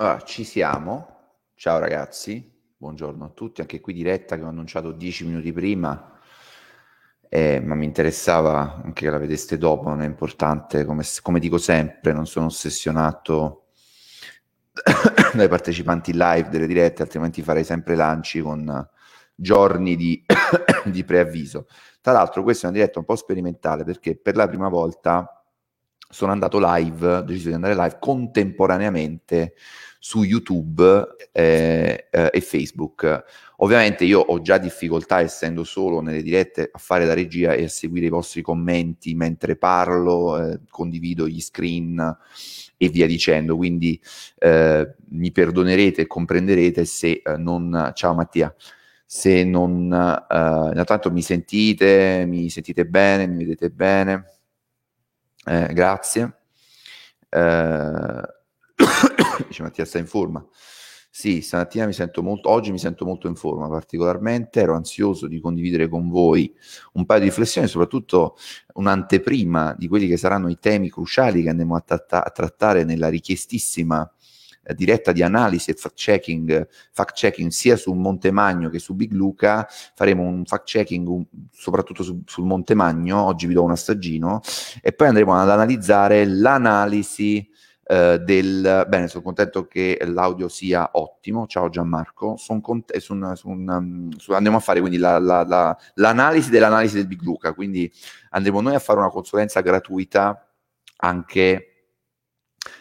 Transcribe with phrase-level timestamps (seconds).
[0.00, 1.40] Allora, ci siamo.
[1.56, 3.62] Ciao ragazzi, buongiorno a tutti.
[3.62, 6.20] Anche qui diretta che ho annunciato dieci minuti prima,
[7.28, 11.58] eh, ma mi interessava anche che la vedeste dopo, non è importante, come, come dico
[11.58, 13.70] sempre, non sono ossessionato
[15.34, 18.88] dai partecipanti live delle dirette, altrimenti farei sempre lanci con
[19.34, 20.24] giorni di,
[20.86, 21.66] di preavviso.
[22.00, 25.37] Tra l'altro questa è una diretta un po' sperimentale perché per la prima volta
[26.08, 29.54] sono andato live, ho deciso di andare live contemporaneamente
[29.98, 33.24] su YouTube eh, eh, e Facebook.
[33.56, 37.68] Ovviamente io ho già difficoltà, essendo solo nelle dirette, a fare la regia e a
[37.68, 42.16] seguire i vostri commenti mentre parlo, eh, condivido gli screen
[42.76, 43.56] e via dicendo.
[43.56, 44.00] Quindi
[44.38, 47.90] eh, mi perdonerete e comprenderete se eh, non...
[47.94, 48.54] Ciao Mattia
[49.10, 54.37] se non uh, intanto mi sentite, mi sentite bene, mi vedete bene,
[55.48, 56.36] eh, grazie.
[57.28, 58.22] Eh,
[59.48, 60.46] dice Mattia, sta in forma.
[61.10, 65.40] Sì, stamattina mi sento molto, oggi mi sento molto in forma particolarmente, ero ansioso di
[65.40, 66.54] condividere con voi
[66.92, 68.36] un paio di riflessioni, soprattutto
[68.74, 73.08] un'anteprima di quelli che saranno i temi cruciali che andremo a, tratta- a trattare nella
[73.08, 74.08] richiestissima
[74.68, 79.12] eh, diretta di analisi e fact checking, fact checking sia su Montemagno che su Big
[79.12, 84.40] Luca, faremo un fact checking un, soprattutto su, sul Montemagno, oggi vi do un assaggino,
[84.82, 87.48] e poi andremo ad analizzare l'analisi
[87.84, 88.84] eh, del...
[88.86, 94.10] Bene, sono contento che l'audio sia ottimo, ciao Gianmarco, sono cont- un, su un, um,
[94.34, 97.90] andiamo a fare quindi la, la, la, l'analisi dell'analisi del Big Luca, quindi
[98.30, 100.46] andremo noi a fare una consulenza gratuita
[100.98, 101.67] anche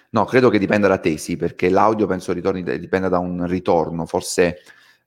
[0.09, 4.05] No, credo che dipenda da te, sì, perché l'audio penso ritorni, dipenda da un ritorno,
[4.05, 4.59] forse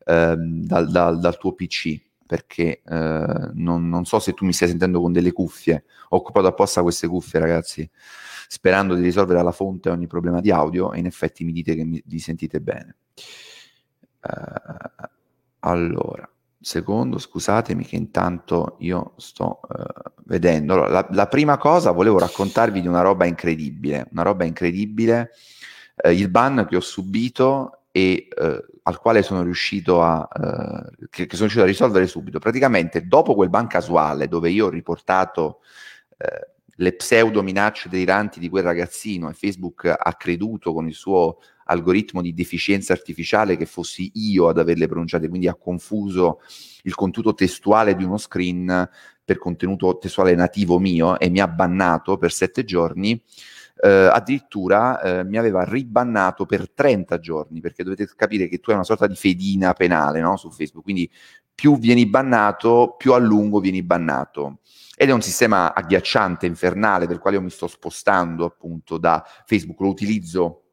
[0.05, 4.69] ehm, dal, dal, dal, tuo PC, perché eh, non, non, so se tu mi stai
[4.69, 5.85] sentendo con delle cuffie.
[6.11, 7.89] Ho occupato apposta queste cuffie, ragazzi,
[8.47, 11.85] sperando di risolvere alla fonte ogni problema di audio e in effetti mi dite che
[11.85, 12.97] mi, vi sentite bene.
[14.23, 15.09] Uh,
[15.61, 16.31] allora
[16.61, 20.75] secondo, scusatemi che intanto io sto uh, vedendo.
[20.75, 25.31] Allora, la, la, prima cosa, volevo raccontarvi di una roba incredibile, una roba incredibile,
[26.05, 30.29] uh, il ban che ho subito e uh, al quale sono riuscito a,
[31.11, 32.39] che, che, sono riuscito a risolvere subito.
[32.39, 35.61] Praticamente dopo quel ban casuale dove io ho riportato
[36.81, 41.39] le pseudo minacce deliranti di quel ragazzino e Facebook ha creduto con il suo
[41.71, 46.41] algoritmo di deficienza artificiale che fossi io ad averle pronunciate, quindi ha confuso
[46.83, 48.89] il contenuto testuale di uno screen
[49.25, 53.23] per contenuto testuale nativo mio e mi ha bannato per sette giorni.
[53.83, 58.77] Eh, addirittura eh, mi aveva ribannato per 30 giorni, perché dovete capire che tu hai
[58.77, 60.37] una sorta di fedina penale no?
[60.37, 61.11] su Facebook, quindi
[61.55, 64.59] più vieni bannato, più a lungo vieni bannato.
[64.97, 69.81] Ed è un sistema agghiacciante, infernale, del quale io mi sto spostando appunto da Facebook,
[69.81, 70.70] lo utilizzo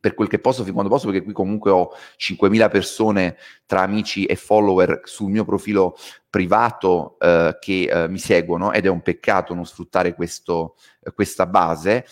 [0.00, 4.24] per quel che posso fin quando posso, perché qui comunque ho 5.000 persone tra amici
[4.24, 5.96] e follower sul mio profilo
[6.28, 11.46] privato eh, che eh, mi seguono ed è un peccato non sfruttare questo, eh, questa
[11.46, 12.06] base,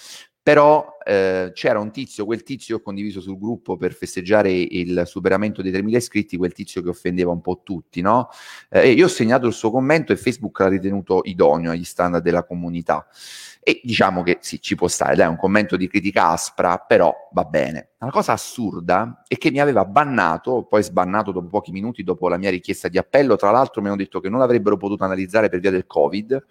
[0.48, 5.60] però eh, c'era un tizio, quel tizio ho condiviso sul gruppo per festeggiare il superamento
[5.60, 8.30] dei 3.000 iscritti, quel tizio che offendeva un po' tutti, no?
[8.70, 12.44] Eh, io ho segnato il suo commento e Facebook l'ha ritenuto idoneo agli standard della
[12.44, 13.06] comunità.
[13.62, 17.44] E diciamo che sì, ci può stare, dai, un commento di critica aspra, però va
[17.44, 17.90] bene.
[17.98, 22.38] La cosa assurda è che mi aveva bannato, poi sbannato dopo pochi minuti dopo la
[22.38, 25.60] mia richiesta di appello, tra l'altro mi hanno detto che non l'avrebbero potuto analizzare per
[25.60, 26.42] via del Covid,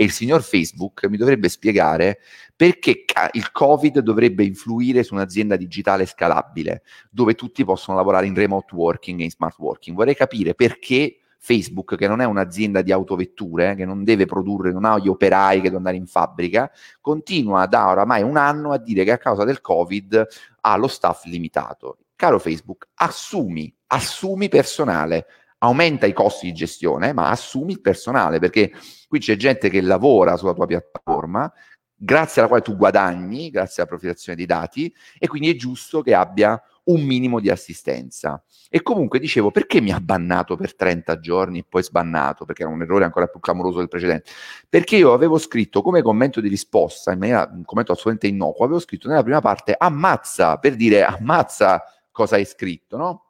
[0.00, 2.20] e il signor Facebook mi dovrebbe spiegare
[2.54, 8.72] perché il Covid dovrebbe influire su un'azienda digitale scalabile, dove tutti possono lavorare in remote
[8.76, 9.96] working e in smart working.
[9.96, 14.84] Vorrei capire perché Facebook, che non è un'azienda di autovetture, che non deve produrre, non
[14.84, 16.70] ha gli operai che devono andare in fabbrica,
[17.00, 20.26] continua da oramai un anno a dire che a causa del Covid
[20.60, 21.98] ha lo staff limitato.
[22.14, 25.26] Caro Facebook, assumi, assumi personale,
[25.58, 28.72] aumenta i costi di gestione, ma assumi il personale, perché
[29.08, 31.52] qui c'è gente che lavora sulla tua piattaforma,
[31.94, 36.14] grazie alla quale tu guadagni, grazie alla profilazione dei dati, e quindi è giusto che
[36.14, 38.42] abbia un minimo di assistenza.
[38.70, 42.44] E comunque dicevo, perché mi ha bannato per 30 giorni e poi sbannato?
[42.44, 44.30] Perché era un errore ancora più clamoroso del precedente.
[44.68, 48.80] Perché io avevo scritto come commento di risposta, in maniera, un commento assolutamente innocuo, avevo
[48.80, 53.24] scritto nella prima parte ammazza, per dire ammazza cosa hai scritto, no?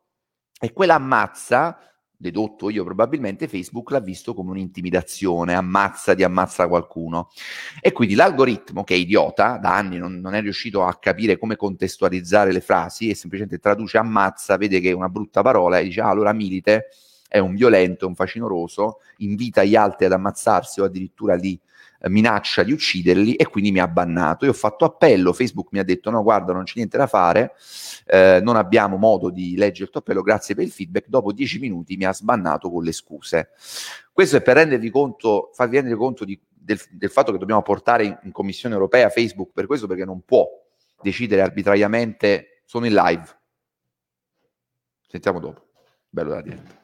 [0.60, 1.78] E quella ammazza
[2.20, 7.30] dedotto io probabilmente, Facebook l'ha visto come un'intimidazione, ammazza di ammazza qualcuno.
[7.80, 11.56] E quindi l'algoritmo, che è idiota, da anni non, non, è riuscito a capire come
[11.56, 16.00] contestualizzare le frasi e semplicemente traduce ammazza, vede che è una brutta parola e dice
[16.00, 16.88] ah, allora Milite
[17.28, 21.58] è un violento, un facinoroso, invita gli altri ad ammazzarsi o addirittura li
[22.02, 24.44] minaccia di ucciderli e quindi mi ha bannato.
[24.44, 27.54] Io ho fatto appello, Facebook mi ha detto no guarda non c'è niente da fare,
[28.06, 31.58] eh, non abbiamo modo di leggere il tuo appello, grazie per il feedback, dopo dieci
[31.58, 33.50] minuti mi ha sbannato con le scuse.
[34.12, 38.04] Questo è per rendervi conto, farvi rendere conto di, del, del, fatto che dobbiamo portare
[38.04, 40.46] in, in Commissione europea Facebook per questo perché non può
[41.00, 43.36] decidere arbitrariamente, sono in live.
[45.08, 45.68] Sentiamo dopo,
[46.08, 46.76] bello da dire.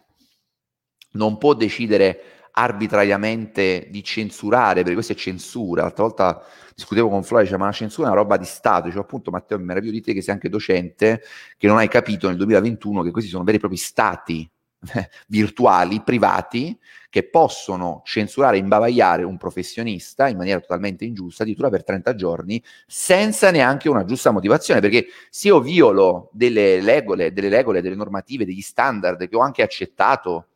[1.13, 5.83] Non può decidere arbitrariamente di censurare, perché questa è censura.
[5.83, 6.43] L'altra volta
[6.75, 8.85] discutevo con Flora, diceva ma la censura è una roba di Stato.
[8.85, 11.23] Dicevo appunto Matteo, mi meraviglio di te che sei anche docente,
[11.57, 14.49] che non hai capito nel 2021 che questi sono veri e propri stati
[15.29, 16.79] virtuali, privati,
[17.11, 23.51] che possono censurare imbavagliare un professionista in maniera totalmente ingiusta, addirittura per 30 giorni, senza
[23.51, 28.61] neanche una giusta motivazione, perché se io violo delle regole, delle regole, delle normative, degli
[28.61, 30.49] standard che ho anche accettato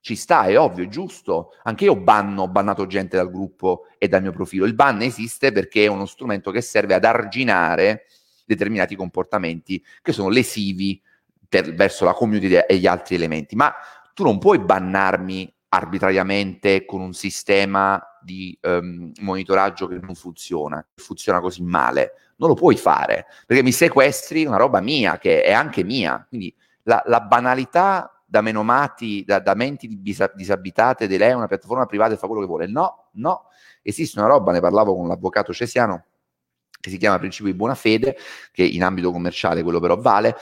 [0.00, 1.52] ci sta, è ovvio, è giusto.
[1.64, 4.64] Anche io banno, ho bannato gente dal gruppo e dal mio profilo.
[4.64, 8.06] Il ban esiste perché è uno strumento che serve ad arginare
[8.44, 11.00] determinati comportamenti che sono lesivi
[11.48, 13.54] per, verso la community e gli altri elementi.
[13.56, 13.72] Ma
[14.14, 21.02] tu non puoi bannarmi arbitrariamente con un sistema di um, monitoraggio che non funziona, che
[21.02, 22.12] funziona così male.
[22.36, 26.24] Non lo puoi fare perché mi sequestri una roba mia che è anche mia.
[26.28, 26.54] Quindi
[26.84, 32.14] la, la banalità da menomati, da, da menti dis- disabitate di lei, una piattaforma privata
[32.14, 32.68] e fa quello che vuole.
[32.68, 33.46] No, no,
[33.82, 36.04] esiste una roba, ne parlavo con l'avvocato Cesiano,
[36.80, 38.16] che si chiama principio di buona fede,
[38.52, 40.36] che in ambito commerciale quello però vale,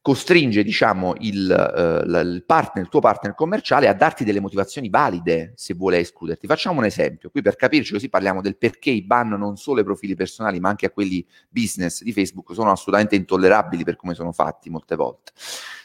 [0.00, 5.54] costringe diciamo il, uh, il, partner, il tuo partner commerciale a darti delle motivazioni valide
[5.56, 6.46] se vuole escluderti.
[6.46, 9.84] Facciamo un esempio, qui per capirci così parliamo del perché i ban non solo ai
[9.84, 14.30] profili personali ma anche a quelli business di Facebook sono assolutamente intollerabili per come sono
[14.30, 15.32] fatti molte volte.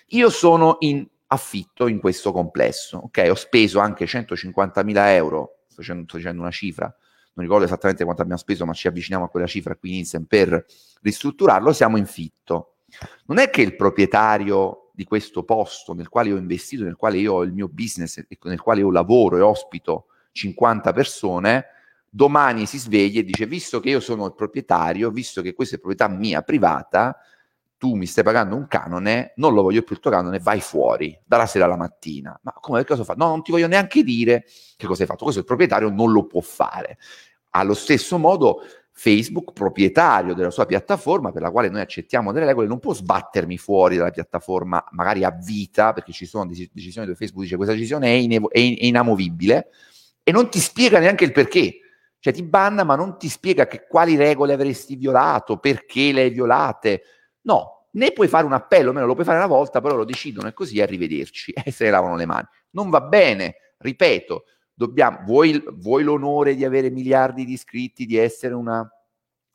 [0.10, 2.98] Io sono in affitto in questo complesso.
[2.98, 6.94] Ok, ho speso anche 150.000 euro, sto dicendo, sto dicendo una cifra,
[7.34, 10.26] non ricordo esattamente quanto abbiamo speso, ma ci avviciniamo a quella cifra qui in Insem
[10.26, 10.66] per
[11.02, 12.76] ristrutturarlo, siamo in fitto.
[13.26, 17.36] Non è che il proprietario di questo posto nel quale ho investito, nel quale io
[17.36, 21.66] ho il mio business, nel quale io lavoro e ospito 50 persone,
[22.10, 25.80] domani si sveglia e dice, visto che io sono il proprietario, visto che questa è
[25.80, 27.16] proprietà mia privata,
[27.80, 31.18] tu mi stai pagando un canone, non lo voglio più il tuo canone, vai fuori
[31.26, 32.38] dalla sera alla mattina.
[32.44, 33.14] Ma come che cosa fa?
[33.14, 34.44] No, non ti voglio neanche dire
[34.76, 35.24] che cosa hai fatto.
[35.24, 36.98] Questo il proprietario non lo può fare.
[37.52, 38.62] Allo stesso modo,
[38.92, 43.58] Facebook, proprietario della sua piattaforma, per la quale noi accettiamo delle regole, non può sbattermi
[43.58, 48.08] fuori dalla piattaforma, magari a vita, perché ci sono decisioni dove Facebook dice questa decisione
[48.08, 49.70] è, inevo- è, in- è inamovibile,
[50.22, 51.80] e non ti spiega neanche il perché.
[52.20, 56.30] Cioè ti banna, ma non ti spiega che, quali regole avresti violato, perché le hai
[56.30, 57.04] violate
[57.42, 60.48] No, né puoi fare un appello, almeno lo puoi fare una volta, però lo decidono
[60.48, 62.48] e così arrivederci e se ne lavano le mani.
[62.72, 64.44] Non va bene, ripeto,
[64.74, 68.88] dobbiamo, vuoi, vuoi l'onore di avere miliardi di iscritti, di essere una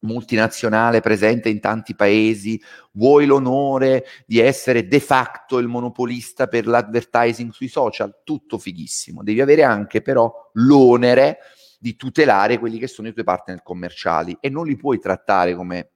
[0.05, 2.61] multinazionale presente in tanti paesi,
[2.93, 9.23] vuoi l'onore di essere de facto il monopolista per l'advertising sui social, tutto fighissimo.
[9.23, 11.39] Devi avere anche però l'onere
[11.79, 15.94] di tutelare quelli che sono i tuoi partner commerciali e non li puoi trattare come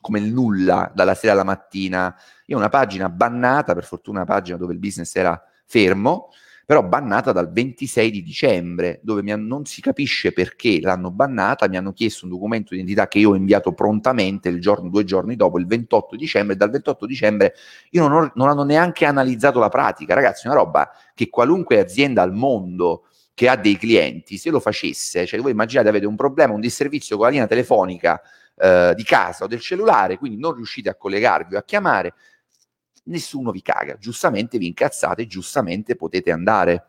[0.00, 2.14] come il nulla dalla sera alla mattina.
[2.46, 6.30] Io una pagina bannata, per fortuna una pagina dove il business era fermo,
[6.66, 11.76] però bannata dal 26 di dicembre, dove han, non si capisce perché l'hanno bannata, mi
[11.76, 15.36] hanno chiesto un documento di identità che io ho inviato prontamente il giorno, due giorni
[15.36, 17.54] dopo, il 28 dicembre, dal 28 dicembre
[17.90, 20.14] io non, ho, non hanno neanche analizzato la pratica.
[20.14, 25.26] Ragazzi, una roba che qualunque azienda al mondo che ha dei clienti, se lo facesse,
[25.26, 28.22] cioè voi immaginate avete un problema, un disservizio con la linea telefonica
[28.56, 32.14] eh, di casa o del cellulare, quindi non riuscite a collegarvi o a chiamare,
[33.04, 36.86] nessuno vi caga, giustamente vi incazzate, giustamente potete andare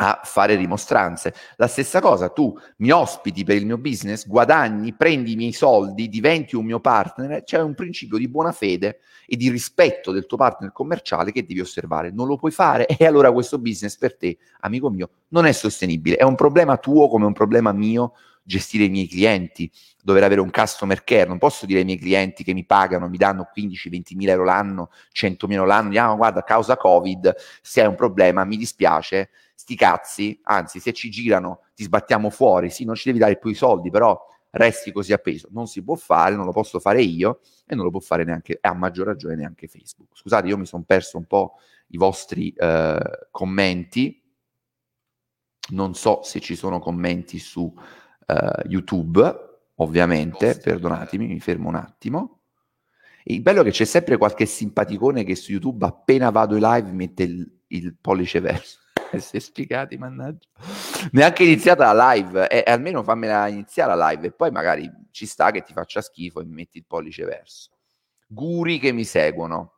[0.00, 1.34] a fare rimostranze.
[1.56, 6.08] La stessa cosa, tu mi ospiti per il mio business, guadagni, prendi i miei soldi,
[6.08, 10.36] diventi un mio partner, c'è un principio di buona fede e di rispetto del tuo
[10.36, 12.12] partner commerciale che devi osservare.
[12.12, 16.16] Non lo puoi fare e allora questo business per te, amico mio, non è sostenibile.
[16.16, 18.12] È un problema tuo come un problema mio
[18.48, 19.70] gestire i miei clienti,
[20.02, 23.18] dover avere un customer care, non posso dire ai miei clienti che mi pagano, mi
[23.18, 27.88] danno 15-20 mila euro l'anno, 100 mila l'anno, ah, guarda, a causa Covid, se hai
[27.88, 29.28] un problema, mi dispiace,
[29.58, 33.50] sti cazzi, anzi, se ci girano ti sbattiamo fuori, sì, non ci devi dare più
[33.50, 34.16] i soldi, però
[34.50, 35.48] resti così appeso.
[35.50, 38.56] Non si può fare, non lo posso fare io e non lo può fare neanche,
[38.60, 40.16] a maggior ragione neanche Facebook.
[40.16, 41.54] Scusate, io mi sono perso un po'
[41.88, 44.22] i vostri eh, commenti,
[45.70, 49.20] non so se ci sono commenti su uh, YouTube,
[49.74, 52.42] ovviamente, perdonatemi, mi fermo un attimo.
[53.24, 56.92] Il bello è che c'è sempre qualche simpaticone che su YouTube appena vado in live
[56.92, 58.78] mette il, il pollice verso.
[59.32, 60.46] è spiegati, mannaggia.
[61.12, 65.26] neanche iniziata la live, e, e almeno fammela iniziare la live e poi magari ci
[65.26, 67.70] sta che ti faccia schifo e mi metti il pollice verso.
[68.26, 69.72] Guri che mi seguono.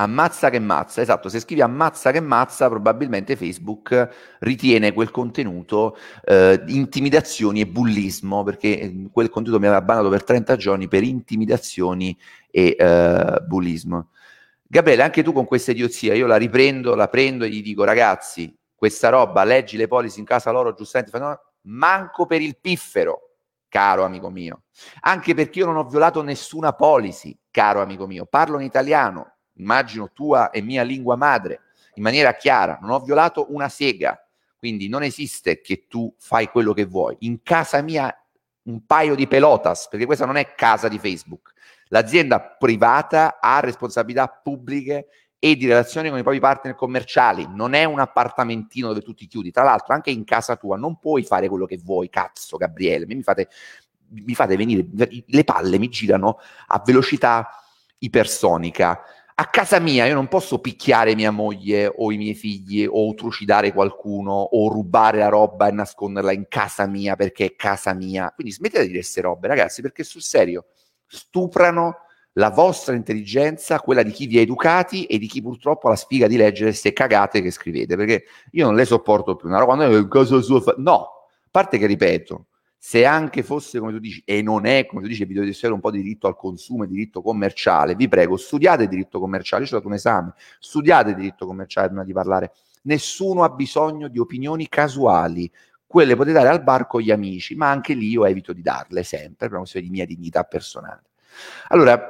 [0.00, 6.62] Ammazza che mazza, esatto, se scrivi ammazza che mazza probabilmente Facebook ritiene quel contenuto eh,
[6.68, 12.16] intimidazioni e bullismo, perché eh, quel contenuto mi aveva bannato per 30 giorni per intimidazioni
[12.50, 14.08] e eh, bullismo.
[14.72, 18.56] Gabriele, anche tu con questa idiozia, io la riprendo, la prendo e gli dico ragazzi,
[18.72, 21.18] questa roba, leggi le policy in casa loro, giustamente,
[21.62, 23.30] manco per il piffero,
[23.66, 24.62] caro amico mio,
[25.00, 30.12] anche perché io non ho violato nessuna policy, caro amico mio, parlo in italiano, immagino
[30.12, 31.62] tua e mia lingua madre,
[31.94, 34.24] in maniera chiara, non ho violato una sega,
[34.56, 37.16] quindi non esiste che tu fai quello che vuoi.
[37.20, 38.14] In casa mia
[38.62, 41.54] un paio di pelotas, perché questa non è casa di Facebook.
[41.92, 45.06] L'azienda privata ha responsabilità pubbliche
[45.38, 49.26] e di relazione con i propri partner commerciali, non è un appartamentino dove tu ti
[49.26, 49.50] chiudi.
[49.50, 53.06] Tra l'altro, anche in casa tua non puoi fare quello che vuoi, cazzo, Gabriele.
[53.06, 53.48] Mi fate,
[54.08, 54.86] mi fate venire,
[55.26, 57.48] le palle mi girano a velocità
[57.98, 59.02] ipersonica
[59.40, 63.72] a casa mia io non posso picchiare mia moglie o i miei figli o trucidare
[63.72, 68.30] qualcuno o rubare la roba e nasconderla in casa mia perché è casa mia.
[68.34, 70.66] Quindi smettete di dire queste robe, ragazzi, perché sul serio
[71.12, 71.96] stuprano
[72.34, 75.96] la vostra intelligenza, quella di chi vi ha educati e di chi purtroppo ha la
[75.96, 79.48] sfiga di leggere queste cagate che scrivete, perché io non le sopporto più.
[79.48, 80.74] Una roba, in casa sua fa...
[80.78, 82.46] No, a parte che ripeto,
[82.78, 85.72] se anche fosse come tu dici, e non è come tu dici, vi dovete essere
[85.72, 89.70] un po' di diritto al consumo e diritto commerciale, vi prego, studiate diritto commerciale, io
[89.70, 92.52] ho dato un esame, studiate diritto commerciale prima di parlare.
[92.82, 95.50] Nessuno ha bisogno di opinioni casuali,
[95.90, 99.02] quelle potete dare al bar con gli amici, ma anche lì io evito di darle
[99.02, 101.02] sempre per una questione di mia dignità personale.
[101.70, 102.00] Allora,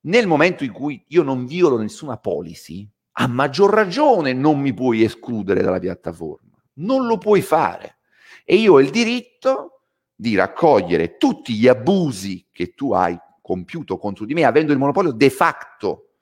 [0.00, 5.04] nel momento in cui io non violo nessuna policy, a maggior ragione non mi puoi
[5.04, 7.98] escludere dalla piattaforma, non lo puoi fare.
[8.44, 14.24] E io ho il diritto di raccogliere tutti gli abusi che tu hai compiuto contro
[14.24, 16.14] di me, avendo il monopolio de facto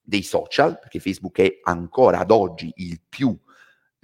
[0.00, 3.36] dei social, perché Facebook è ancora ad oggi il, più,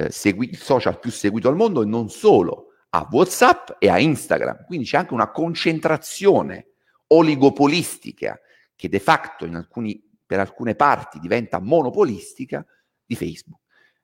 [0.01, 3.99] eh, segui- il social più seguito al mondo e non solo a WhatsApp e a
[3.99, 4.65] Instagram.
[4.65, 6.69] Quindi c'è anche una concentrazione
[7.09, 8.41] oligopolistica
[8.75, 12.65] che de facto alcuni, per alcune parti diventa monopolistica
[13.05, 13.61] di Facebook.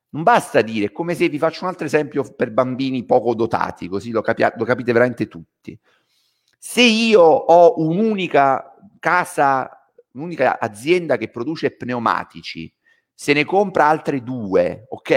[0.09, 4.11] Non basta dire, come se vi faccio un altro esempio per bambini poco dotati, così
[4.11, 5.77] lo, capi- lo capite veramente tutti.
[6.57, 9.69] Se io ho un'unica casa,
[10.13, 12.71] un'unica azienda che produce pneumatici,
[13.19, 15.09] se ne compra altre due, ok?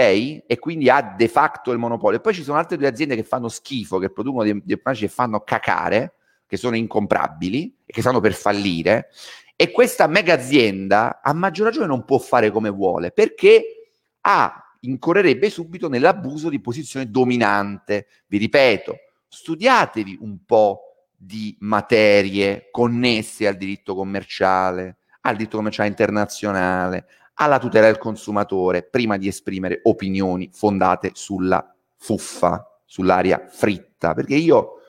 [0.47, 2.19] E quindi ha de facto il monopolio.
[2.19, 5.41] Poi ci sono altre due aziende che fanno schifo, che producono dei, dei che fanno
[5.41, 6.15] cacare,
[6.47, 9.09] che sono incomprabili e che stanno per fallire.
[9.55, 13.91] E questa mega azienda, a maggior ragione, non può fare come vuole perché
[14.21, 18.07] ha incorrerebbe subito nell'abuso di posizione dominante.
[18.25, 18.95] Vi ripeto,
[19.27, 27.05] studiatevi un po' di materie connesse al diritto commerciale, al diritto commerciale internazionale,
[27.41, 34.81] alla tutela del consumatore, prima di esprimere opinioni fondate sulla fuffa, sull'aria fritta, perché io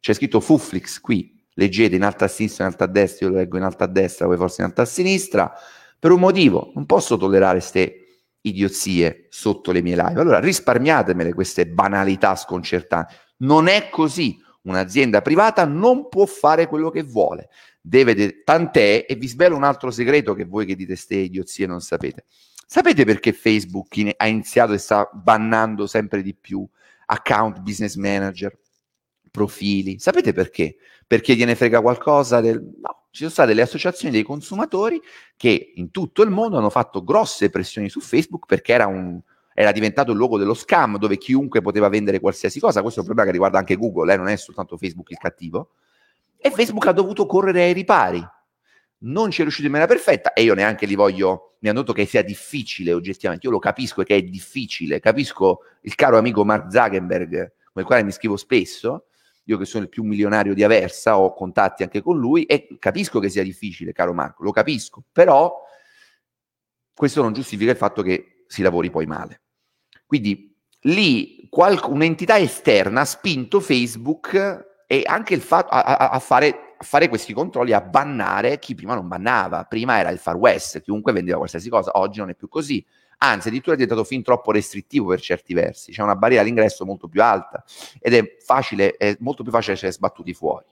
[0.00, 3.38] c'è scritto Fufflix qui, leggete in alto a sinistra, in alto a destra, io lo
[3.38, 5.52] leggo in alto a destra, voi forse in alto a sinistra,
[5.98, 8.04] per un motivo, non posso tollerare queste
[8.42, 10.20] idiozie sotto le mie live.
[10.20, 13.14] Allora risparmiatemele queste banalità sconcertanti.
[13.38, 14.38] Non è così.
[14.64, 17.48] Un'azienda privata non può fare quello che vuole.
[17.86, 21.66] Deve de- tant'è, e vi svelo un altro segreto che voi che dite ste idiozie
[21.66, 22.24] non sapete.
[22.66, 26.66] Sapete perché Facebook in- ha iniziato e sta bannando sempre di più
[27.04, 28.58] account business manager,
[29.30, 29.98] profili?
[29.98, 30.76] Sapete perché?
[31.06, 32.58] Perché gliene frega qualcosa del...
[32.58, 34.98] No, ci sono state le associazioni dei consumatori
[35.36, 39.20] che in tutto il mondo hanno fatto grosse pressioni su Facebook perché era, un,
[39.52, 42.80] era diventato il luogo dello scam dove chiunque poteva vendere qualsiasi cosa.
[42.80, 45.72] Questo è un problema che riguarda anche Google, eh, non è soltanto Facebook il cattivo.
[46.46, 48.22] E Facebook ha dovuto correre ai ripari.
[48.98, 51.94] Non ci è riuscito in maniera perfetta e io neanche li voglio, mi hanno detto
[51.94, 56.70] che sia difficile oggettivamente, io lo capisco che è difficile, capisco il caro amico Mark
[56.70, 59.06] Zuckerberg, con il quale mi scrivo spesso,
[59.44, 63.20] io che sono il più milionario di Aversa, ho contatti anche con lui e capisco
[63.20, 65.62] che sia difficile, caro Marco, lo capisco, però
[66.92, 69.40] questo non giustifica il fatto che si lavori poi male.
[70.04, 76.18] Quindi lì qual- un'entità esterna ha spinto Facebook e anche il fatto a, a, a,
[76.18, 79.64] fare, a, fare, questi controlli, a bannare chi prima non bannava.
[79.64, 82.84] Prima era il Far West, chiunque vendeva qualsiasi cosa, oggi non è più così
[83.18, 87.08] anzi addirittura è diventato fin troppo restrittivo per certi versi, c'è una barriera all'ingresso molto
[87.08, 87.64] più alta
[87.98, 90.66] ed è facile, è molto più facile essere sbattuti fuori.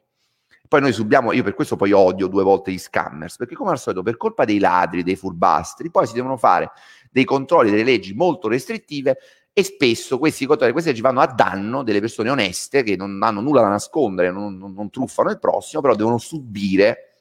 [0.69, 3.78] Poi noi subiamo, io per questo poi odio due volte gli scammers, perché come al
[3.78, 6.71] solito per colpa dei ladri, dei furbastri, poi si devono fare
[7.11, 9.19] dei controlli, delle leggi molto restrittive
[9.52, 13.61] e spesso questi controlli questi vanno a danno delle persone oneste che non hanno nulla
[13.61, 17.12] da nascondere, non, non, non truffano il prossimo, però devono subire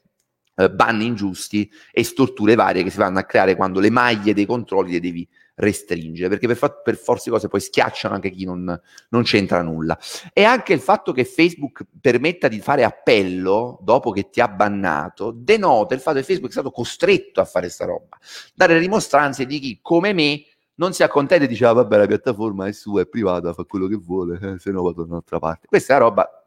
[0.55, 4.45] eh, banni ingiusti e storture varie che si vanno a creare quando le maglie dei
[4.45, 8.79] controlli le devi restringere, perché per, fa- per forza cose poi schiacciano anche chi non,
[9.09, 9.97] non, c'entra nulla.
[10.33, 15.31] E anche il fatto che Facebook permetta di fare appello dopo che ti ha bannato,
[15.31, 18.17] denota il fatto che Facebook è stato costretto a fare sta roba,
[18.53, 20.43] dare rimostranze di chi, come me,
[20.75, 23.87] non si accontenta e dice ah, vabbè la piattaforma è sua, è privata, fa quello
[23.87, 25.67] che vuole, eh, se no vado da un'altra parte.
[25.67, 26.45] Questa è una roba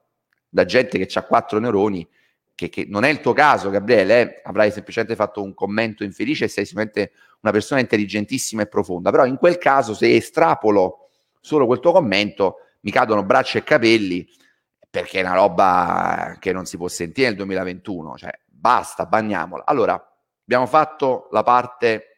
[0.49, 2.07] da gente che ha quattro neuroni,
[2.55, 4.41] che, che, non è il tuo caso Gabriele, eh?
[4.45, 9.27] avrai semplicemente fatto un commento infelice e sei sicuramente una persona intelligentissima e profonda, però
[9.27, 11.09] in quel caso se estrapolo
[11.41, 14.27] solo quel tuo commento mi cadono braccia e capelli
[14.89, 19.65] perché è una roba che non si può sentire nel 2021, cioè basta, bagniamola.
[19.67, 19.95] Allora,
[20.43, 22.14] abbiamo fatto la parte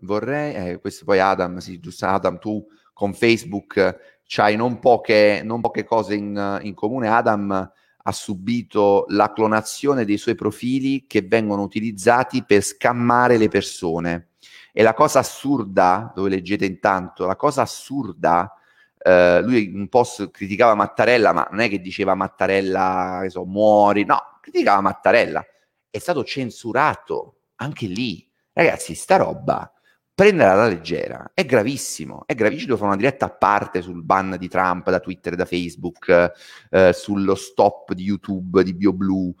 [0.00, 5.60] vorrei, eh, questo poi Adam, sì, giusto Adam, tu con Facebook c'hai non poche, non
[5.60, 7.08] poche cose in, in comune.
[7.08, 14.28] Adam ha subito la clonazione dei suoi profili che vengono utilizzati per scammare le persone.
[14.72, 18.52] E la cosa assurda, dove leggete intanto, la cosa assurda,
[18.98, 24.04] eh, lui un po' criticava Mattarella, ma non è che diceva Mattarella, che so, muori,
[24.04, 25.44] no, criticava Mattarella.
[25.90, 28.27] È stato censurato anche lì.
[28.58, 29.72] Ragazzi, sta roba,
[30.12, 34.48] prenderla alla leggera, è gravissimo, è gravissimo, fare una diretta a parte sul ban di
[34.48, 36.32] Trump da Twitter e da Facebook,
[36.68, 39.32] eh, sullo stop di YouTube, di BioBlue,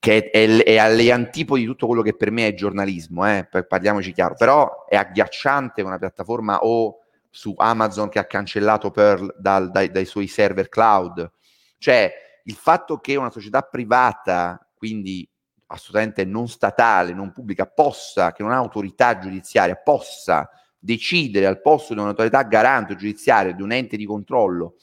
[0.00, 3.46] che è, è, è, alle antipodi di tutto quello che per me è giornalismo, eh,
[3.46, 9.70] parliamoci chiaro, però è agghiacciante una piattaforma o su Amazon che ha cancellato Pearl dal,
[9.70, 11.30] dai, dai suoi server cloud,
[11.78, 15.29] cioè il fatto che una società privata, quindi
[15.72, 20.48] assolutamente non statale, non pubblica, possa, che non ha autorità giudiziaria, possa
[20.78, 24.74] decidere al posto di un'autorità garante giudiziaria, di un ente di controllo,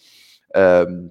[0.52, 1.10] ehm,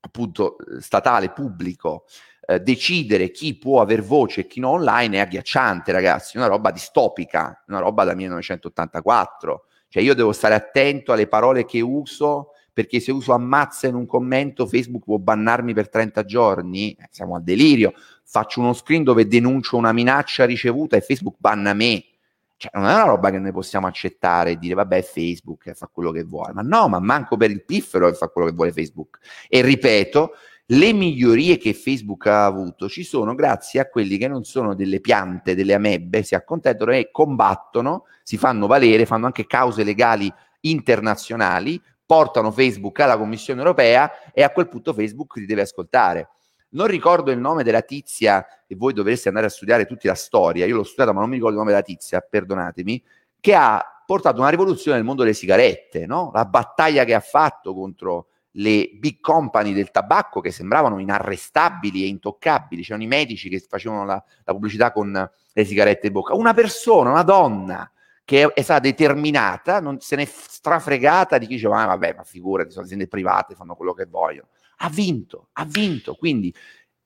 [0.00, 2.04] appunto statale, pubblico,
[2.46, 6.70] eh, decidere chi può aver voce e chi no online è agghiacciante, ragazzi, una roba
[6.70, 9.64] distopica, una roba da 1984.
[9.88, 14.04] Cioè io devo stare attento alle parole che uso perché se uso ammazza in un
[14.04, 19.26] commento Facebook può bannarmi per 30 giorni, eh, siamo al delirio faccio uno screen dove
[19.26, 22.04] denuncio una minaccia ricevuta e Facebook banna me.
[22.58, 26.10] Cioè, non è una roba che noi possiamo accettare e dire vabbè Facebook fa quello
[26.10, 29.20] che vuole, ma no, ma manco per il piffero che fa quello che vuole Facebook.
[29.48, 30.32] E ripeto,
[30.66, 35.00] le migliorie che Facebook ha avuto ci sono grazie a quelli che non sono delle
[35.00, 41.80] piante, delle amebbe, si accontentano e combattono, si fanno valere, fanno anche cause legali internazionali,
[42.06, 46.28] portano Facebook alla Commissione europea e a quel punto Facebook li deve ascoltare.
[46.68, 50.64] Non ricordo il nome della tizia, e voi dovreste andare a studiare tutti la storia,
[50.66, 53.02] io l'ho studiata ma non mi ricordo il nome della tizia, perdonatemi,
[53.40, 56.30] che ha portato una rivoluzione nel mondo delle sigarette, no?
[56.32, 62.06] la battaglia che ha fatto contro le big company del tabacco che sembravano inarrestabili e
[62.06, 66.54] intoccabili, c'erano i medici che facevano la, la pubblicità con le sigarette in bocca, una
[66.54, 67.90] persona, una donna
[68.26, 72.72] che è stata determinata, non se n'è strafregata di chi diceva, ah, vabbè, ma figurati,
[72.72, 76.14] sono aziende private, fanno quello che vogliono ha vinto, ha vinto.
[76.14, 76.52] Quindi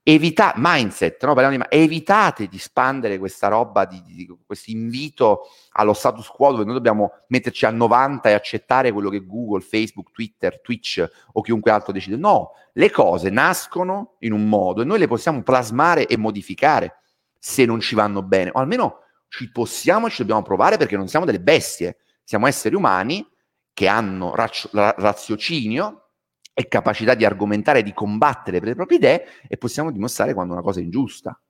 [0.03, 1.35] evita- mindset, no?
[1.35, 6.53] Parliamo di, evitate di spandere questa roba, di, di, di questo invito allo status quo
[6.53, 11.41] dove noi dobbiamo metterci a 90 e accettare quello che Google, Facebook, Twitter, Twitch o
[11.43, 12.17] chiunque altro decide.
[12.17, 16.97] No, le cose nascono in un modo e noi le possiamo plasmare e modificare
[17.39, 18.99] se non ci vanno bene, o almeno
[19.31, 23.27] ci possiamo e ci dobbiamo provare perché non siamo delle bestie, siamo esseri umani
[23.73, 26.09] che hanno razio- raziocinio
[26.53, 30.63] e capacità di argomentare, di combattere per le proprie idee e possiamo dimostrare quando una
[30.63, 31.41] cosa è ingiusta.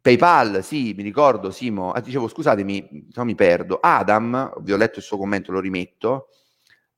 [0.00, 3.78] PayPal, sì, mi ricordo, Simo, ah, dicevo scusatemi, no mi perdo.
[3.80, 6.28] Adam, vi ho letto il suo commento, lo rimetto,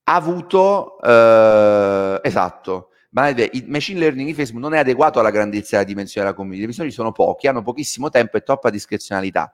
[0.04, 5.74] ha avuto, eh, esatto, ma il machine learning di Facebook non è adeguato alla grandezza
[5.74, 9.52] e alla dimensione della community, le persone sono pochi, hanno pochissimo tempo e troppa discrezionalità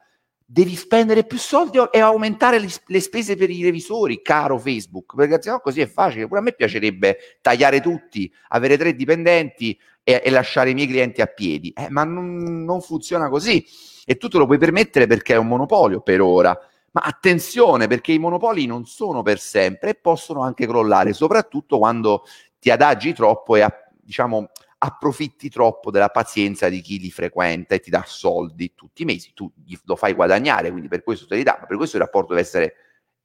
[0.50, 5.50] devi spendere più soldi e aumentare le, spese per i revisori, caro Facebook, perché se
[5.50, 6.26] no così è facile.
[6.26, 11.20] Pure a me piacerebbe tagliare tutti, avere tre dipendenti e, e lasciare i miei clienti
[11.20, 13.62] a piedi, eh, ma non, non funziona così.
[14.06, 16.58] E tu te lo puoi permettere perché è un monopolio per ora.
[16.92, 22.24] Ma attenzione, perché i monopoli non sono per sempre e possono anche crollare, soprattutto quando
[22.58, 23.66] ti adagi troppo e
[24.00, 29.04] diciamo approfitti troppo della pazienza di chi li frequenta e ti dà soldi tutti i
[29.04, 29.50] mesi, tu
[29.84, 32.40] lo fai guadagnare, quindi per questo te li dà, ma per questo il rapporto deve
[32.40, 32.74] essere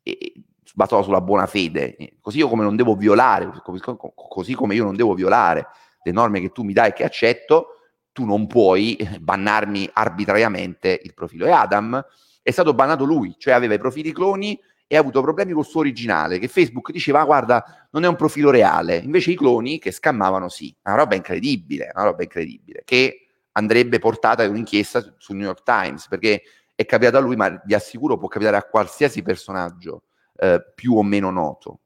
[0.02, 0.34] eh,
[0.74, 5.14] basato sulla buona fede, così io come non devo violare, così come io non devo
[5.14, 5.68] violare
[6.02, 7.68] le norme che tu mi dai e che accetto,
[8.12, 11.46] tu non puoi bannarmi arbitrariamente il profilo.
[11.46, 12.04] E Adam
[12.42, 15.80] è stato bannato lui, cioè aveva i profili cloni e ha avuto problemi col suo
[15.80, 18.98] originale, che Facebook diceva, ah, guarda, non è un profilo reale.
[18.98, 20.76] Invece i cloni che scammavano sì.
[20.84, 26.08] Una roba incredibile, una roba incredibile, che andrebbe portata in un'inchiesta sul New York Times,
[26.08, 26.44] perché
[26.76, 30.04] è capitato a lui, ma vi assicuro può capitare a qualsiasi personaggio
[30.38, 31.80] eh, più o meno noto.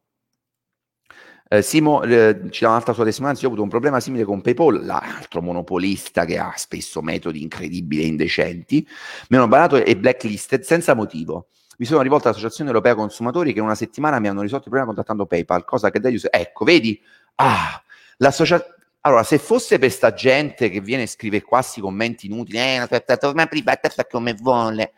[1.50, 3.44] Eh, Simo eh, ci dà un'altra sua testimonianza.
[3.44, 8.04] Io ho avuto un problema simile con PayPal, l'altro monopolista che ha spesso metodi incredibili
[8.04, 8.86] e indecenti.
[9.30, 11.48] Mi hanno banato e blacklisted senza motivo.
[11.78, 14.88] Mi sono rivolto all'Associazione Europea Consumatori che in una settimana mi hanno risolto il problema
[14.88, 16.20] contattando PayPal, cosa che da io...
[16.30, 17.02] Ecco, vedi?
[17.36, 17.82] Ah,
[18.18, 18.76] l'associazione...
[19.02, 23.32] Allora, se fosse per sta gente che viene e scrive quasi commenti inutili, eh, aspetta,
[23.34, 24.94] ma privata come vuole.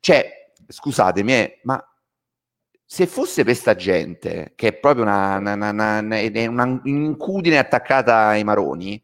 [0.00, 1.86] Cioè, scusatemi, eh, ma
[2.84, 9.00] se fosse per sta gente, che è proprio una incudine attaccata ai maroni,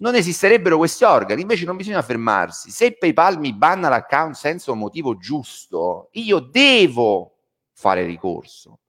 [0.00, 2.70] non esisterebbero questi organi, invece non bisogna fermarsi.
[2.70, 7.36] Se PayPal mi banna l'account senza un motivo giusto, io devo
[7.72, 8.80] fare ricorso.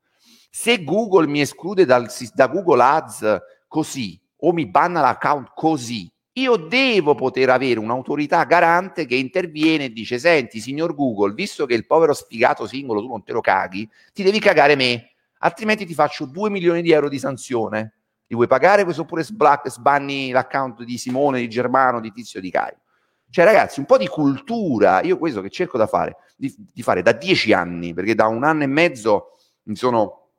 [0.50, 6.56] Se Google mi esclude dal, da Google Ads così o mi banna l'account così, io
[6.56, 11.86] devo poter avere un'autorità garante che interviene e dice: Senti, signor Google, visto che il
[11.86, 16.26] povero sfigato singolo tu non te lo caghi, ti devi cagare me, altrimenti ti faccio
[16.26, 17.96] 2 milioni di euro di sanzione.
[18.32, 22.50] Li vuoi pagare questo oppure sblack, sbanni l'account di Simone, di Germano, di Tizio, di
[22.50, 22.78] Caio?
[23.30, 25.02] Cioè, ragazzi, un po' di cultura.
[25.02, 28.46] Io questo che cerco da fare, di, di fare da dieci anni, perché da un
[28.46, 29.32] anno e mezzo
[29.64, 30.30] mi sono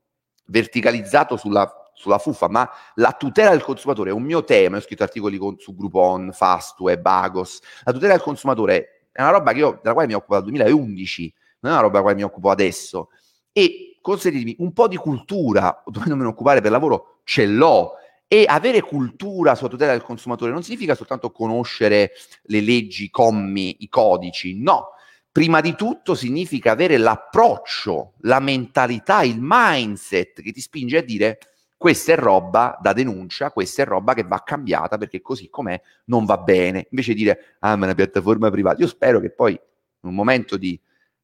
[0.46, 5.02] verticalizzato sulla sulla fuffa, ma la tutela del consumatore è un mio tema, ho scritto
[5.02, 9.92] articoli con, su Groupon, Fastweb, Agos, la tutela del consumatore è una roba io, della
[9.92, 13.10] quale mi occupo dal 2011, non è una roba della quale mi occupo adesso,
[13.52, 17.94] e consentitemi, un po' di cultura, dovendomi occupare per lavoro, ce l'ho,
[18.28, 22.12] e avere cultura sulla tutela del consumatore non significa soltanto conoscere
[22.44, 24.88] le leggi, i commi, i codici, no.
[25.30, 31.38] Prima di tutto significa avere l'approccio, la mentalità, il mindset che ti spinge a dire
[31.76, 36.24] questa è roba da denuncia, questa è roba che va cambiata perché così com'è non
[36.24, 36.86] va bene.
[36.90, 38.80] Invece di dire, ah, ma è una piattaforma privata.
[38.80, 40.80] Io spero che poi, in un momento di,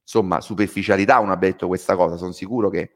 [0.08, 2.94] insomma, superficialità, abbia detto questa cosa, sono sicuro che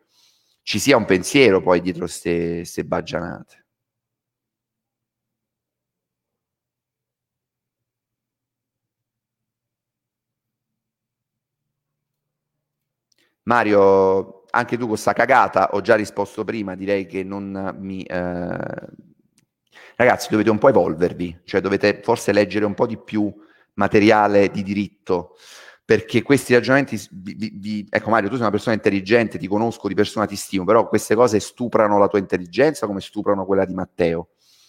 [0.62, 3.66] ci sia un pensiero poi dietro queste baggianate.
[13.44, 18.03] Mario, anche tu con questa cagata, ho già risposto prima, direi che non mi...
[18.05, 18.88] Eh...
[19.96, 23.33] Ragazzi, dovete un po' evolvervi, cioè dovete forse leggere un po' di più
[23.75, 25.37] materiale di diritto,
[25.85, 29.95] perché questi ragionamenti, vi, vi, ecco Mario, tu sei una persona intelligente, ti conosco di
[29.95, 34.29] persona, ti stimo, però queste cose stuprano la tua intelligenza come stuprano quella di Matteo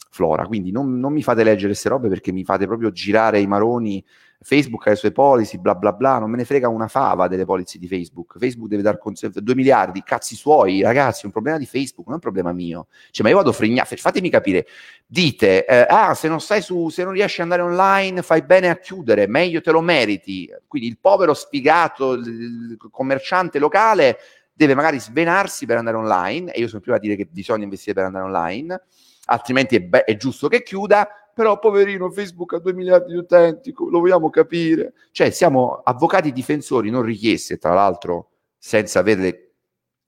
[0.10, 3.48] Flora, quindi non, non mi fate leggere queste robe perché mi fate proprio girare i
[3.48, 4.04] maroni
[4.44, 7.46] Facebook ha le sue policy, bla bla bla, non me ne frega una fava delle
[7.46, 8.38] policy di Facebook.
[8.38, 12.12] Facebook deve dar conserv- 2 miliardi, cazzi suoi, ragazzi, è un problema di Facebook, non
[12.12, 12.88] è un problema mio.
[13.10, 14.68] Cioè, ma io vado a fregnare, fatemi capire,
[15.06, 18.70] dite, eh, ah, se non stai su, se non riesci ad andare online, fai bene
[18.70, 20.50] a chiudere, meglio te lo meriti.
[20.68, 24.18] Quindi il povero sfigato, il commerciante locale
[24.54, 27.94] deve magari svenarsi per andare online, e io sono prima a dire che bisogna investire
[27.94, 28.82] per andare online,
[29.26, 33.74] altrimenti è, be- è giusto che chiuda, però poverino Facebook ha 2 miliardi di utenti,
[33.76, 34.94] lo vogliamo capire.
[35.12, 39.52] Cioè siamo avvocati difensori non richiesti, tra l'altro senza avere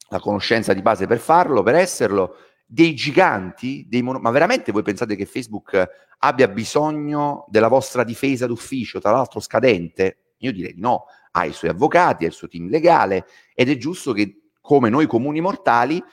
[0.10, 2.36] la conoscenza di base per farlo, per esserlo,
[2.66, 5.88] dei giganti, dei mono- ma veramente voi pensate che Facebook
[6.20, 10.20] abbia bisogno della vostra difesa d'ufficio, tra l'altro scadente?
[10.40, 13.78] Io direi di no, ha i suoi avvocati, ha il suo team legale ed è
[13.78, 16.04] giusto che come noi comuni mortali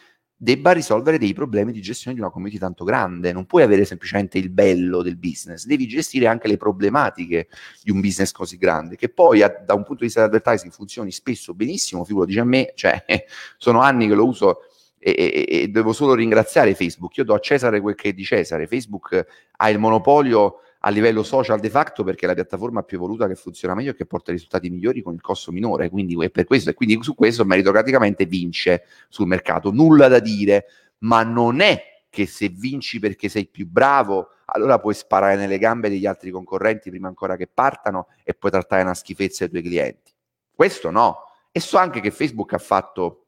[0.43, 3.33] debba risolvere dei problemi di gestione di una community tanto grande.
[3.33, 7.47] Non puoi avere semplicemente il bello del business, devi gestire anche le problematiche
[7.81, 11.55] di un business così grande, che poi da un punto di vista dell'advertising funzioni spesso
[11.55, 13.05] benissimo, figurati a me, cioè
[13.57, 14.63] sono anni che lo uso
[14.99, 17.17] e, e, e, devo solo ringraziare Facebook.
[17.19, 18.67] Io do a Cesare quel che è di Cesare.
[18.67, 19.25] Facebook
[19.59, 23.37] ha il monopolio a livello social de facto perché è la piattaforma più evoluta che
[23.37, 26.71] funziona meglio e che porta risultati migliori con il costo minore, quindi è per questo
[26.71, 29.71] e quindi su questo meritocraticamente vince sul mercato.
[29.71, 30.67] Nulla da dire,
[30.99, 35.89] ma non è che se vinci perché sei più bravo, allora puoi sparare nelle gambe
[35.89, 40.13] degli altri concorrenti prima ancora che partano e puoi trattare una schifezza i tuoi clienti.
[40.53, 41.19] Questo no.
[41.53, 43.27] E so anche che Facebook ha fatto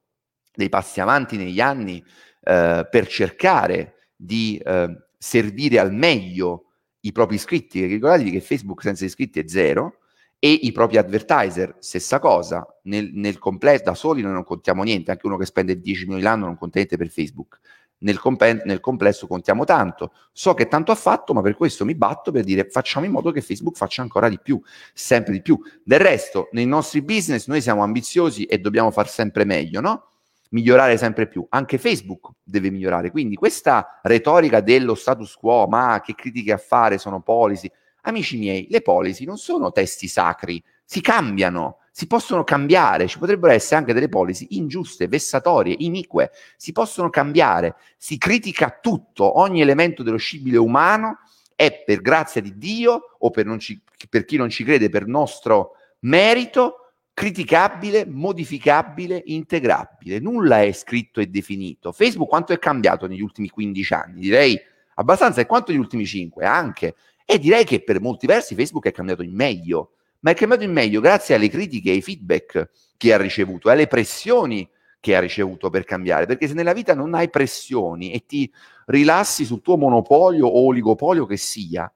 [0.53, 2.03] dei passi avanti negli anni
[2.41, 6.74] eh, per cercare di eh, servire al meglio
[7.05, 9.99] i propri iscritti, ricordatevi che Facebook senza iscritti è zero,
[10.39, 15.11] e i propri advertiser, stessa cosa, nel, nel completo, da soli noi non contiamo niente,
[15.11, 17.61] anche uno che spende 10 milioni l'anno non conta niente per Facebook.
[17.99, 20.13] nel, comp- nel, complesso contiamo tanto.
[20.33, 23.31] So che tanto ha fatto, ma per questo mi batto per dire facciamo in modo
[23.31, 24.61] che Facebook faccia ancora di più,
[24.93, 25.59] sempre di più.
[25.83, 30.09] Del resto, nei nostri business noi siamo ambiziosi e dobbiamo far sempre meglio, no?
[30.55, 31.45] Migliorare sempre più.
[31.51, 33.11] Anche Facebook deve migliorare.
[33.11, 37.71] Quindi questa retorica dello status quo, ma che critiche a fare sono policy.
[38.03, 43.53] Amici miei, le policy non sono testi sacri, si cambiano si possono cambiare, ci potrebbero
[43.53, 50.03] essere anche delle policy ingiuste, vessatorie, inique, si possono cambiare, si critica tutto, ogni elemento
[50.03, 51.19] dello scibile umano
[51.55, 55.77] è per grazia di Dio o per, ci, per chi non ci crede per nostro
[56.01, 56.84] merito
[57.15, 60.19] criticabile, modificabile, integrabile.
[60.19, 61.93] Nulla è scritto e definito.
[61.93, 64.21] Facebook quanto è cambiato negli ultimi 15 anni?
[64.21, 64.61] Direi
[64.97, 66.97] abbastanza, e quanto negli ultimi 5 anche.
[67.25, 69.93] E direi che per molti versi Facebook è cambiato in meglio
[70.25, 73.87] ma è cambiato in meglio grazie alle critiche e ai feedback che ha ricevuto, alle
[73.87, 78.51] pressioni che ha ricevuto per cambiare, perché se nella vita non hai pressioni e ti
[78.87, 81.93] rilassi sul tuo monopolio o oligopolio che sia,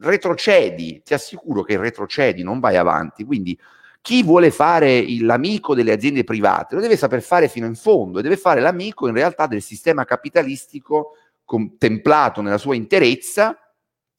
[0.00, 3.58] retrocedi, ti assicuro che retrocedi, non vai avanti, quindi
[4.02, 8.22] chi vuole fare l'amico delle aziende private lo deve saper fare fino in fondo e
[8.22, 11.12] deve fare l'amico in realtà del sistema capitalistico
[11.44, 13.56] contemplato nella sua interezza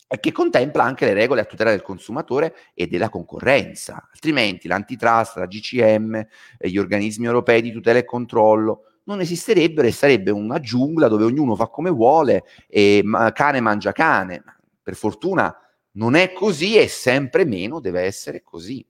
[0.07, 4.07] e che contempla anche le regole a tutela del consumatore e della concorrenza.
[4.11, 6.27] Altrimenti l'antitrust, la GCM,
[6.59, 11.55] gli organismi europei di tutela e controllo non esisterebbero e sarebbe una giungla dove ognuno
[11.55, 14.43] fa come vuole e cane mangia cane.
[14.81, 15.53] Per fortuna
[15.93, 18.85] non è così e sempre meno deve essere così.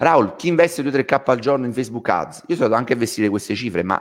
[0.00, 2.44] Raul, chi investe 2-3k al giorno in Facebook Ads?
[2.46, 4.00] Io so anche investire queste cifre, ma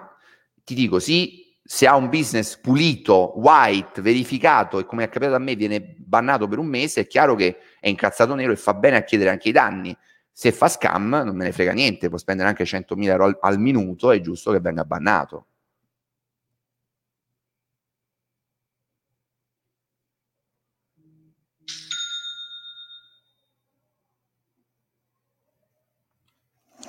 [0.64, 5.40] ti dico sì, se ha un business pulito, white, verificato e come è capitato a
[5.40, 8.96] me viene bannato per un mese, è chiaro che è incazzato nero e fa bene
[8.96, 9.94] a chiedere anche i danni.
[10.32, 13.60] Se fa scam non me ne frega niente, può spendere anche 100.000 euro al, al
[13.60, 15.48] minuto, è giusto che venga bannato.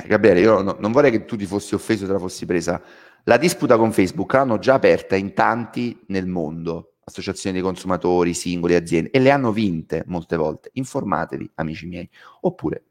[0.06, 2.82] Gabriele, io no, non vorrei che tu ti fossi offeso te la fossi presa
[3.24, 8.74] la disputa con Facebook l'hanno già aperta in tanti nel mondo, associazioni dei consumatori, singoli,
[8.74, 10.70] aziende, e le hanno vinte molte volte.
[10.74, 12.08] Informatevi, amici miei,
[12.40, 12.84] oppure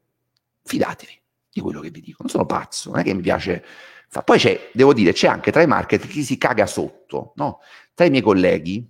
[0.64, 1.20] fidatevi
[1.50, 2.18] di quello che vi dico.
[2.20, 3.64] Non sono pazzo, non è che mi piace.
[4.24, 7.60] Poi c'è, devo dire, c'è anche tra i marketer chi si caga sotto, no?
[7.94, 8.88] Tra i miei colleghi,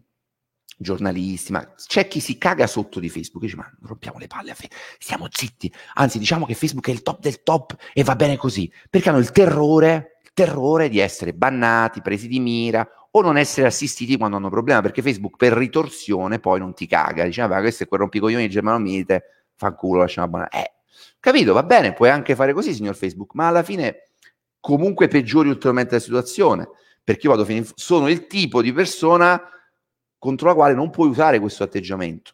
[0.81, 4.51] giornalisti, ma c'è chi si caga sotto di Facebook e dice: Ma rompiamo le palle
[4.51, 5.73] a Facebook, stiamo zitti.
[5.95, 9.19] Anzi, diciamo che Facebook è il top del top e va bene così, perché hanno
[9.19, 14.49] il terrore terrore di essere bannati, presi di mira o non essere assistiti quando hanno
[14.49, 18.45] problema, perché Facebook per ritorsione poi non ti caga, dice, vabbè, questo è quel rompicoglioni
[18.45, 20.65] di Germano Milite, fa culo, lasciamo abbandonare.
[20.65, 20.73] Eh,
[21.19, 24.11] capito, va bene, puoi anche fare così, signor Facebook, ma alla fine
[24.61, 26.69] comunque peggiori ulteriormente la situazione,
[27.03, 29.43] perché io vado fino in, sono il tipo di persona
[30.21, 32.33] contro la quale non puoi usare questo atteggiamento.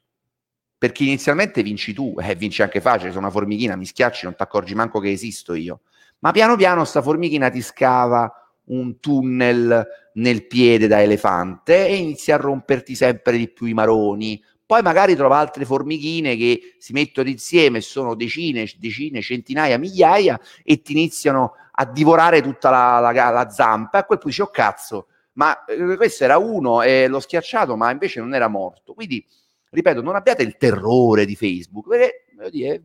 [0.77, 4.43] Perché inizialmente vinci tu, eh, vinci anche facile, sono una formichina, mi schiacci, non ti
[4.43, 5.81] accorgi manco che esisto io.
[6.19, 8.31] Ma piano piano sta formichina ti scava
[8.65, 14.43] un tunnel nel piede da elefante e inizia a romperti sempre di più i maroni.
[14.67, 20.83] Poi magari trova altre formichine che si mettono insieme, sono decine, decine, centinaia, migliaia e
[20.83, 23.99] ti iniziano a divorare tutta la, la, la zampa.
[23.99, 27.77] E a quel punto dici, oh cazzo, ma eh, questo era uno e l'ho schiacciato,
[27.77, 28.95] ma invece non era morto.
[28.95, 29.25] Quindi,
[29.71, 32.83] ripeto, non abbiate il terrore di Facebook, perché, dire,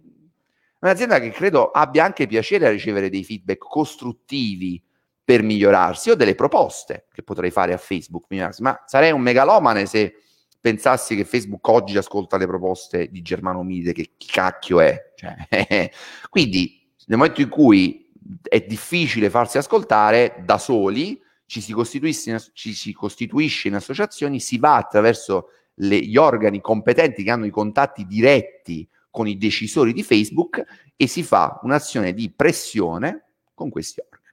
[0.79, 4.81] un'azienda che credo abbia anche piacere a ricevere dei feedback costruttivi
[5.23, 8.25] per migliorarsi o delle proposte che potrei fare a Facebook,
[8.59, 10.15] ma sarei un megalomane se
[10.59, 15.11] pensassi che Facebook oggi ascolta le proposte di Germano Mide, che chi cacchio è.
[15.15, 15.89] Cioè,
[16.29, 18.11] quindi nel momento in cui
[18.43, 21.20] è difficile farsi ascoltare da soli,
[21.51, 27.23] ci si costituisce, ci si costituisce in associazioni, si va attraverso le, gli organi competenti
[27.23, 30.63] che hanno i contatti diretti con i decisori di Facebook
[30.95, 34.23] e si fa un'azione di pressione con questi organi.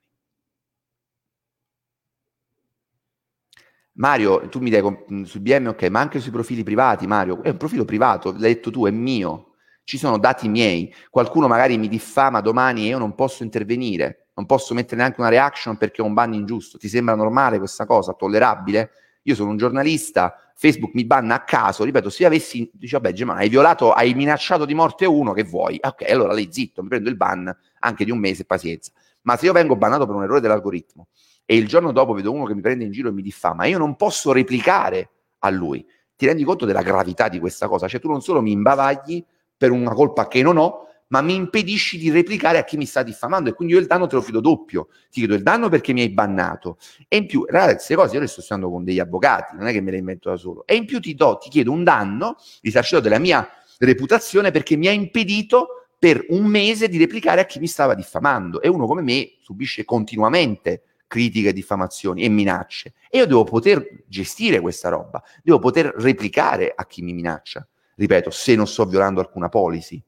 [3.94, 7.56] Mario, tu mi dai su BM, ok, ma anche sui profili privati, Mario, è un
[7.56, 12.40] profilo privato, l'hai detto tu, è mio, ci sono dati miei, qualcuno magari mi diffama
[12.40, 16.14] domani e io non posso intervenire, non posso mettere neanche una reaction perché ho un
[16.14, 18.90] ban ingiusto, ti sembra normale questa cosa, tollerabile?
[19.22, 23.34] Io sono un giornalista, Facebook mi banna a caso, ripeto, se avessi, dice, vabbè, Gemma,
[23.34, 25.78] hai violato, hai minacciato di morte uno, che vuoi?
[25.82, 28.92] Ok, allora lei zitto, mi prendo il ban anche di un mese, pazienza.
[29.22, 31.08] Ma se io vengo bannato per un errore dell'algoritmo
[31.44, 33.76] e il giorno dopo vedo uno che mi prende in giro e mi diffama, io
[33.76, 35.84] non posso replicare a lui.
[36.14, 37.88] Ti rendi conto della gravità di questa cosa?
[37.88, 39.24] Cioè tu non solo mi imbavagli
[39.56, 43.02] per una colpa che non ho, ma mi impedisci di replicare a chi mi sta
[43.02, 44.88] diffamando e quindi io il danno te lo fido doppio.
[45.10, 48.20] Ti chiedo il danno perché mi hai bannato e in più, ragazzi, queste cose io
[48.20, 50.66] le sto studiando con degli avvocati, non è che me le invento da solo.
[50.66, 54.88] E in più ti do, ti chiedo un danno risarcito della mia reputazione perché mi
[54.88, 59.02] ha impedito per un mese di replicare a chi mi stava diffamando e uno come
[59.02, 65.58] me subisce continuamente critiche, diffamazioni e minacce e io devo poter gestire questa roba, devo
[65.58, 67.66] poter replicare a chi mi minaccia.
[67.96, 70.00] Ripeto, se non sto violando alcuna policy.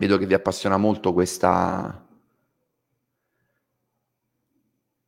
[0.00, 2.06] Vedo che vi appassiona molto questa...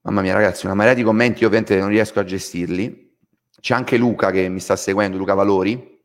[0.03, 3.17] Mamma mia ragazzi, una marea di commenti, io ovviamente non riesco a gestirli.
[3.59, 5.99] C'è anche Luca che mi sta seguendo, Luca Valori,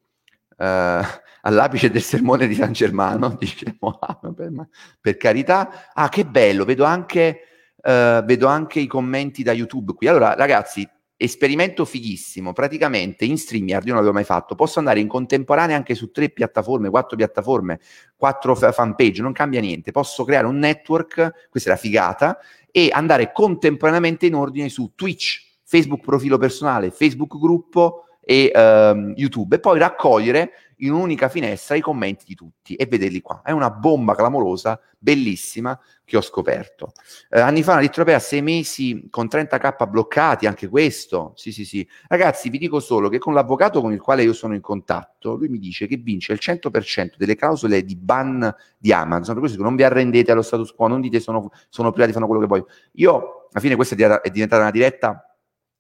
[0.58, 1.02] eh,
[1.42, 3.78] all'apice del sermone di San Germano, dice,
[5.02, 5.92] per, carità.
[5.94, 7.42] Ah, che bello, vedo anche,
[7.82, 10.08] eh, vedo anche i commenti da YouTube qui.
[10.08, 15.08] Allora ragazzi, esperimento fighissimo, praticamente in StreamYard, io non l'avevo mai fatto, posso andare in
[15.08, 17.80] contemporanea anche su tre piattaforme, quattro piattaforme,
[18.16, 22.38] quattro fanpage, non cambia niente, posso creare un network, questa è la figata,
[22.72, 29.56] e andare contemporaneamente in ordine su Twitch, Facebook profilo personale, Facebook gruppo e um, YouTube,
[29.56, 33.42] e poi raccogliere in un'unica finestra i commenti di tutti e vederli qua.
[33.44, 36.92] È una bomba clamorosa, bellissima, che ho scoperto.
[37.30, 41.34] Eh, anni fa una litropea, sei mesi con 30k bloccati, anche questo.
[41.36, 41.88] Sì, sì, sì.
[42.08, 45.50] Ragazzi, vi dico solo che con l'avvocato con il quale io sono in contatto, lui
[45.50, 49.34] mi dice che vince il 100% delle clausole di ban di Amazon.
[49.34, 52.42] Per questo non vi arrendete allo status quo, non dite sono, sono privati, fanno quello
[52.42, 52.68] che voglio.
[52.94, 55.28] Io, alla fine, questa è diventata una diretta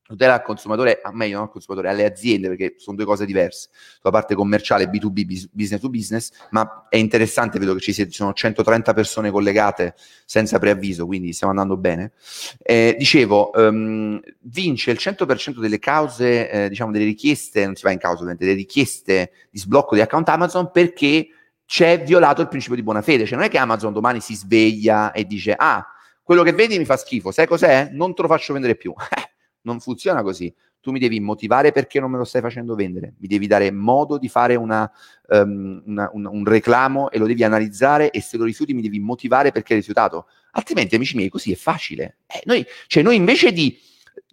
[0.08, 3.70] tutela al consumatore, a meglio non al consumatore, alle aziende, perché sono due cose diverse,
[4.00, 8.94] sulla parte commerciale B2B, business to business, ma è interessante, vedo che ci sono 130
[8.94, 12.14] persone collegate senza preavviso, quindi stiamo andando bene.
[12.60, 17.92] Eh, dicevo, um, vince il 100% delle cause, eh, diciamo delle richieste, non si va
[17.92, 21.30] in causa, delle richieste di sblocco di account Amazon perché
[21.66, 25.12] c'è violato il principio di buona fede, cioè non è che Amazon domani si sveglia
[25.12, 25.86] e dice, ah,
[26.24, 27.90] quello che vedi mi fa schifo, sai cos'è?
[27.92, 28.94] Non te lo faccio vendere più.
[29.62, 30.54] non funziona così.
[30.80, 34.18] Tu mi devi motivare perché non me lo stai facendo vendere, mi devi dare modo
[34.18, 34.90] di fare una,
[35.30, 39.00] um, una, un, un, reclamo e lo devi analizzare e se lo rifiuti mi devi
[39.00, 40.28] motivare perché hai rifiutato.
[40.52, 42.20] Altrimenti, amici miei, così è facile.
[42.28, 43.78] Eh, noi, cioè, noi invece di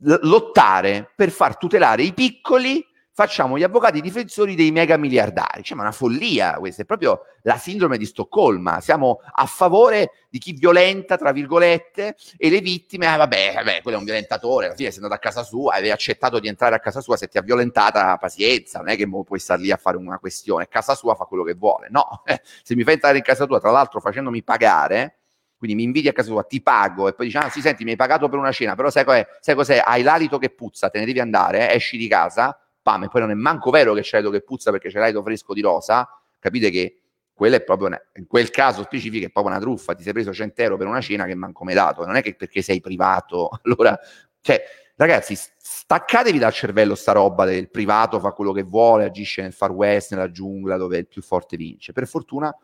[0.00, 5.62] lottare per far tutelare i piccoli, facciamo gli avvocati difensori dei mega miliardari.
[5.62, 8.80] Cioè, ma è una follia questa, è proprio la sindrome di Stoccolma.
[8.80, 13.98] Siamo a favore di chi violenta, tra virgolette, e le vittime, ah, vabbè, vabbè, quello
[13.98, 16.80] è un violentatore, alla fine sei andato a casa sua, avevi accettato di entrare a
[16.80, 19.96] casa sua, se ti ha violentata, pazienza, non è che puoi stare lì a fare
[19.96, 22.24] una questione, casa sua fa quello che vuole, no,
[22.64, 25.18] se mi fai entrare in casa tua, tra l'altro facendomi pagare,
[25.56, 27.90] quindi mi invidi a casa tua, ti pago e poi dici, ah sì, senti, mi
[27.90, 29.24] hai pagato per una cena, però sai cos'è?
[29.38, 29.80] Sai cos'è?
[29.84, 31.76] Hai l'alito che puzza, te ne devi andare, eh?
[31.76, 34.70] esci di casa, pam, e poi non è manco vero che c'è l'alito che puzza
[34.70, 36.06] perché c'è l'alito fresco di rosa,
[36.38, 36.98] capite che
[37.32, 40.32] quella è proprio una, in quel caso specifico è proprio una truffa, ti sei preso
[40.32, 43.48] 100 euro per una cena che manco mi dato, non è che perché sei privato,
[43.64, 43.98] allora,
[44.40, 44.62] cioè,
[44.96, 49.72] ragazzi, staccatevi dal cervello sta roba del privato fa quello che vuole, agisce nel far
[49.72, 51.92] west, nella giungla dove il più forte vince.
[51.92, 52.54] Per fortuna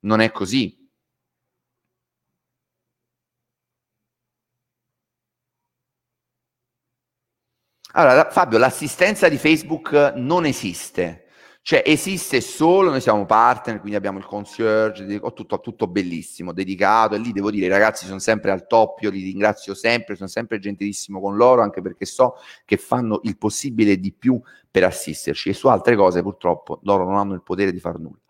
[0.00, 0.77] non è così.
[7.98, 11.24] Allora, Fabio, l'assistenza di Facebook non esiste.
[11.62, 17.16] Cioè esiste solo, noi siamo partner, quindi abbiamo il concierge, ho tutto, tutto, bellissimo, dedicato
[17.16, 20.28] e lì devo dire i ragazzi sono sempre al top, io li ringrazio sempre, sono
[20.28, 25.48] sempre gentilissimo con loro anche perché so che fanno il possibile di più per assisterci
[25.48, 28.20] e su altre cose purtroppo loro non hanno il potere di far nulla.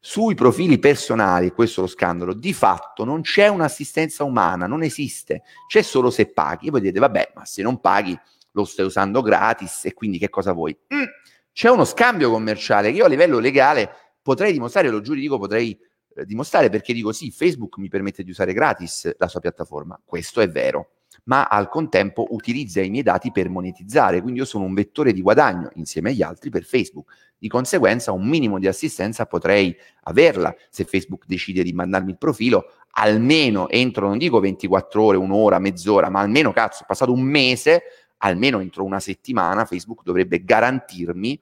[0.00, 5.44] Sui profili personali, questo è lo scandalo, di fatto non c'è un'assistenza umana, non esiste,
[5.66, 8.16] c'è solo se paghi e voi dite vabbè ma se non paghi
[8.54, 10.76] lo stai usando gratis e quindi che cosa vuoi?
[10.94, 11.04] Mm,
[11.52, 13.90] c'è uno scambio commerciale che io a livello legale
[14.22, 15.78] potrei dimostrare, lo giuridico potrei
[16.16, 20.40] eh, dimostrare perché dico sì, Facebook mi permette di usare gratis la sua piattaforma, questo
[20.40, 20.90] è vero,
[21.24, 25.20] ma al contempo utilizza i miei dati per monetizzare, quindi io sono un vettore di
[25.20, 27.12] guadagno insieme agli altri per Facebook.
[27.36, 32.72] Di conseguenza un minimo di assistenza potrei averla se Facebook decide di mandarmi il profilo,
[32.92, 37.82] almeno entro, non dico 24 ore, un'ora, mezz'ora, ma almeno cazzo, è passato un mese,
[38.24, 41.40] almeno entro una settimana Facebook dovrebbe garantirmi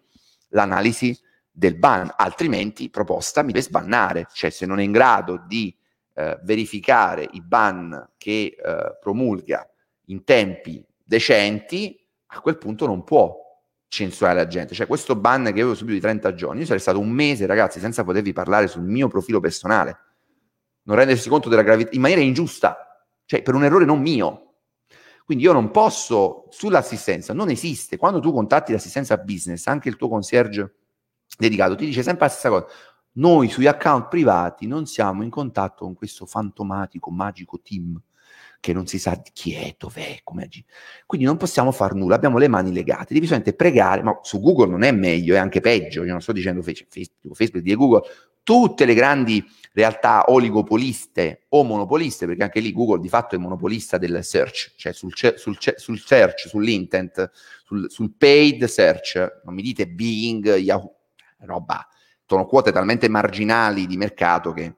[0.49, 1.17] l'analisi
[1.51, 5.75] del ban, altrimenti proposta mi deve sbannare, cioè se non è in grado di
[6.15, 9.69] eh, verificare i ban che eh, promulga
[10.07, 13.39] in tempi decenti, a quel punto non può
[13.89, 14.75] censurare la gente.
[14.75, 17.79] Cioè questo ban che avevo subito di 30 giorni, io sarei stato un mese, ragazzi,
[17.79, 19.99] senza potervi parlare sul mio profilo personale,
[20.85, 24.52] non rendersi conto della gravità, in maniera ingiusta, cioè per un errore non mio.
[25.25, 27.97] Quindi io non posso, sull'assistenza, non esiste.
[27.97, 30.75] Quando tu contatti l'assistenza business, anche il tuo concierge
[31.39, 32.67] dedicato ti dice sempre la stessa cosa.
[33.15, 38.01] Noi sugli account privati non siamo in contatto con questo fantomatico, magico team
[38.63, 40.67] che non si sa chi è, dov'è, come agire.
[41.05, 44.71] Quindi non possiamo fare nulla, abbiamo le mani legate, devi solamente pregare, ma su Google
[44.71, 48.03] non è meglio, è anche peggio, io non sto dicendo Facebook, Facebook di Google,
[48.45, 53.99] tutte le grandi realtà oligopoliste o monopoliste, perché anche lì Google di fatto è monopolista
[53.99, 57.31] del search, cioè sul, sul, sul search, sull'intent,
[57.65, 60.95] sul, sul paid search, non mi dite Bing, Yahoo,
[61.41, 61.87] roba,
[62.27, 64.77] sono quote talmente marginali di mercato che...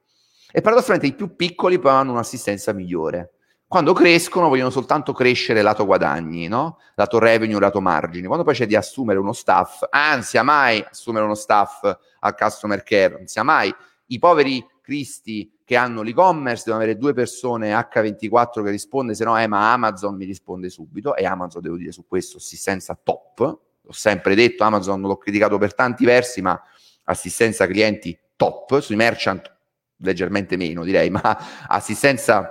[0.57, 3.32] E paradossalmente i più piccoli poi hanno un'assistenza migliore.
[3.66, 6.78] Quando crescono vogliono soltanto crescere lato guadagni, no?
[6.95, 8.26] lato revenue, lato margini.
[8.26, 11.82] Quando poi c'è di assumere uno staff, ansia mai assumere uno staff
[12.20, 13.74] al customer care, non sia mai.
[14.07, 19.39] I poveri cristi che hanno l'e-commerce devono avere due persone H24 che risponde, se no
[19.39, 23.39] eh, ma Amazon mi risponde subito e Amazon, devo dire, su questo assistenza top.
[23.80, 26.61] L'ho sempre detto, Amazon l'ho criticato per tanti versi, ma
[27.05, 29.53] assistenza clienti top, sui merchant
[29.99, 32.51] leggermente meno direi, ma assistenza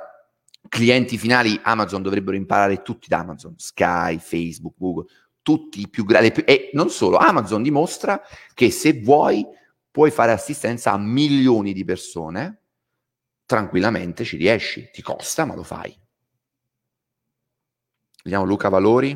[0.68, 5.06] clienti finali Amazon dovrebbero imparare tutti da Amazon, Sky, Facebook, Google,
[5.44, 6.32] tutti i più grandi.
[6.46, 8.20] E non solo, Amazon dimostra
[8.56, 9.46] che se vuoi
[9.94, 12.62] puoi fare assistenza a milioni di persone,
[13.46, 15.96] tranquillamente ci riesci, ti costa ma lo fai.
[18.24, 19.16] Vediamo Luca Valori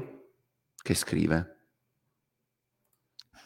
[0.76, 1.56] che scrive.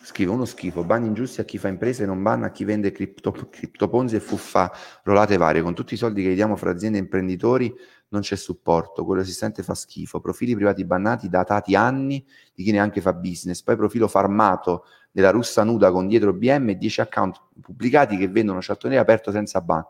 [0.04, 3.32] Scrive uno schifo, banni ingiusti a chi fa imprese, non banna a chi vende cripto,
[3.32, 4.70] criptoponzi e fuffa
[5.04, 5.62] rolate varie.
[5.62, 7.74] Con tutti i soldi che diamo fra aziende e imprenditori
[8.12, 10.20] non c'è supporto, quello esistente fa schifo.
[10.20, 13.62] Profili privati bannati datati anni di chi neanche fa business.
[13.62, 18.60] Poi profilo farmato della russa nuda con dietro BM e 10 account pubblicati che vendono
[18.62, 19.86] chattonere aperto senza ban.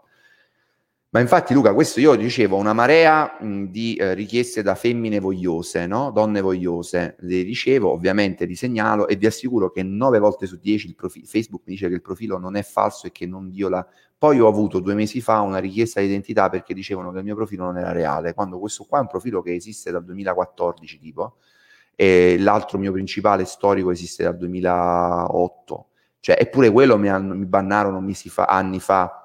[1.13, 5.85] Ma infatti, Luca, questo io ricevo una marea mh, di eh, richieste da femmine vogliose,
[5.85, 6.09] no?
[6.09, 7.17] donne vogliose.
[7.19, 11.63] Le ricevo, ovviamente li segnalo e vi assicuro che 9 volte su 10 profi- Facebook
[11.65, 13.85] mi dice che il profilo non è falso e che non viola.
[14.17, 17.35] Poi ho avuto due mesi fa una richiesta di identità perché dicevano che il mio
[17.35, 21.35] profilo non era reale, quando questo qua è un profilo che esiste dal 2014, tipo,
[21.93, 25.87] e l'altro mio principale storico esiste dal 2008.
[26.21, 29.20] Cioè, eppure quello mi, hanno, mi bannarono mesi fa, anni fa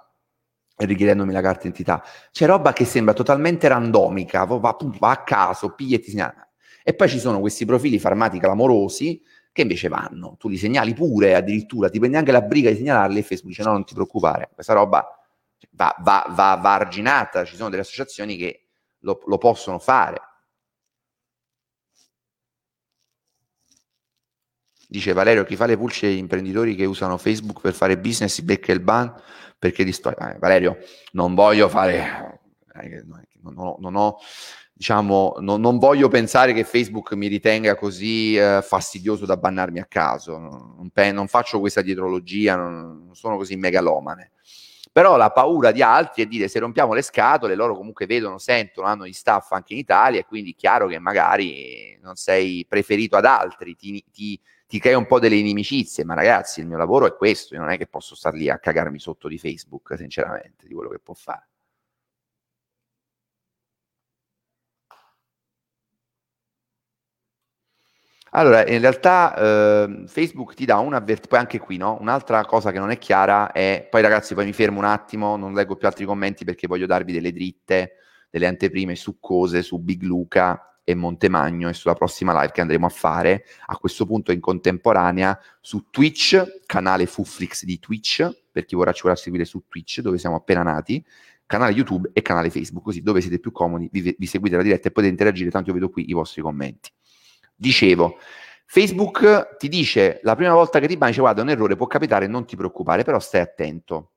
[0.76, 2.02] richiedendomi la carta d'identità.
[2.30, 6.48] C'è roba che sembra totalmente randomica, va, va a caso, piglia e ti segnala.
[6.82, 9.20] E poi ci sono questi profili farmati clamorosi
[9.52, 13.18] che invece vanno, tu li segnali pure addirittura, ti prendi anche la briga di segnalarli
[13.18, 15.02] e Facebook dice no, non ti preoccupare, questa roba
[15.70, 18.66] va, va, va, va arginata, ci sono delle associazioni che
[18.98, 20.20] lo, lo possono fare.
[24.88, 28.42] Dice Valerio, chi fa le pulce agli imprenditori che usano Facebook per fare business si
[28.42, 29.12] becca il ban
[29.58, 30.34] perché di storia.
[30.34, 30.78] Eh, Valerio,
[31.12, 32.40] non voglio fare,
[32.80, 33.04] eh,
[33.42, 34.18] non, ho, non ho
[34.76, 39.86] diciamo, non, non, voglio pensare che Facebook mi ritenga così eh, fastidioso da bannarmi a
[39.86, 44.32] caso, non, non, non faccio questa dietrologia, non, sono così megalomane.
[44.92, 48.86] Però la paura di altri è dire se rompiamo le scatole, loro comunque vedono, sentono,
[48.86, 53.16] hanno gli staff anche in Italia e quindi è chiaro che magari non sei preferito
[53.16, 57.06] ad altri, ti, ti, ti crei un po' delle inimicizie, ma ragazzi il mio lavoro
[57.06, 60.66] è questo, io non è che posso star lì a cagarmi sotto di Facebook, sinceramente,
[60.66, 61.48] di quello che può fare.
[68.30, 69.34] Allora, in realtà
[69.86, 71.96] eh, Facebook ti dà un avvertimento, poi anche qui, no?
[72.00, 75.54] Un'altra cosa che non è chiara è, poi ragazzi, poi mi fermo un attimo, non
[75.54, 77.94] leggo più altri commenti perché voglio darvi delle dritte,
[78.28, 82.86] delle anteprime su cose, su Big Luca, e Montemagno e sulla prossima live che andremo
[82.86, 88.76] a fare a questo punto in contemporanea su Twitch, canale Fuflix di Twitch, per chi
[88.76, 91.04] vorrà ci vorrà seguire su Twitch dove siamo appena nati,
[91.44, 94.86] canale YouTube e canale Facebook, così dove siete più comodi vi, vi seguite la diretta
[94.86, 96.88] e potete interagire, tanto io vedo qui i vostri commenti.
[97.56, 98.18] Dicevo,
[98.64, 102.46] Facebook ti dice la prima volta che ti dice guarda un errore può capitare, non
[102.46, 104.12] ti preoccupare, però stai attento.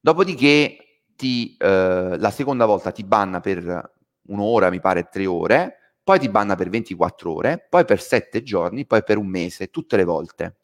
[0.00, 3.92] Dopodiché ti, eh, la seconda volta ti banna per
[4.26, 8.86] un'ora, mi pare tre ore, poi ti banna per 24 ore, poi per 7 giorni,
[8.86, 10.56] poi per un mese, tutte le volte.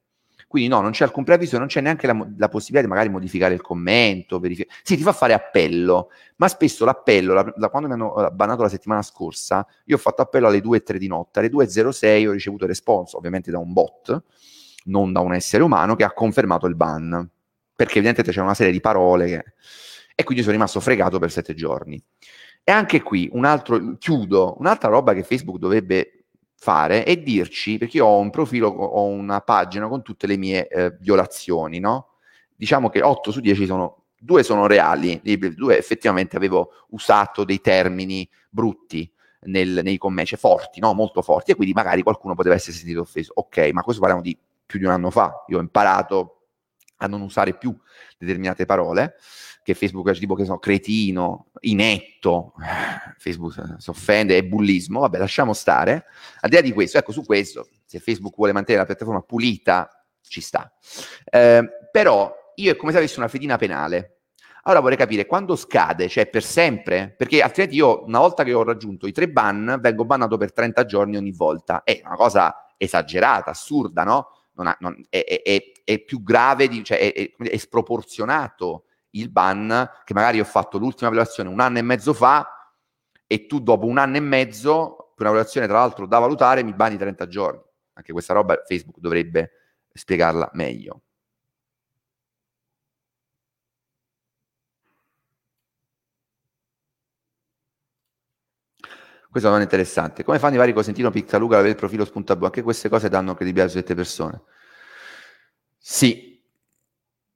[0.51, 3.55] Quindi no, non c'è alcun preavviso, non c'è neanche la, la, possibilità di magari modificare
[3.55, 7.95] il commento, verific- sì, ti fa fare appello, ma spesso l'appello, la, da quando mi
[7.95, 11.51] hanno eh, bannato la settimana scorsa, io ho fatto appello alle 2.03 di notte, alle
[11.51, 14.25] 2.06 ho ricevuto responso, ovviamente da un bot,
[14.87, 17.11] non da un essere umano, che ha confermato il ban,
[17.77, 19.45] perché evidentemente c'era una serie di parole che...
[20.17, 22.03] e quindi sono rimasto fregato per 7 giorni.
[22.63, 26.25] E anche qui, un altro, chiudo, un'altra roba che Facebook dovrebbe
[26.57, 30.69] fare è dirci, perché io ho un profilo, ho una pagina con tutte le mie
[30.69, 32.17] eh, violazioni, no?
[32.55, 35.21] Diciamo che 8 su 10 sono, due sono reali,
[35.57, 39.11] due effettivamente avevo usato dei termini brutti,
[39.43, 40.93] nel, nei commenti, cioè forti, no?
[40.93, 43.33] molto forti, e quindi magari qualcuno poteva essere sentito offeso.
[43.37, 44.37] Ok, ma questo parliamo di
[44.67, 45.45] più di un anno fa.
[45.49, 46.43] Io ho imparato
[46.99, 47.75] a non usare più
[48.19, 49.15] determinate parole,
[49.63, 52.55] che Facebook è tipo che so, cretino, inetto,
[53.19, 56.05] Facebook si offende, è bullismo, vabbè, lasciamo stare.
[56.41, 59.89] Al di là di questo, ecco, su questo, se Facebook vuole mantenere la piattaforma pulita,
[60.23, 60.73] ci sta.
[61.25, 64.21] Eh, però io è come se avessi una fedina penale.
[64.63, 68.63] Allora vorrei capire quando scade, cioè per sempre, perché altrimenti io una volta che ho
[68.63, 71.83] raggiunto i tre ban vengo bannato per 30 giorni ogni volta.
[71.83, 74.29] È una cosa esagerata, assurda, no?
[74.55, 79.91] Non ha, non, è, è, è, più grave, di, cioè è, è, sproporzionato il ban
[80.05, 82.47] che magari ho fatto l'ultima violazione un anno e mezzo fa
[83.27, 86.75] e tu dopo un anno e mezzo, per una violazione tra l'altro da valutare, mi
[86.75, 87.61] bani 30 giorni.
[87.95, 89.51] Anche questa roba Facebook dovrebbe
[89.93, 91.03] spiegarla meglio.
[99.31, 100.25] Questo è un interessante.
[100.25, 102.47] Come fanno i vari Cosentino, Pictaluga ad avere il profilo spunta blu?
[102.47, 104.43] Anche queste cose danno credibilità a certe persone.
[105.79, 106.41] Sì,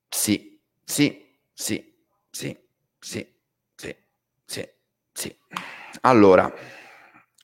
[0.08, 1.23] sì, sì,
[1.54, 1.94] sì,
[2.30, 2.56] sì,
[2.98, 3.26] sì,
[3.74, 3.96] sì,
[4.44, 4.68] sì,
[5.12, 5.36] sì.
[6.00, 6.52] Allora,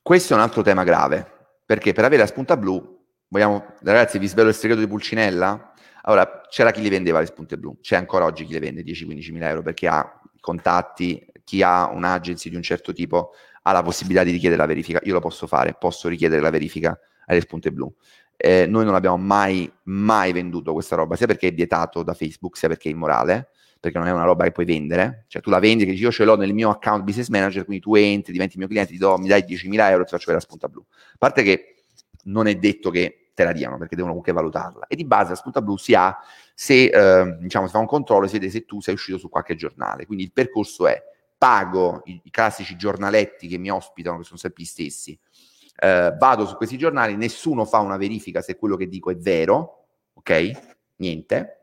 [0.02, 1.24] questo è un altro tema grave,
[1.64, 5.72] perché per avere la spunta blu, vogliamo, ragazzi, vi svelo il segreto di Pulcinella?
[6.02, 9.32] Allora, c'era chi li vendeva le spunte blu, c'è ancora oggi chi le vende 10-15
[9.32, 13.32] mila euro perché ha contatti, chi ha un'agency di un certo tipo
[13.62, 14.98] ha la possibilità di richiedere la verifica.
[15.04, 17.94] Io lo posso fare, posso richiedere la verifica alle spunte blu.
[18.36, 22.56] Eh, noi non abbiamo mai, mai venduto questa roba, sia perché è vietato da Facebook,
[22.56, 23.50] sia perché è immorale,
[23.80, 25.24] perché non è una roba che puoi vendere.
[25.26, 27.82] Cioè tu la vendi, che dici io ce l'ho nel mio account business manager, quindi
[27.82, 30.34] tu entri, diventi mio cliente, ti do, mi dai 10.000 euro e ti faccio vedere
[30.34, 30.84] la spunta blu.
[30.88, 31.74] A parte che
[32.24, 34.86] non è detto che te la diano, perché devono comunque valutarla.
[34.86, 36.16] E di base la spunta blu si ha
[36.54, 39.30] se, eh, diciamo, si fa un controllo e si vede se tu sei uscito su
[39.30, 40.04] qualche giornale.
[40.04, 41.02] Quindi il percorso è
[41.38, 45.18] pago i, i classici giornaletti che mi ospitano, che sono sempre gli stessi,
[45.82, 49.86] eh, vado su questi giornali, nessuno fa una verifica se quello che dico è vero,
[50.12, 50.50] ok?
[50.96, 51.59] Niente.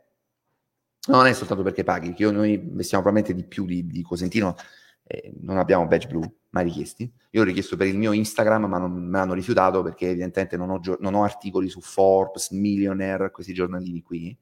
[1.08, 4.56] Non è soltanto perché paghi, che noi investiamo probabilmente di più di, di Cosentino,
[5.04, 7.10] eh, non abbiamo badge blu, mai richiesti.
[7.32, 10.70] Io ho richiesto per il mio Instagram, ma non me l'hanno rifiutato perché evidentemente non
[10.70, 14.38] ho, non ho articoli su Forbes, Millionaire, questi giornalini qui.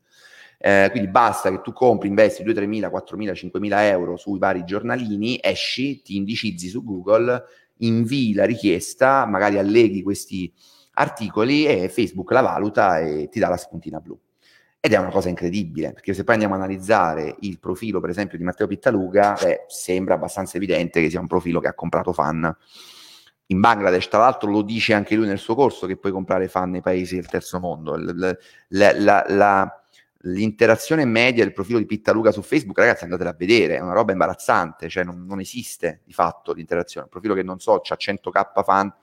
[0.58, 4.18] Eh, quindi basta che tu compri, investi 2, 3 mila, 4 mila, 5 mila euro
[4.18, 7.44] sui vari giornalini, esci, ti indicizzi su Google,
[7.78, 10.52] invii la richiesta, magari alleghi questi
[10.94, 14.20] articoli e Facebook la valuta e ti dà la spuntina blu.
[14.86, 18.38] Ed è una cosa incredibile, perché se poi andiamo a analizzare il profilo, per esempio,
[18.38, 22.56] di Matteo Pittaluga, beh, sembra abbastanza evidente che sia un profilo che ha comprato fan
[23.48, 24.10] in Bangladesh.
[24.10, 27.16] Tra l'altro lo dice anche lui nel suo corso che puoi comprare fan nei paesi
[27.16, 27.96] del terzo mondo.
[27.98, 29.84] La, la, la,
[30.18, 34.12] l'interazione media del profilo di Pittaluga su Facebook, ragazzi, andatela a vedere, è una roba
[34.12, 37.06] imbarazzante, cioè non, non esiste di fatto l'interazione.
[37.06, 38.94] Un profilo che non so, ha 100k fan,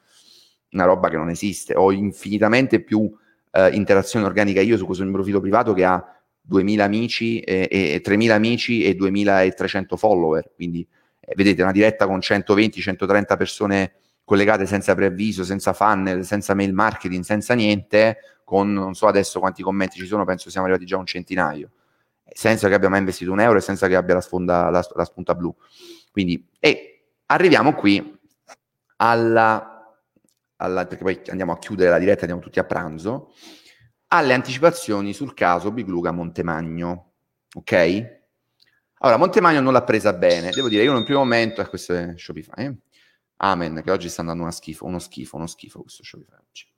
[0.71, 1.75] una roba che non esiste.
[1.75, 3.13] Ho infinitamente più
[3.53, 6.05] eh, interazione organica io su questo mio profilo privato che ha
[6.41, 10.51] 2000 amici e, e 3000 amici e 2300 follower.
[10.55, 10.87] Quindi
[11.21, 13.93] eh, vedete una diretta con 120-130 persone
[14.25, 19.63] collegate senza preavviso, senza funnel, senza mail marketing, senza niente con non so adesso quanti
[19.63, 21.71] commenti ci sono, penso siamo arrivati già a un centinaio,
[22.33, 25.05] senza che abbia mai investito un euro e senza che abbia la, sponda, la, la
[25.05, 25.55] spunta blu.
[26.11, 28.19] Quindi, e arriviamo qui
[28.97, 29.72] alla,
[30.63, 33.33] alla, perché poi andiamo a chiudere la diretta, andiamo tutti a pranzo,
[34.09, 37.13] alle anticipazioni sul caso Big Luca Montemagno,
[37.55, 38.21] ok?
[38.99, 42.15] Allora, Montemagno non l'ha presa bene, devo dire, io un primo momento, eh, questo è
[42.17, 42.77] Shopify, eh?
[43.39, 46.71] Amen, che oggi sta andando una schifo, uno schifo, uno schifo questo Shopify oggi.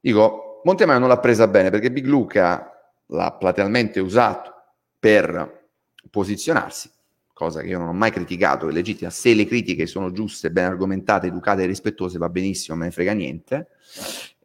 [0.00, 2.72] Dico, Montemaio non l'ha presa bene perché Big Luca
[3.06, 4.52] l'ha platealmente usato
[4.98, 5.68] per
[6.10, 6.90] posizionarsi,
[7.38, 9.10] cosa che io non ho mai criticato, è legittima.
[9.10, 13.12] Se le critiche sono giuste, ben argomentate, educate e rispettose, va benissimo, me ne frega
[13.12, 13.68] niente.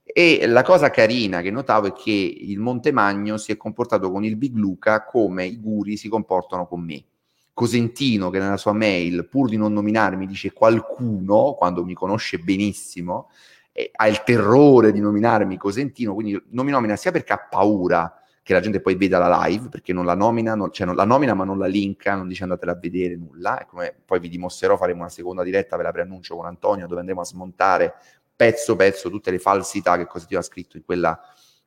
[0.03, 4.35] E la cosa carina che notavo è che il Montemagno si è comportato con il
[4.35, 7.03] Big Luca come i guri si comportano con me.
[7.51, 13.31] Cosentino, che nella sua mail, pur di non nominarmi, dice qualcuno, quando mi conosce benissimo,
[13.71, 18.22] eh, ha il terrore di nominarmi Cosentino, quindi non mi nomina sia perché ha paura
[18.43, 21.05] che la gente poi veda la live, perché non la nomina, non, cioè non la
[21.05, 24.27] nomina ma non la linka, non dice andatela a vedere nulla, e come poi vi
[24.27, 27.95] dimostrerò faremo una seconda diretta, ve la preannuncio con Antonio, dove andremo a smontare
[28.35, 31.17] pezzo pezzo tutte le falsità che Cosentino ha scritto in quella,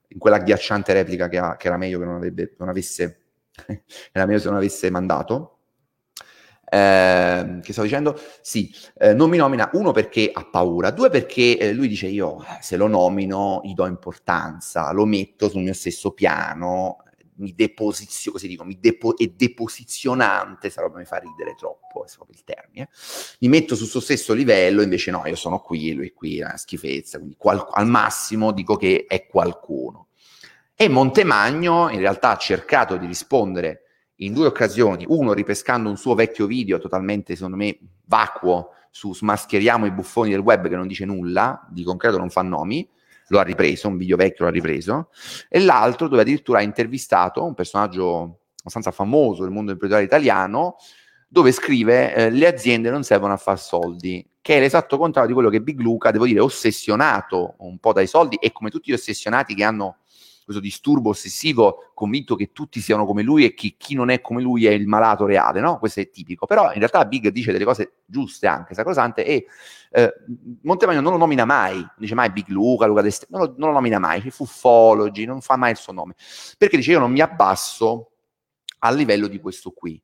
[0.09, 3.21] in quella agghiacciante replica che, ha, che era meglio che non, avrebbe, non avesse,
[4.13, 5.56] era meglio se non avesse mandato.
[6.69, 8.21] Eh, che stavo dicendo?
[8.41, 12.45] Sì, eh, non mi nomina uno perché ha paura, due perché eh, lui dice io
[12.61, 16.99] se lo nomino gli do importanza, lo metto sul mio stesso piano,
[17.37, 22.37] mi deposizio, così dico, mi depo- è deposizionante, roba mi fa ridere troppo, è proprio
[22.37, 22.89] il termine,
[23.41, 26.45] mi metto sul suo stesso livello, invece no, io sono qui, lui è qui, è
[26.45, 30.09] una schifezza, quindi qual- al massimo dico che è qualcuno.
[30.75, 33.83] E Montemagno in realtà ha cercato di rispondere
[34.17, 39.85] in due occasioni, uno ripescando un suo vecchio video totalmente, secondo me, vacuo, su smascheriamo
[39.85, 42.89] i buffoni del web che non dice nulla, di concreto non fa nomi,
[43.29, 45.11] lo ha ripreso, un video vecchio lo ha ripreso,
[45.49, 50.77] e l'altro dove addirittura ha intervistato un personaggio abbastanza famoso del mondo imprenditoriale italiano,
[51.29, 55.35] dove scrive eh, le aziende non servono a far soldi, che è l'esatto contrario di
[55.35, 58.95] quello che Big Luca, devo dire, ossessionato un po' dai soldi e come tutti gli
[58.95, 59.99] ossessionati che hanno
[60.47, 64.41] questo disturbo ossessivo, convinto che tutti siano come lui e chi, chi, non è come
[64.41, 65.81] lui è il malato reale, no?
[65.81, 66.47] Questo è tipico.
[66.47, 69.47] Però in realtà Big dice delle cose giuste anche, sacrosante, e
[69.91, 70.15] eh,
[70.63, 73.75] Montemagno non lo nomina mai, non dice mai Big Luca, Luca Dest- non, non lo
[73.75, 76.15] nomina mai, Fuffologi, non fa mai il suo nome,
[76.57, 78.13] perché dice io non mi abbasso
[78.79, 80.01] al livello di questo qui.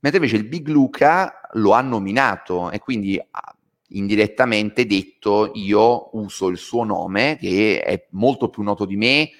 [0.00, 3.56] Mentre invece il Big Luca lo ha nominato e quindi ha
[3.90, 9.30] indirettamente detto io uso il suo nome che è molto più noto di me,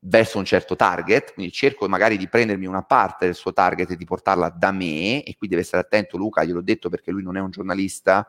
[0.00, 3.96] verso un certo target, quindi cerco magari di prendermi una parte del suo target e
[3.96, 7.36] di portarla da me, e qui deve stare attento Luca, gliel'ho detto perché lui non
[7.36, 8.26] è un giornalista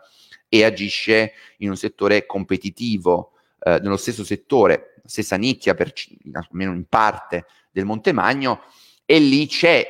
[0.50, 5.94] e agisce in un settore competitivo, eh, nello stesso settore, stessa nicchia, per,
[6.34, 8.64] almeno in parte, del Montemagno,
[9.06, 9.88] e lì c'è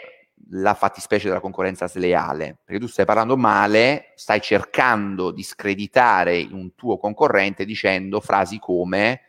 [0.51, 6.75] la fattispecie della concorrenza sleale, perché tu stai parlando male, stai cercando di screditare un
[6.75, 9.21] tuo concorrente dicendo frasi come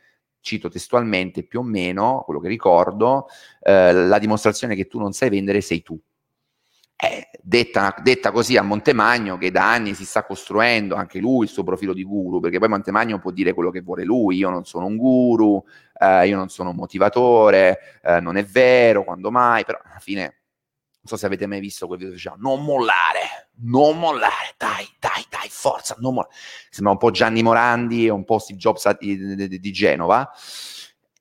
[0.43, 3.27] cito testualmente più o meno quello che ricordo,
[3.61, 5.99] eh, la dimostrazione che tu non sai vendere sei tu.
[6.95, 11.49] Eh, detta, detta, così a Montemagno che da anni si sta costruendo anche lui il
[11.49, 14.65] suo profilo di guru, perché poi Montemagno può dire quello che vuole lui, io non
[14.65, 15.63] sono un guru,
[15.99, 20.42] eh, io non sono un motivatore, eh, non è vero, quando mai, però alla fine
[21.03, 25.25] so se avete mai visto quel video che diceva non mollare, non mollare, dai, dai,
[25.29, 26.33] dai, forza, non mollare.
[26.69, 30.31] Sembra un po' Gianni Morandi e un po' Steve Jobs di, di, di Genova.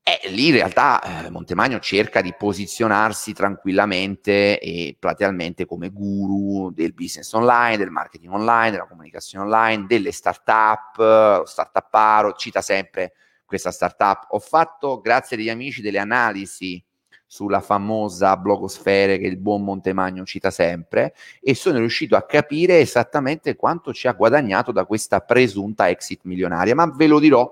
[0.05, 6.93] E lì in realtà eh, Montemagno cerca di posizionarsi tranquillamente e platealmente come guru del
[6.93, 13.12] business online, del marketing online, della comunicazione online, delle start-up, start-uparo, cita sempre
[13.45, 14.26] questa startup.
[14.30, 16.85] Ho fatto, grazie agli amici, delle analisi
[17.33, 23.57] sulla famosa blogosfere che il buon Montemagno cita sempre e sono riuscito a capire esattamente
[23.57, 27.51] quanto ci ha guadagnato da questa presunta exit milionaria, ma ve lo dirò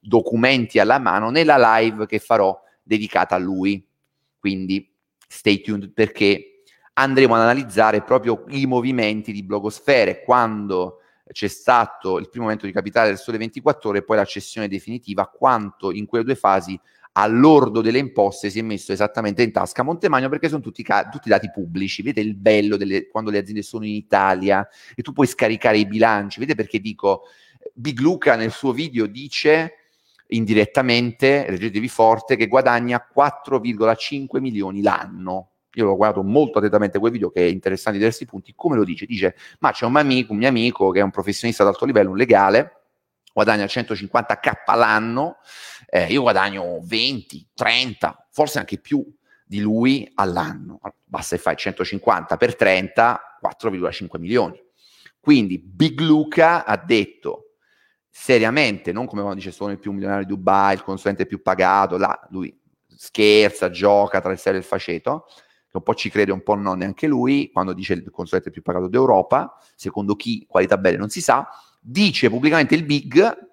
[0.00, 3.86] documenti alla mano nella live che farò dedicata a lui.
[4.38, 4.90] Quindi
[5.28, 6.62] stay tuned perché
[6.94, 11.00] andremo ad analizzare proprio i movimenti di blogosfere quando
[11.30, 14.68] c'è stato il primo momento di capitale del Sole 24 ore e poi la cessione
[14.68, 16.80] definitiva, quanto in quelle due fasi
[17.18, 21.28] all'ordo delle imposte si è messo esattamente in tasca Montemagno perché sono tutti, ca- tutti
[21.28, 22.02] dati pubblici.
[22.02, 25.86] Vedete il bello delle, quando le aziende sono in Italia e tu puoi scaricare i
[25.86, 26.38] bilanci.
[26.38, 27.24] Vedete perché dico,
[27.74, 29.74] Big Luca nel suo video dice
[30.28, 35.50] indirettamente, reggetevi forte, che guadagna 4,5 milioni l'anno.
[35.74, 38.52] Io l'ho guardato molto attentamente quel video che è interessante in diversi punti.
[38.54, 39.06] Come lo dice?
[39.06, 42.10] Dice, ma c'è un amico, un mio amico che è un professionista ad alto livello,
[42.10, 42.78] un legale,
[43.32, 45.36] guadagna 150k l'anno,
[45.90, 49.04] eh, io guadagno 20, 30, forse anche più
[49.44, 50.80] di lui all'anno.
[51.04, 54.62] Basta che fai 150 per 30, 4,5 milioni.
[55.18, 57.54] Quindi Big Luca ha detto
[58.10, 61.96] seriamente, non come quando dice sono il più milionario di Dubai, il consulente più pagato,
[61.96, 62.54] là lui
[62.86, 65.26] scherza, gioca tra il serio e il faceto,
[65.70, 68.60] che un po' ci crede, un po' no neanche lui, quando dice il consulente più
[68.60, 71.48] pagato d'Europa, secondo chi, quali tabelle non si sa,
[71.80, 73.47] dice pubblicamente il Big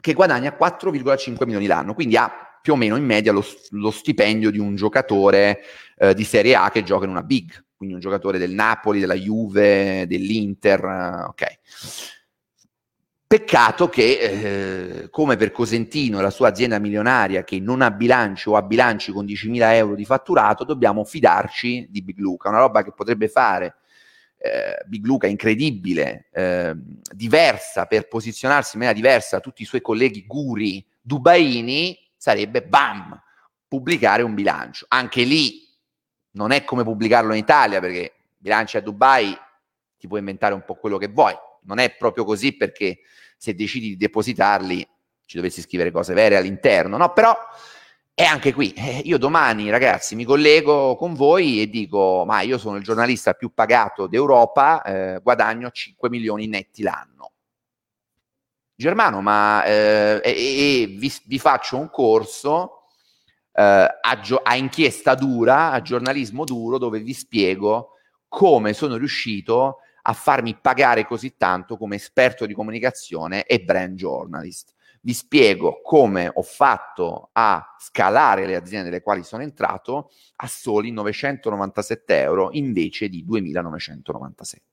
[0.00, 4.50] che guadagna 4,5 milioni l'anno, quindi ha più o meno in media lo, lo stipendio
[4.50, 5.60] di un giocatore
[5.96, 9.14] eh, di Serie A che gioca in una Big, quindi un giocatore del Napoli, della
[9.14, 11.58] Juve, dell'Inter, eh, ok.
[13.26, 14.18] Peccato che,
[15.02, 18.62] eh, come per Cosentino e la sua azienda milionaria che non ha bilanci o ha
[18.62, 23.28] bilanci con 10.000 euro di fatturato, dobbiamo fidarci di Big Luca, una roba che potrebbe
[23.28, 23.76] fare
[24.42, 26.74] eh, Big Luca incredibile, eh,
[27.12, 33.20] diversa per posizionarsi in maniera diversa da tutti i suoi colleghi guri dubaini, sarebbe bam,
[33.68, 34.86] pubblicare un bilancio.
[34.88, 35.68] Anche lì
[36.32, 39.36] non è come pubblicarlo in Italia, perché bilanci a Dubai
[39.98, 41.34] ti puoi inventare un po' quello che vuoi.
[41.64, 43.00] Non è proprio così perché
[43.36, 44.88] se decidi di depositarli
[45.26, 47.12] ci dovessi scrivere cose vere all'interno, no?
[47.12, 47.36] Però
[48.20, 52.58] e anche qui, eh, io domani ragazzi mi collego con voi e dico, ma io
[52.58, 57.32] sono il giornalista più pagato d'Europa, eh, guadagno 5 milioni netti l'anno.
[58.74, 62.88] Germano, ma eh, e, e vi, vi, faccio un corso
[63.54, 67.92] eh, a, gio- a inchiesta dura, a giornalismo duro, dove vi spiego
[68.28, 74.74] come sono riuscito a farmi pagare così tanto come esperto di comunicazione e brand journalist.
[75.02, 80.90] Vi spiego come ho fatto a scalare le aziende nelle quali sono entrato a soli
[80.90, 84.64] 997 euro invece di 2997.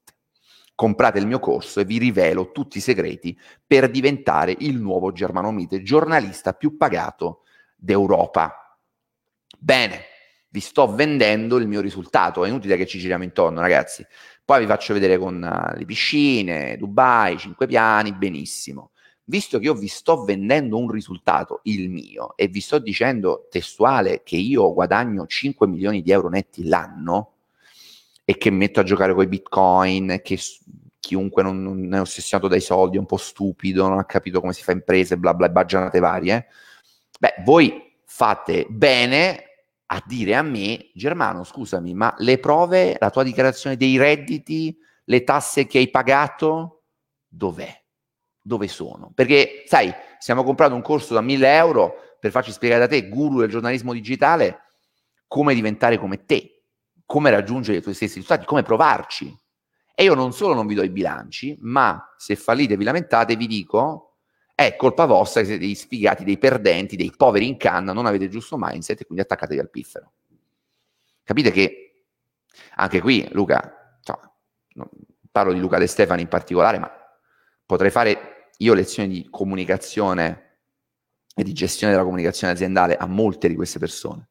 [0.75, 5.51] Comprate il mio corso e vi rivelo tutti i segreti per diventare il nuovo Germano
[5.51, 7.43] Mite, giornalista più pagato
[7.75, 8.77] d'Europa.
[9.57, 10.01] Bene,
[10.49, 14.05] vi sto vendendo il mio risultato, è inutile che ci giriamo intorno, ragazzi.
[14.43, 18.91] Poi vi faccio vedere con uh, le piscine, Dubai, cinque piani, benissimo.
[19.29, 24.21] Visto che io vi sto vendendo un risultato, il mio, e vi sto dicendo testuale
[24.23, 27.33] che io guadagno 5 milioni di euro netti l'anno
[28.23, 30.39] e che metto a giocare con i bitcoin, che
[30.97, 34.53] chiunque non, non, è ossessionato dai soldi, è un po' stupido, non ha capito come
[34.53, 36.47] si fa imprese, bla bla, baggianate varie,
[37.19, 39.43] beh, voi fate bene
[39.87, 45.23] a dire a me, Germano, scusami, ma le prove, la tua dichiarazione dei redditi, le
[45.25, 46.83] tasse che hai pagato,
[47.27, 47.83] dov'è?
[48.47, 49.11] Dove sono?
[49.13, 53.41] Perché, sai, stiamo comprando un corso da 1000 euro per farci spiegare da te, guru
[53.41, 54.61] del giornalismo digitale,
[55.27, 56.63] come diventare come te,
[57.05, 59.37] come raggiungere i tuoi stessi risultati, come provarci.
[59.93, 63.35] E io non solo non vi do i bilanci, ma se fallite e vi lamentate,
[63.35, 64.13] vi dico
[64.55, 68.23] è colpa vostra che siete dei sfigati, dei perdenti, dei poveri in canna, non avete
[68.23, 70.13] il giusto mindset e quindi attaccatevi al piffero.
[71.21, 72.05] Capite che
[72.75, 74.31] anche qui, Luca, insomma,
[75.29, 76.89] parlo di Luca De Stefani in particolare, ma
[77.65, 80.43] potrei fare io lezioni di comunicazione
[81.35, 84.27] e di gestione della comunicazione aziendale a molte di queste persone,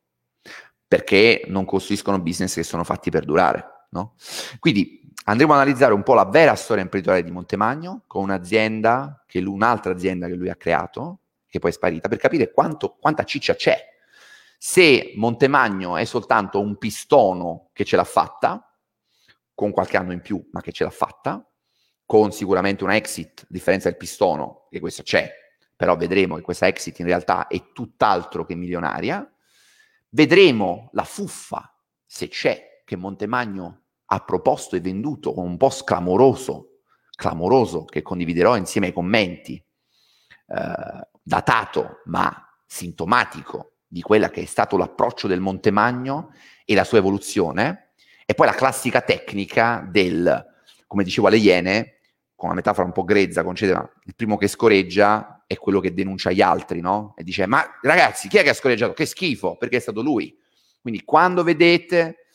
[0.86, 3.86] perché non costruiscono business che sono fatti per durare.
[3.90, 4.16] No?
[4.58, 9.40] Quindi andremo a analizzare un po' la vera storia imprenditoriale di Montemagno con un'azienda, che
[9.40, 13.24] lui, un'altra azienda che lui ha creato, che poi è sparita, per capire quanto, quanta
[13.24, 13.78] ciccia c'è.
[14.58, 18.76] Se Montemagno è soltanto un pistono che ce l'ha fatta,
[19.54, 21.48] con qualche anno in più, ma che ce l'ha fatta,
[22.06, 25.30] con sicuramente una exit, a differenza del pistono, che questa c'è,
[25.74, 29.28] però vedremo che questa exit in realtà è tutt'altro che milionaria.
[30.08, 31.76] Vedremo la fuffa,
[32.06, 36.78] se c'è, che Montemagno ha proposto e venduto con un post clamoroso,
[37.10, 44.76] clamoroso che condividerò insieme ai commenti, eh, datato ma sintomatico di quella che è stato
[44.76, 46.32] l'approccio del Montemagno
[46.64, 47.90] e la sua evoluzione,
[48.24, 50.44] e poi la classica tecnica del,
[50.86, 51.95] come dicevo alle Iene,
[52.36, 56.30] con una metafora un po' grezza, concedeva, il primo che scoreggia è quello che denuncia
[56.30, 57.14] gli altri, no?
[57.16, 58.92] E dice, ma ragazzi, chi è che ha scoreggiato?
[58.92, 60.36] Che schifo, perché è stato lui.
[60.80, 62.26] Quindi quando vedete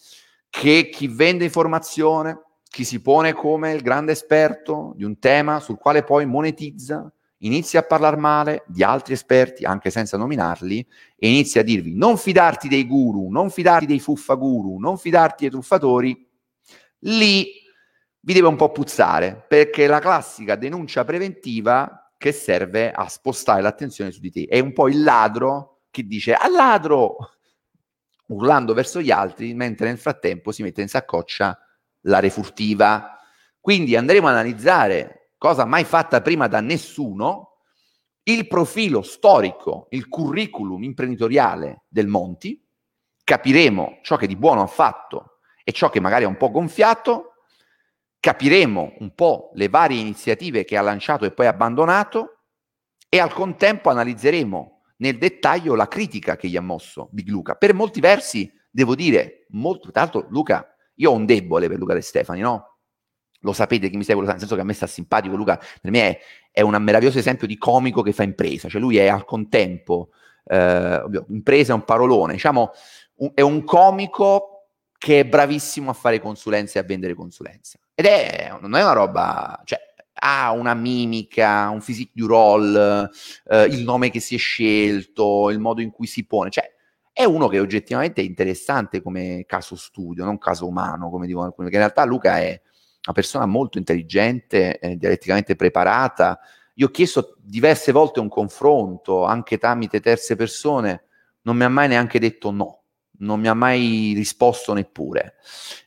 [0.49, 5.77] che chi vende informazione, chi si pone come il grande esperto di un tema sul
[5.77, 7.11] quale poi monetizza,
[7.43, 10.85] inizia a parlare male di altri esperti, anche senza nominarli,
[11.15, 15.51] e inizia a dirvi non fidarti dei guru, non fidarti dei fuffaguru, non fidarti dei
[15.51, 16.27] truffatori,
[16.99, 17.60] lì
[18.21, 23.61] vi deve un po' puzzare, perché è la classica denuncia preventiva che serve a spostare
[23.61, 24.45] l'attenzione su di te.
[24.47, 27.17] È un po' il ladro che dice al ladro
[28.27, 31.57] urlando verso gli altri, mentre nel frattempo si mette in saccoccia
[32.01, 33.17] la refurtiva.
[33.59, 37.57] Quindi andremo a analizzare, cosa mai fatta prima da nessuno,
[38.23, 42.63] il profilo storico, il curriculum imprenditoriale del Monti,
[43.23, 47.30] capiremo ciò che di buono ha fatto e ciò che magari ha un po' gonfiato,
[48.21, 52.37] capiremo un po' le varie iniziative che ha lanciato e poi abbandonato
[53.09, 57.55] e al contempo analizzeremo nel dettaglio la critica che gli ha mosso Big Luca.
[57.55, 61.95] Per molti versi, devo dire, molto, tra l'altro Luca, io ho un debole per Luca
[61.95, 62.77] De Stefani, no?
[63.39, 66.01] Lo sapete che mi segue, nel senso che a me sta simpatico, Luca per me
[66.01, 66.19] è,
[66.51, 70.09] è un meraviglioso esempio di comico che fa impresa, cioè lui è al contempo,
[70.45, 72.69] eh, impresa è un parolone, diciamo,
[73.15, 77.79] un, è un comico che è bravissimo a fare consulenza e a vendere consulenza.
[78.01, 79.79] Ed è, non è una roba, cioè,
[80.13, 83.07] ha una mimica, un physique du role,
[83.45, 86.67] eh, il nome che si è scelto, il modo in cui si pone, cioè
[87.13, 91.69] è uno che oggettivamente è interessante come caso studio, non caso umano, come dicono alcuni,
[91.69, 92.59] perché in realtà Luca è
[93.05, 96.39] una persona molto intelligente, eh, dialetticamente preparata.
[96.75, 101.03] Io ho chiesto diverse volte un confronto, anche tramite terze persone,
[101.43, 102.80] non mi ha mai neanche detto no
[103.21, 105.35] non mi ha mai risposto neppure.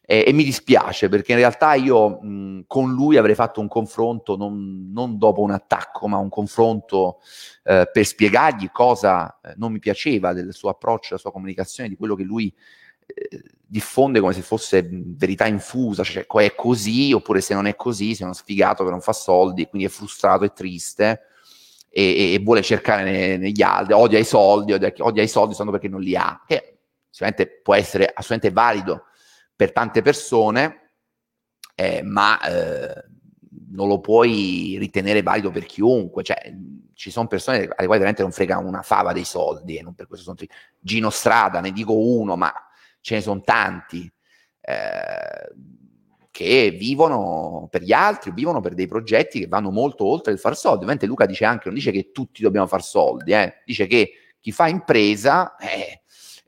[0.07, 4.37] E, e mi dispiace perché in realtà io mh, con lui avrei fatto un confronto
[4.37, 7.21] non, non, dopo un attacco, ma un confronto
[7.63, 11.97] eh, per spiegargli cosa eh, non mi piaceva del suo approccio, della sua comunicazione, di
[11.97, 12.53] quello che lui
[13.07, 18.15] eh, diffonde come se fosse verità infusa, cioè è così oppure se non è così,
[18.15, 21.23] sei uno sfigato che non fa soldi, quindi è frustrato e triste
[21.89, 25.89] e, e vuole cercare negli altri, odia i soldi, odia, odia i soldi solo perché
[25.89, 26.74] non li ha, che
[27.15, 29.05] sicuramente può essere assolutamente valido
[29.55, 30.95] per tante persone,
[31.77, 33.05] eh, ma eh,
[33.69, 36.53] non lo puoi ritenere valido per chiunque, cioè
[36.93, 40.09] ci sono persone alle quali veramente non frega una fava dei soldi, e non per
[40.09, 40.51] questo sono tri-
[40.81, 42.53] Gino Strada, ne dico uno, ma
[43.01, 44.13] ce ne sono tanti.
[44.61, 45.53] Eh,
[46.33, 50.57] che vivono per gli altri, vivono per dei progetti che vanno molto oltre il far
[50.57, 50.79] soldi.
[50.79, 54.11] Ovviamente Luca dice anche, non dice che tutti dobbiamo far soldi, eh, dice che
[54.41, 56.03] chi fa impresa, eh,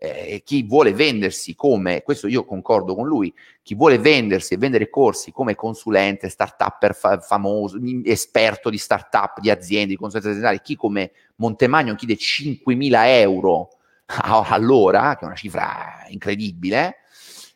[0.07, 3.33] eh, chi vuole vendersi come, questo io concordo con lui,
[3.63, 9.51] chi vuole vendersi e vendere corsi come consulente, start-upper fa- famoso, esperto di start-up, di
[9.51, 13.71] aziende, di consulenza aziendale, chi come Montemagno chiede 5.000 euro
[14.07, 16.99] all'ora, che è una cifra incredibile,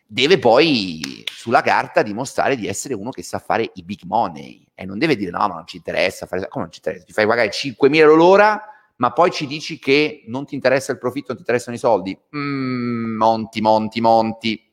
[0.07, 4.85] deve poi sulla carta dimostrare di essere uno che sa fare i big money e
[4.85, 6.49] non deve dire no, ma non ci interessa, fare...
[6.49, 7.05] come non ci interessa?
[7.07, 8.61] Ti fai pagare 5.000 euro l'ora,
[9.01, 12.19] ma poi ci dici che non ti interessa il profitto, non ti interessano i soldi.
[12.37, 14.73] Mm, monti, monti, monti.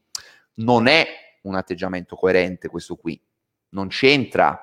[0.55, 1.07] Non è
[1.43, 3.19] un atteggiamento coerente questo qui.
[3.69, 4.59] Non c'entra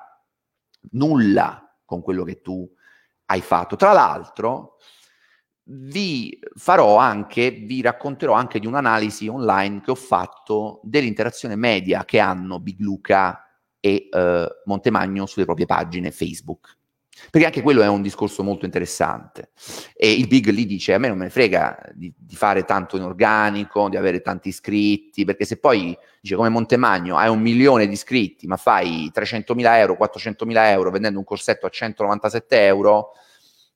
[0.91, 2.71] nulla con quello che tu
[3.25, 3.75] hai fatto.
[3.75, 4.77] Tra l'altro,
[5.63, 12.19] vi farò anche, vi racconterò anche di un'analisi online che ho fatto dell'interazione media che
[12.19, 13.43] hanno Big Luca
[13.79, 16.77] e eh, Montemagno sulle proprie pagine Facebook.
[17.29, 19.51] Perché anche quello è un discorso molto interessante.
[19.95, 22.97] E il Big lì dice: A me non me ne frega di, di, fare tanto
[22.97, 27.87] in organico, di avere tanti iscritti, perché se poi dice come Montemagno hai un milione
[27.87, 33.11] di iscritti, ma fai 300.000 euro, 400.000 euro vendendo un corsetto a 197 euro,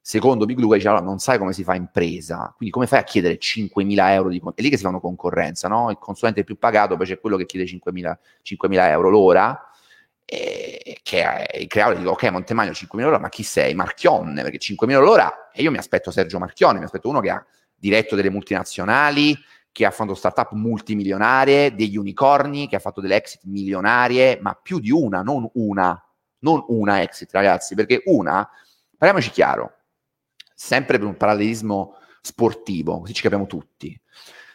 [0.01, 3.03] secondo Big Luca dice allora non sai come si fa impresa, quindi come fai a
[3.03, 5.89] chiedere 5.000 euro di è lì che si fa una concorrenza, no?
[5.91, 9.68] Il consulente più pagato poi c'è quello che chiede 5.000, 5.000 euro l'ora
[10.29, 13.73] e che è il creatore dico ok Montemagno 5.000 euro ma chi sei?
[13.73, 17.29] Marchionne perché 5.000 euro l'ora e io mi aspetto Sergio Marchionne mi aspetto uno che
[17.29, 19.37] ha diretto delle multinazionali
[19.71, 24.79] che ha fatto startup multimilionarie degli unicorni che ha fatto delle exit milionarie ma più
[24.79, 25.99] di una non una
[26.39, 28.47] non una exit ragazzi perché una
[28.97, 29.73] parliamoci chiaro
[30.53, 33.99] sempre per un parallelismo sportivo, così ci capiamo tutti.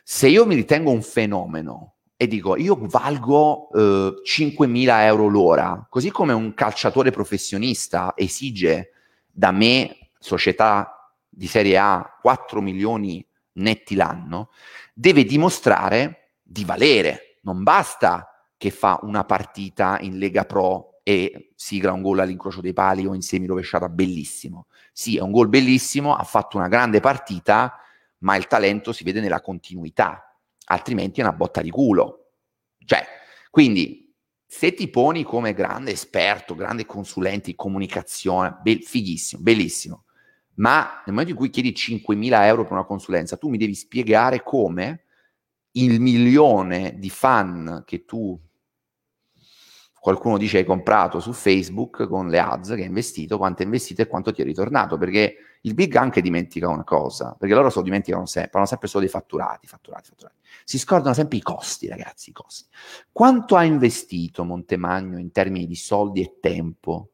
[0.02, 6.10] Se io mi ritengo un fenomeno e dico io valgo eh, 5.000 euro l'ora, così
[6.10, 8.90] come un calciatore professionista esige
[9.30, 14.50] da me, società di Serie A, 4 milioni netti l'anno,
[14.92, 17.38] deve dimostrare di valere.
[17.42, 22.72] Non basta che fa una partita in Lega Pro e sigla un gol all'incrocio dei
[22.72, 24.66] pali o in semi rovesciata bellissimo.
[24.92, 27.78] Sì, è un gol bellissimo, ha fatto una grande partita,
[28.18, 30.33] ma il talento si vede nella continuità,
[30.74, 32.32] altrimenti è una botta di culo.
[32.84, 33.04] Cioè,
[33.50, 34.14] quindi
[34.46, 40.04] se ti poni come grande esperto, grande consulente in comunicazione, be- fighissimo, bellissimo,
[40.56, 44.42] ma nel momento in cui chiedi 5.000 euro per una consulenza, tu mi devi spiegare
[44.42, 45.04] come
[45.72, 48.40] il milione di fan che tu
[49.98, 54.02] qualcuno dice hai comprato su Facebook con le ads che hai investito, quanto hai investito
[54.02, 57.78] e quanto ti è ritornato, perché il big anche dimentica una cosa, perché loro se
[57.78, 60.36] lo dimenticano sempre, parlano sempre solo dei fatturati, fatturati, fatturati.
[60.64, 62.68] Si scordano sempre i costi, ragazzi, i costi.
[63.10, 67.12] Quanto ha investito Montemagno in termini di soldi e tempo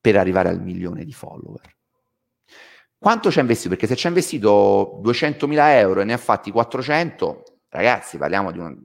[0.00, 1.76] per arrivare al milione di follower?
[2.96, 3.70] Quanto ci ha investito?
[3.70, 8.58] Perché se ci ha investito 200.000 euro e ne ha fatti 400, ragazzi, parliamo di
[8.58, 8.78] un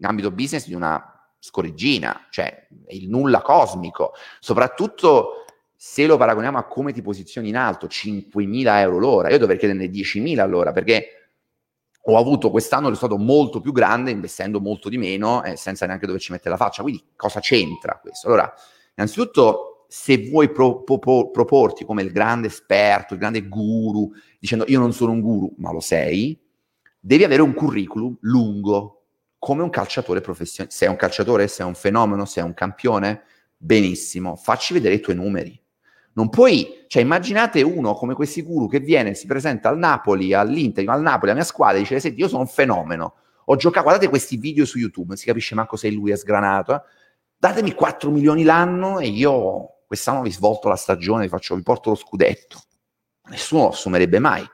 [0.00, 1.04] in ambito business di una
[1.38, 5.39] scorreggina, cioè il nulla cosmico, soprattutto
[5.82, 9.86] se lo paragoniamo a come ti posizioni in alto, 5.000 euro l'ora, io dovrei chiederne
[9.86, 11.30] 10.000 all'ora perché
[12.02, 16.04] ho avuto quest'anno un risultato molto più grande investendo molto di meno e senza neanche
[16.04, 18.26] doverci mettere la faccia, quindi cosa c'entra questo?
[18.26, 18.52] Allora,
[18.94, 24.66] innanzitutto se vuoi pro, pro, pro, proporti come il grande esperto, il grande guru, dicendo
[24.68, 26.38] io non sono un guru, ma lo sei,
[27.00, 29.04] devi avere un curriculum lungo,
[29.38, 30.76] come un calciatore professionista.
[30.76, 33.22] Sei un calciatore, sei un fenomeno, sei un campione,
[33.56, 35.59] benissimo, facci vedere i tuoi numeri.
[36.12, 40.88] Non puoi, cioè immaginate uno come questi guru che viene, si presenta al Napoli, all'Inter,
[40.88, 44.08] al Napoli, alla mia squadra, e dice, senti, io sono un fenomeno, ho giocato, guardate
[44.08, 46.80] questi video su YouTube, non si capisce manco se lui è sgranato, eh?
[47.36, 51.90] datemi 4 milioni l'anno e io quest'anno vi svolto la stagione, vi, faccio, vi porto
[51.90, 52.60] lo scudetto.
[53.30, 54.44] Nessuno lo assumerebbe mai.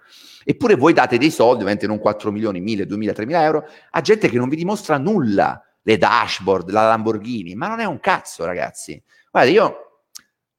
[0.45, 4.29] Eppure voi date dei soldi, ovviamente non 4 milioni, 1000, 2000, 3000 euro, a gente
[4.29, 9.03] che non vi dimostra nulla, le dashboard, la Lamborghini, ma non è un cazzo ragazzi.
[9.31, 9.86] Guarda, io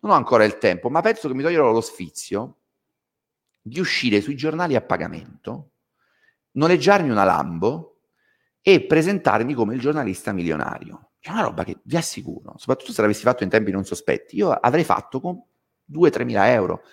[0.08, 2.56] non ho ancora il tempo, ma penso che mi toglierò lo sfizio
[3.62, 5.72] di uscire sui giornali a pagamento,
[6.52, 8.00] noleggiarmi una Lambo
[8.62, 11.12] e presentarmi come il giornalista milionario.
[11.20, 14.52] È una roba che vi assicuro, soprattutto se l'avessi fatto in tempi non sospetti, io
[14.52, 15.42] avrei fatto con
[15.92, 16.84] 2-3 mila euro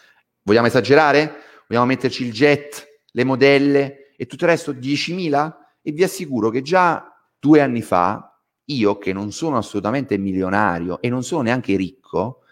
[0.46, 1.36] Vogliamo esagerare?
[1.66, 5.52] Vogliamo metterci il jet, le modelle e tutto il resto 10.000?
[5.80, 11.08] E vi assicuro che già due anni fa, io che non sono assolutamente milionario e
[11.08, 12.43] non sono neanche ricco,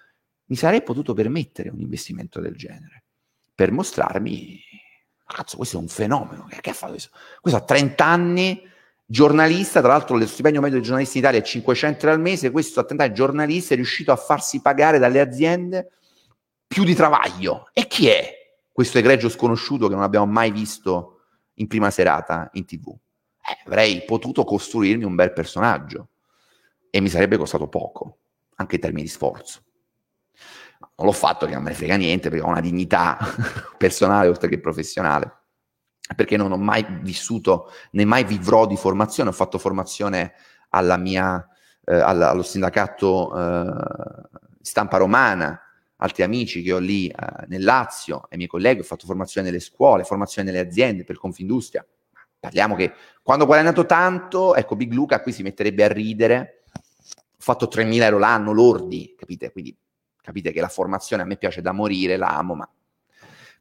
[0.53, 3.05] mi sarei potuto permettere un investimento del genere
[3.55, 4.61] per mostrarmi,
[5.27, 7.17] cazzo, questo è un fenomeno, che, ha fatto questo?
[7.41, 8.63] Questo ha 30 anni,
[9.07, 12.51] giornalista, tra l'altro lo stipendio medio dei giornalisti in Italia è 500 euro al mese,
[12.51, 15.93] questo a 30 anni giornalista è riuscito a farsi pagare dalle aziende
[16.67, 17.71] più di travaglio.
[17.73, 18.35] E chi è
[18.71, 21.21] questo egregio sconosciuto che non abbiamo mai visto
[21.55, 22.89] in prima serata in tv?
[22.91, 26.09] Eh, avrei potuto costruirmi un bel personaggio
[26.91, 28.19] e mi sarebbe costato poco,
[28.57, 29.63] anche in termini di sforzo.
[30.97, 33.19] Non l'ho fatto che non me ne frega niente perché ho una dignità
[33.79, 35.41] personale oltre che professionale,
[36.15, 40.35] perché non ho mai vissuto né mai vivrò di formazione, ho fatto formazione
[40.71, 41.47] alla mia,
[41.85, 44.29] eh, allo sindacato eh,
[44.61, 45.61] stampa romana,
[45.97, 47.15] altri amici che ho lì eh,
[47.47, 51.87] nel Lazio, ai miei colleghi, ho fatto formazione nelle scuole, formazione nelle aziende per Confindustria.
[52.39, 56.65] Parliamo che quando ho guadagnato tanto, ecco, Big Luca qui si metterebbe a ridere.
[56.75, 59.53] Ho fatto 3.000 euro l'anno lordi, capite?
[59.53, 59.77] Quindi
[60.23, 62.71] capite che la formazione a me piace da morire, la amo, ma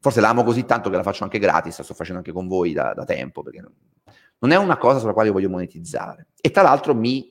[0.00, 2.48] forse la amo così tanto che la faccio anche gratis, la sto facendo anche con
[2.48, 3.62] voi da, da tempo, perché
[4.38, 6.28] non, è una cosa sulla quale voglio monetizzare.
[6.40, 7.30] E tra l'altro mi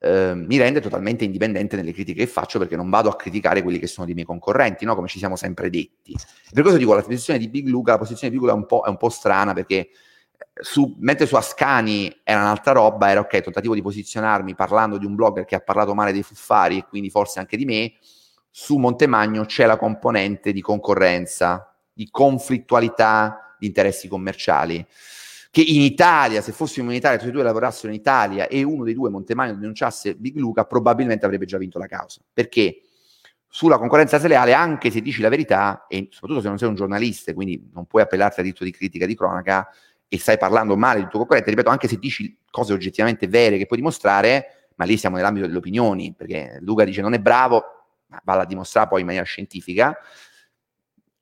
[0.00, 3.80] eh, mi rende totalmente indipendente nelle critiche che faccio perché non vado a criticare quelli
[3.80, 4.94] che sono dei miei concorrenti, no?
[4.94, 6.14] come ci siamo sempre detti.
[6.52, 8.66] Per questo dico la posizione di Big Luca, la posizione di Big Luca è un
[8.66, 9.88] po', è un po strana perché eh,
[10.60, 15.16] su, mentre su Ascani era un'altra roba, era ok, tentativo di posizionarmi parlando di un
[15.16, 17.92] blogger che ha parlato male dei fuffari e quindi forse anche di me,
[18.50, 24.86] su Montemagno c'è la componente di concorrenza, di conflittualità di interessi commerciali
[25.50, 28.84] che in Italia, se fossimo in Italia, tutti e due lavorassero in Italia e uno
[28.84, 32.20] dei due, Montemagno, denunciasse Big Luca, probabilmente avrebbe già vinto la causa.
[32.32, 32.82] Perché
[33.48, 37.32] sulla concorrenza sleale, anche se dici la verità, e soprattutto se non sei un giornalista,
[37.32, 39.68] quindi non puoi appellarti a diritto di critica di cronaca
[40.06, 43.66] e stai parlando male del tuo concorrente, ripeto, anche se dici cose oggettivamente vere che
[43.66, 47.77] puoi dimostrare, ma lì siamo nell'ambito delle opinioni, perché Luca dice non è bravo,
[48.08, 49.96] ma va a dimostrare poi in maniera scientifica.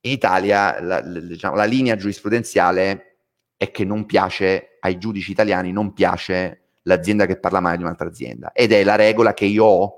[0.00, 3.18] In Italia la, la, diciamo, la linea giurisprudenziale
[3.56, 8.08] è che non piace ai giudici italiani, non piace l'azienda che parla male di un'altra
[8.08, 8.52] azienda.
[8.52, 9.94] Ed è la regola che io ho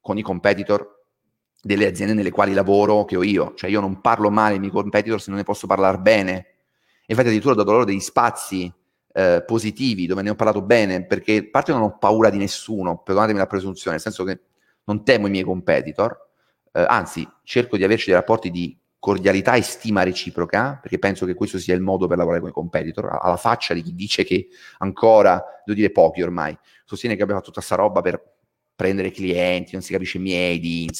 [0.00, 1.04] con i competitor
[1.62, 3.54] delle aziende nelle quali lavoro, che ho io.
[3.54, 6.46] Cioè io non parlo male dei miei competitor se non ne posso parlare bene.
[7.06, 8.72] Infatti addirittura ho dato loro degli spazi
[9.12, 12.98] eh, positivi dove ne ho parlato bene, perché a parte non ho paura di nessuno,
[12.98, 14.40] perdonatemi la presunzione, nel senso che
[14.84, 16.25] non temo i miei competitor,
[16.76, 21.34] eh, anzi cerco di averci dei rapporti di cordialità e stima reciproca, perché penso che
[21.34, 24.48] questo sia il modo per lavorare con i competitor, alla faccia di chi dice che
[24.78, 28.22] ancora, devo dire pochi ormai, sostiene che abbia fatto tutta questa roba per
[28.74, 30.90] prendere clienti, non si capisce miei,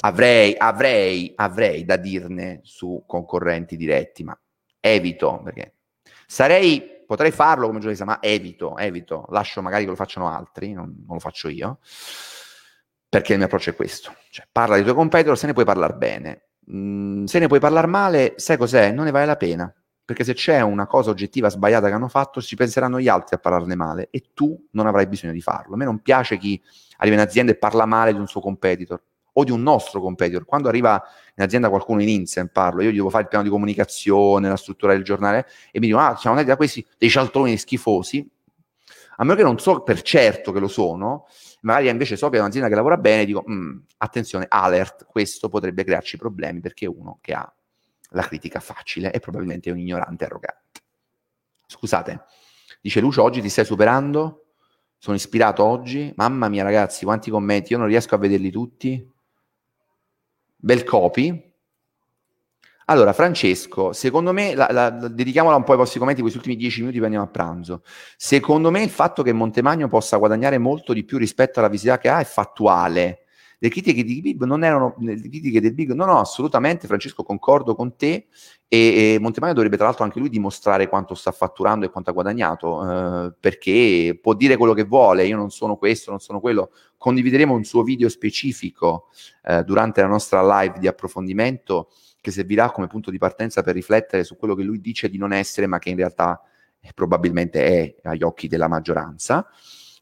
[0.00, 4.38] avrei, avrei, avrei da dirne su concorrenti diretti, ma
[4.80, 5.74] evito, perché
[6.26, 10.94] sarei, potrei farlo come giornalista, ma evito, evito, lascio magari che lo facciano altri, non,
[11.04, 11.80] non lo faccio io,
[13.16, 15.94] perché il mio approccio è questo, cioè parla dei tuoi competitor, se ne puoi parlare
[15.94, 18.92] bene, mh, se ne puoi parlare male, sai cos'è?
[18.92, 19.74] Non ne vale la pena.
[20.04, 23.38] Perché se c'è una cosa oggettiva sbagliata che hanno fatto, ci penseranno gli altri a
[23.38, 25.74] parlarne male e tu non avrai bisogno di farlo.
[25.74, 26.62] A me non piace chi
[26.98, 29.02] arriva in azienda e parla male di un suo competitor
[29.32, 30.44] o di un nostro competitor.
[30.44, 31.02] Quando arriva
[31.36, 34.56] in azienda qualcuno in Insen, parlo, io gli devo fare il piano di comunicazione, la
[34.56, 38.30] struttura del giornale e mi dicono, ah, siamo andati da questi dei cialtroni schifosi.
[39.16, 41.26] A meno che non so per certo che lo sono,
[41.66, 45.82] magari invece so che è un'azienda che lavora bene, dico, mm, attenzione, alert, questo potrebbe
[45.84, 47.52] crearci problemi perché è uno che ha
[48.10, 50.80] la critica facile e probabilmente è un ignorante arrogante.
[51.66, 52.24] Scusate,
[52.80, 54.44] dice Lucio, oggi ti stai superando?
[54.96, 56.12] Sono ispirato oggi?
[56.14, 59.12] Mamma mia ragazzi, quanti commenti, io non riesco a vederli tutti.
[60.54, 61.45] Bel copy,
[62.88, 66.78] allora, Francesco, secondo me, la, la, dedichiamola un po' ai vostri commenti, questi ultimi dieci
[66.80, 67.82] minuti poi andiamo a pranzo.
[68.16, 72.08] Secondo me il fatto che Montemagno possa guadagnare molto di più rispetto alla visibilità che
[72.08, 73.22] ha è fattuale.
[73.58, 77.74] Le critiche di Big non erano le critiche del Big, no, no, assolutamente, Francesco, concordo
[77.74, 78.26] con te.
[78.68, 82.12] E, e Montemagno dovrebbe, tra l'altro, anche lui dimostrare quanto sta fatturando e quanto ha
[82.12, 85.26] guadagnato, eh, perché può dire quello che vuole.
[85.26, 86.70] Io non sono questo, non sono quello.
[86.98, 89.08] Condivideremo un suo video specifico
[89.42, 91.88] eh, durante la nostra live di approfondimento
[92.26, 95.32] che servirà come punto di partenza per riflettere su quello che lui dice di non
[95.32, 96.42] essere, ma che in realtà
[96.80, 99.46] eh, probabilmente è agli occhi della maggioranza.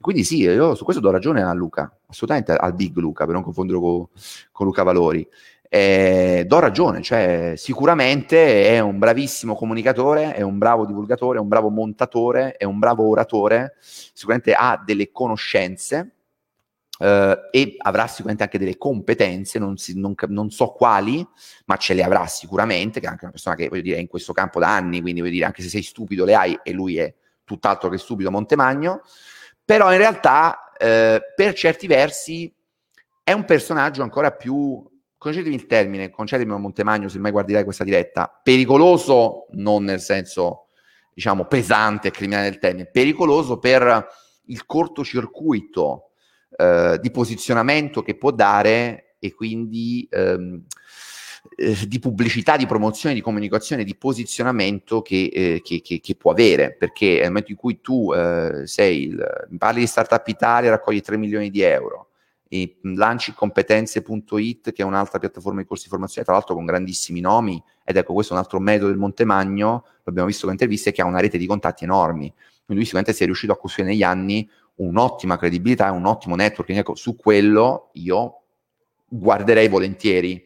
[0.01, 3.43] Quindi sì, io su questo do ragione a Luca, assolutamente al big Luca, per non
[3.43, 4.07] confonderlo con,
[4.53, 5.29] con Luca Valori.
[5.69, 11.49] Eh, do ragione, cioè sicuramente è un bravissimo comunicatore, è un bravo divulgatore, è un
[11.49, 16.13] bravo montatore, è un bravo oratore, sicuramente ha delle conoscenze,
[16.97, 21.27] Uh, e avrà sicuramente anche delle competenze, non, si, non, non, so quali,
[21.65, 24.07] ma ce le avrà sicuramente, che è anche una persona che voglio dire è in
[24.07, 26.99] questo campo da anni, quindi voglio dire anche se sei stupido le hai e lui
[26.99, 29.03] è tutt'altro che stupido Montemagno,
[29.65, 32.53] però in realtà uh, per certi versi
[33.25, 34.85] è un personaggio ancora più,
[35.19, 40.69] concedimi il termine, concedimi Montemagno se mai guarderai questa diretta, pericoloso non nel senso
[41.13, 44.07] diciamo pesante e criminale del termine, pericoloso per
[44.47, 46.11] il cortocircuito
[46.57, 50.63] eh, di posizionamento che può dare e quindi ehm,
[51.57, 56.31] eh, di pubblicità, di promozione, di comunicazione, di posizionamento che, eh, che, che, che, può
[56.31, 61.01] avere, perché nel momento in cui tu eh, sei, il, parli di Startup Italia, raccogli
[61.01, 62.09] 3 milioni di euro,
[62.49, 67.21] e lanci competenze.it che è un'altra piattaforma di corsi di formazione, tra l'altro con grandissimi
[67.21, 71.03] nomi, ed ecco questo è un altro metodo del Montemagno, l'abbiamo visto con interviste, che
[71.03, 72.33] ha una rete di contatti enormi,
[72.65, 76.35] quindi lui sicuramente si è riuscito a costruire negli anni un'ottima credibilità e un ottimo
[76.37, 76.79] networking.
[76.79, 78.43] Ecco, su quello io
[79.07, 80.43] guarderei volentieri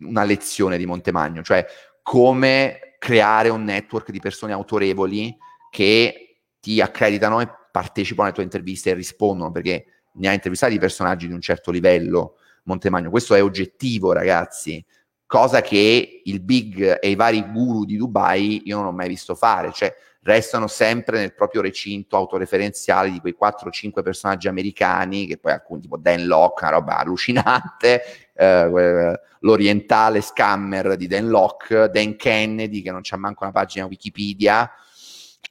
[0.00, 1.64] una lezione di Montemagno, cioè
[2.02, 5.36] come creare un network di persone autorevoli
[5.70, 11.26] che ti accreditano e partecipano alle tue interviste e rispondono, perché ne ha intervistati personaggi
[11.26, 13.10] di un certo livello Montemagno.
[13.10, 14.82] Questo è oggettivo, ragazzi,
[15.26, 19.34] cosa che il big e i vari guru di Dubai io non ho mai visto
[19.34, 19.92] fare, cioè
[20.24, 25.98] restano sempre nel proprio recinto autoreferenziale di quei 4-5 personaggi americani, che poi alcuni tipo
[25.98, 28.02] Dan Locke, una roba allucinante,
[28.34, 34.70] eh, l'orientale scammer di Dan Locke, Dan Kennedy, che non c'ha manco una pagina Wikipedia,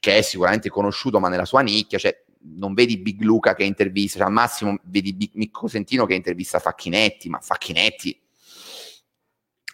[0.00, 2.22] che è sicuramente conosciuto ma nella sua nicchia, cioè
[2.56, 6.58] non vedi Big Luca che intervista, cioè al massimo vedi Big Micco Sentino che intervista
[6.58, 8.20] Facchinetti, ma Facchinetti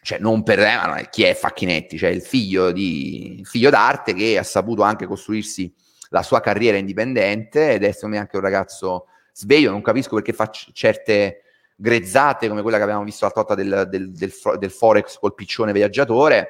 [0.03, 4.39] cioè non per eh, ma chi è Facchinetti, cioè il figlio, di, figlio d'arte che
[4.39, 5.73] ha saputo anche costruirsi
[6.11, 10.33] la sua carriera indipendente ed è secondo me anche un ragazzo sveglio, non capisco perché
[10.33, 11.43] fa certe
[11.77, 15.73] grezzate come quella che abbiamo visto l'altra volta del, del, del, del Forex col piccione
[15.73, 16.49] viaggiatore,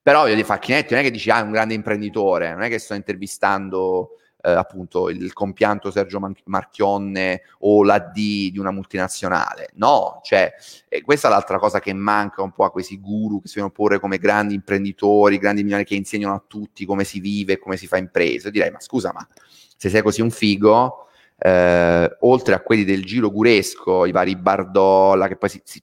[0.00, 2.68] però voglio dire Facchinetti non è che dici ah è un grande imprenditore, non è
[2.68, 9.70] che sto intervistando eh, appunto il compianto Sergio Marchionne o l'AD di una multinazionale.
[9.74, 10.52] No, cioè,
[11.04, 14.00] questa è l'altra cosa che manca un po' a questi guru che si vogliono porre
[14.00, 17.96] come grandi imprenditori, grandi milioni che insegnano a tutti come si vive, come si fa
[17.96, 18.50] impresa.
[18.50, 19.26] Direi, ma scusa, ma
[19.76, 21.06] se sei così un figo,
[21.38, 25.82] eh, oltre a quelli del giro guresco, i vari Bardolla, che poi si, si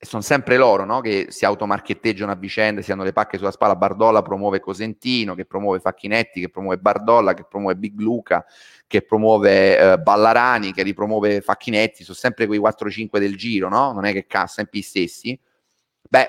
[0.00, 1.02] sono sempre loro no?
[1.02, 3.76] che si automarchetteggiano a vicenda, si hanno le pacche sulla spalla.
[3.76, 8.46] Bardolla promuove Cosentino, che promuove Facchinetti, che promuove Bardolla, che promuove Big Luca,
[8.86, 12.02] che promuove eh, Ballarani, che ripromuove Facchinetti.
[12.02, 13.92] Sono sempre quei 4-5 del giro, no?
[13.92, 15.38] Non è che cazzo, sempre gli stessi.
[16.08, 16.28] Beh,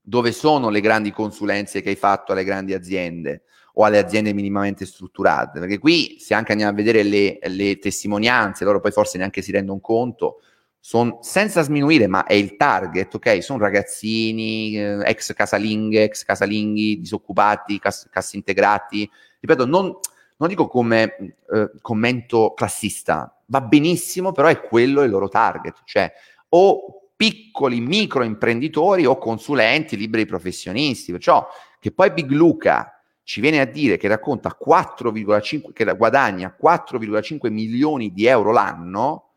[0.00, 3.42] dove sono le grandi consulenze che hai fatto alle grandi aziende
[3.74, 5.58] o alle aziende minimamente strutturate?
[5.58, 9.50] Perché qui, se anche andiamo a vedere le, le testimonianze, loro poi forse neanche si
[9.50, 10.42] rendono conto
[10.80, 13.42] son, senza sminuire, ma è il target, ok?
[13.42, 19.08] Sono ragazzini, eh, ex casalinghe, ex casalinghi, disoccupati, cas- cassi integrati.
[19.40, 19.94] Ripeto, non,
[20.36, 26.10] non dico come eh, commento classista, va benissimo, però è quello il loro target, cioè
[26.50, 31.10] o piccoli micro imprenditori o consulenti, liberi professionisti.
[31.10, 31.46] Perciò
[31.80, 32.92] che poi Big Luca
[33.24, 39.27] ci viene a dire che racconta 4,5, che guadagna 4,5 milioni di euro l'anno,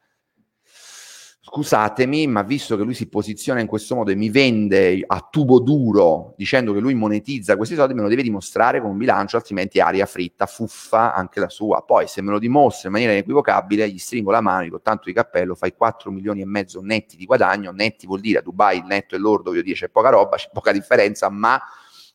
[1.54, 5.60] scusatemi, ma visto che lui si posiziona in questo modo e mi vende a tubo
[5.60, 9.80] duro dicendo che lui monetizza questi soldi, me lo deve dimostrare con un bilancio, altrimenti
[9.80, 11.82] è aria fritta, fuffa anche la sua.
[11.82, 15.14] Poi se me lo dimostra in maniera inequivocabile, gli stringo la mano, dico tanto di
[15.14, 18.86] cappello, fai 4 milioni e mezzo netti di guadagno, netti vuol dire a Dubai il
[18.86, 21.62] netto e l'ordo, voglio dire c'è poca roba, c'è poca differenza, ma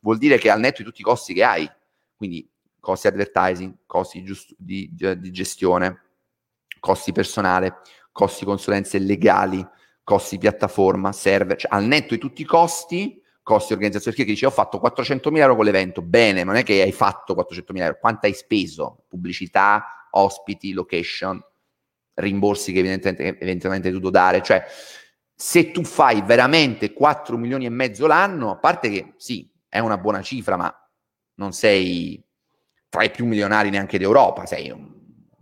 [0.01, 1.71] vuol dire che al netto di tutti i costi che hai,
[2.17, 2.49] quindi
[2.81, 4.25] costi advertising, costi
[4.57, 6.05] di, di, di gestione,
[6.81, 7.81] costi personale,
[8.17, 9.65] costi consulenze legali,
[10.03, 14.51] costi piattaforma, server, cioè al netto di tutti i costi, costi organizzazione, perché dice ho
[14.51, 18.33] fatto 400.000 euro con l'evento, bene, non è che hai fatto 400.000 euro, quanto hai
[18.33, 19.05] speso?
[19.07, 21.45] Pubblicità, ospiti, location,
[22.15, 24.65] rimborsi che evidentemente, eventualmente hai dovuto dare, cioè
[25.35, 29.99] se tu fai veramente 4 milioni e mezzo l'anno, a parte che sì, è una
[29.99, 30.75] buona cifra, ma
[31.35, 32.25] non sei
[32.89, 34.96] tra i più milionari neanche d'Europa, sei un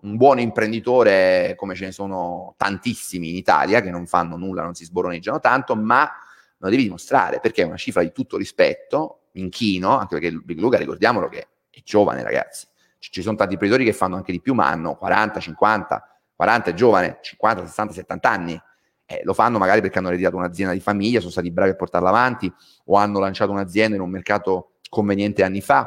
[0.05, 4.75] un buon imprenditore, come ce ne sono tantissimi in Italia, che non fanno nulla, non
[4.75, 6.11] si sboroneggiano tanto, ma
[6.59, 10.77] lo devi dimostrare, perché è una cifra di tutto rispetto, inchino, anche perché Big Luca,
[10.77, 12.67] ricordiamolo che è giovane, ragazzi.
[12.99, 16.75] Ci sono tanti imprenditori che fanno anche di più, ma hanno 40, 50, 40 è
[16.75, 18.63] giovane, 50, 60, 70 anni.
[19.07, 22.09] Eh, lo fanno magari perché hanno ereditato un'azienda di famiglia, sono stati bravi a portarla
[22.09, 22.51] avanti,
[22.87, 25.79] o hanno lanciato un'azienda in un mercato conveniente anni fa,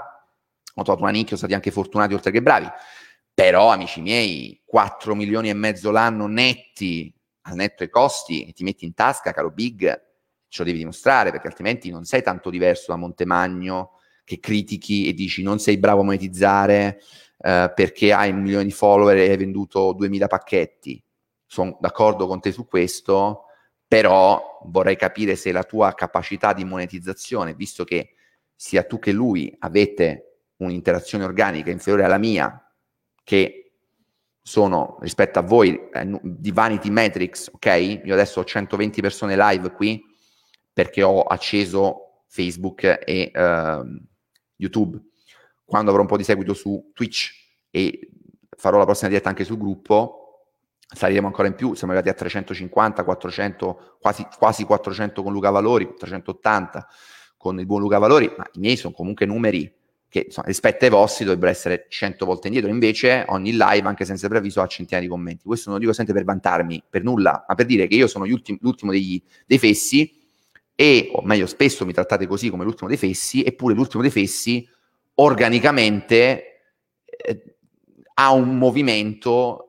[0.78, 2.70] hanno trovato una nicchia, sono stati anche fortunati oltre che bravi.
[3.40, 8.64] Però, amici miei, 4 milioni e mezzo l'anno netti al netto ai costi e ti
[8.64, 9.86] metti in tasca, caro Big,
[10.48, 13.92] ce lo devi dimostrare, perché altrimenti non sei tanto diverso da Montemagno
[14.24, 17.00] che critichi e dici non sei bravo a monetizzare
[17.38, 21.04] eh, perché hai un milione di follower e hai venduto 2000 pacchetti.
[21.46, 23.44] Sono d'accordo con te su questo,
[23.88, 28.16] però vorrei capire se la tua capacità di monetizzazione, visto che
[28.56, 32.67] sia tu che lui avete un'interazione organica inferiore alla mia,
[33.28, 33.74] che
[34.42, 38.00] sono rispetto a voi eh, di vanity metrics, ok?
[38.06, 40.02] Io adesso ho 120 persone live qui
[40.72, 43.86] perché ho acceso Facebook e uh,
[44.56, 44.98] YouTube.
[45.66, 47.32] Quando avrò un po' di seguito su Twitch
[47.70, 48.12] e
[48.56, 50.54] farò la prossima diretta anche sul gruppo,
[50.88, 55.96] saliremo ancora in più, siamo arrivati a 350, 400, quasi, quasi 400 con Luca Valori,
[55.98, 56.88] 380
[57.36, 59.77] con il buon Luca Valori, ma i miei sono comunque numeri
[60.10, 64.28] che insomma, rispetto ai vostri dovrebbero essere 100 volte indietro, invece ogni live, anche senza
[64.28, 65.44] preavviso, ha centinaia di commenti.
[65.46, 68.26] Questo non lo dico sempre per vantarmi, per nulla, ma per dire che io sono
[68.26, 70.18] l'ultimo degli, dei fessi
[70.76, 74.68] e, o meglio, spesso mi trattate così come l'ultimo dei fessi, eppure l'ultimo dei fessi
[75.16, 76.62] organicamente
[77.06, 77.56] eh,
[78.14, 79.67] ha un movimento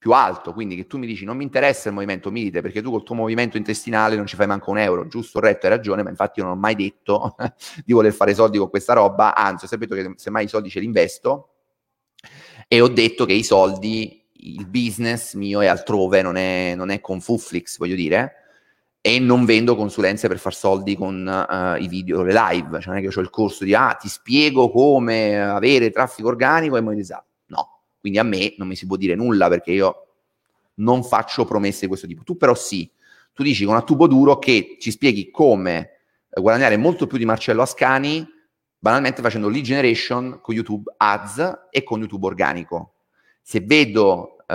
[0.00, 2.90] più alto, quindi che tu mi dici non mi interessa il movimento milite perché tu
[2.90, 6.08] col tuo movimento intestinale non ci fai manco un euro, giusto, retto, hai ragione, ma
[6.08, 7.36] infatti io non ho mai detto
[7.84, 10.70] di voler fare soldi con questa roba, anzi ho sempre detto che semmai i soldi
[10.70, 11.50] ce li investo
[12.66, 17.02] e ho detto che i soldi, il business mio è altrove, non è, non è
[17.02, 18.36] con Fuflix, voglio dire,
[19.02, 23.04] e non vendo consulenze per far soldi con uh, i video, le live, cioè non
[23.04, 27.29] è che ho il corso di ah ti spiego come avere traffico organico e monetizzato
[28.00, 30.06] quindi a me non mi si può dire nulla perché io
[30.76, 32.22] non faccio promesse di questo tipo.
[32.22, 32.90] Tu però sì,
[33.32, 35.90] tu dici con a tubo duro che ci spieghi come
[36.30, 38.26] eh, guadagnare molto più di Marcello Ascani
[38.82, 42.94] banalmente facendo lead generation con YouTube ads e con YouTube organico.
[43.42, 44.54] Se vedo uh,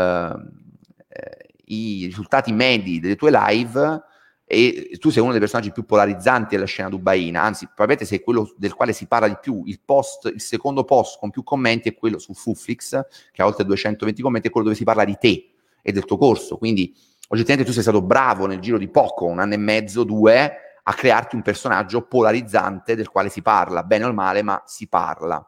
[1.07, 4.01] eh, i risultati medi delle tue live,
[4.47, 8.53] e tu sei uno dei personaggi più polarizzanti della scena dubaina, anzi probabilmente sei quello
[8.57, 11.95] del quale si parla di più, il post, il secondo post con più commenti è
[11.95, 15.49] quello su Fuflix, che ha oltre 220 commenti, è quello dove si parla di te
[15.81, 16.95] e del tuo corso, quindi
[17.29, 20.53] oggettivamente tu sei stato bravo nel giro di poco, un anno e mezzo, due,
[20.83, 25.43] a crearti un personaggio polarizzante del quale si parla, bene o male, ma si parla.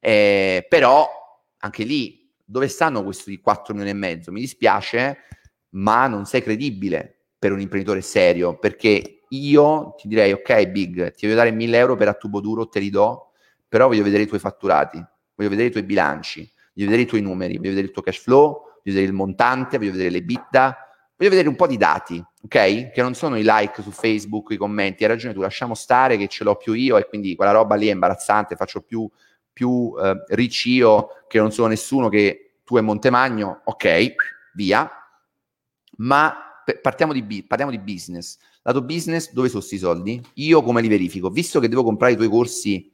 [0.00, 1.08] Eh, però
[1.58, 4.32] anche lì, dove stanno questi 4 milioni e mezzo?
[4.32, 5.18] Mi dispiace,
[5.70, 11.26] ma non sei credibile per un imprenditore serio, perché io ti direi, ok Big, ti
[11.26, 13.32] voglio dare 1000 euro per a tubo duro, te li do,
[13.68, 15.04] però voglio vedere i tuoi fatturati,
[15.34, 16.40] voglio vedere i tuoi bilanci,
[16.74, 19.78] voglio vedere i tuoi numeri, voglio vedere il tuo cash flow, voglio vedere il montante,
[19.78, 20.76] voglio vedere le bitta,
[21.16, 22.90] voglio vedere un po' di dati, ok?
[22.90, 26.28] Che non sono i like su Facebook, i commenti, hai ragione tu, lasciamo stare che
[26.28, 29.08] ce l'ho più io e quindi quella roba lì è imbarazzante, faccio più,
[29.52, 34.14] più eh, riccio che non sono nessuno che tu e Montemagno, ok,
[34.54, 34.90] via,
[35.98, 38.38] ma partiamo di, parliamo di business.
[38.62, 40.22] Lato business, dove sono questi soldi?
[40.34, 41.30] Io come li verifico?
[41.30, 42.92] Visto che devo comprare i tuoi corsi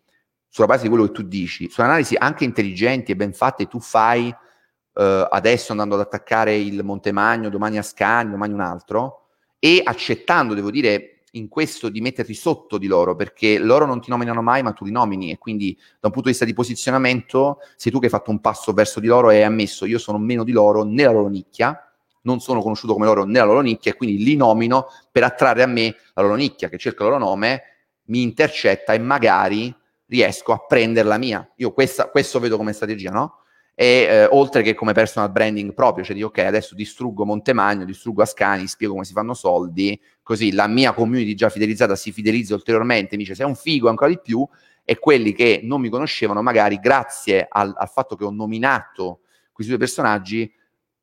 [0.49, 3.81] sulla base di quello che tu dici, su analisi anche intelligenti e ben fatte, tu
[3.81, 10.55] fai uh, adesso andando ad attaccare il Montemagno, domani Ascani, domani un altro, e accettando,
[10.55, 14.63] devo dire, in questo di metterti sotto di loro, perché loro non ti nominano mai,
[14.63, 17.99] ma tu li nomini, e quindi da un punto di vista di posizionamento, sei tu
[17.99, 20.53] che hai fatto un passo verso di loro e hai ammesso, io sono meno di
[20.53, 21.84] loro nella loro nicchia,
[22.25, 25.67] non sono conosciuto come loro nella loro nicchia e quindi li nomino per attrarre a
[25.67, 27.63] me la loro nicchia che cerca il loro nome,
[28.07, 29.75] mi intercetta e magari
[30.07, 31.49] riesco a prendere la mia.
[31.57, 33.39] Io questa, questo vedo come strategia, no?
[33.77, 38.23] E eh, oltre che come personal branding proprio, cioè di ok, adesso distruggo Montemagno, distruggo
[38.23, 43.17] Ascani, spiego come si fanno soldi, così la mia community già fidelizzata si fidelizza ulteriormente,
[43.17, 44.47] mi dice sei un figo ancora di più,
[44.85, 49.21] e quelli che non mi conoscevano, magari grazie al, al fatto che ho nominato
[49.51, 50.53] questi due personaggi,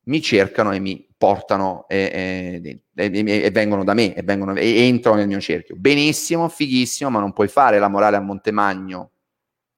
[0.04, 5.18] mi cercano e mi portano e, e, e, e vengono da me vengono, e, entrano
[5.18, 5.76] nel mio cerchio.
[5.76, 9.10] Benissimo, fighissimo, ma non puoi fare la morale a Montemagno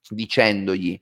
[0.08, 0.98] dicendogli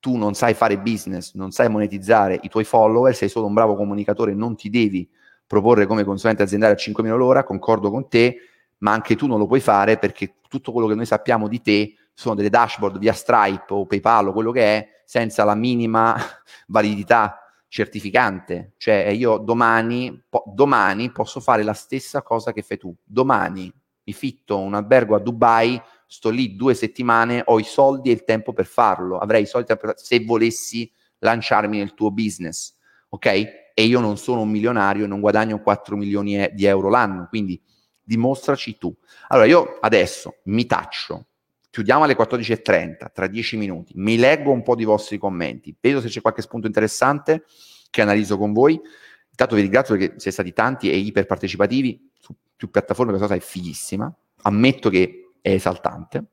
[0.00, 3.76] tu non sai fare business, non sai monetizzare i tuoi follower, sei solo un bravo
[3.76, 5.08] comunicatore, non ti devi
[5.46, 8.36] proporre come consulente aziendale a 5.000 l'ora, concordo con te,
[8.78, 11.94] ma anche tu non lo puoi fare perché tutto quello che noi sappiamo di te
[12.12, 16.16] sono delle dashboard via Stripe o PayPal o quello che è, senza la minima
[16.66, 17.43] validità
[17.74, 22.94] certificante, cioè io domani, po- domani posso fare la stessa cosa che fai tu.
[23.02, 23.62] Domani
[24.04, 28.22] mi fitto un albergo a Dubai, sto lì due settimane, ho i soldi e il
[28.22, 30.88] tempo per farlo, avrei i soldi per, se volessi
[31.18, 32.76] lanciarmi nel tuo business,
[33.08, 33.26] ok?
[33.74, 37.60] E io non sono un milionario e non guadagno 4 milioni di euro l'anno, quindi
[38.00, 38.94] dimostraci tu.
[39.26, 41.26] Allora io adesso mi taccio,
[41.74, 46.06] chiudiamo alle 14.30, tra 10 minuti, mi leggo un po' di vostri commenti, vedo se
[46.06, 47.42] c'è qualche spunto interessante
[47.90, 48.80] che analizzo con voi.
[49.28, 53.44] Intanto vi ringrazio perché siete stati tanti e iperpartecipativi su più piattaforme, questa cosa è
[53.44, 54.14] fighissima.
[54.42, 56.24] Ammetto che è esaltante.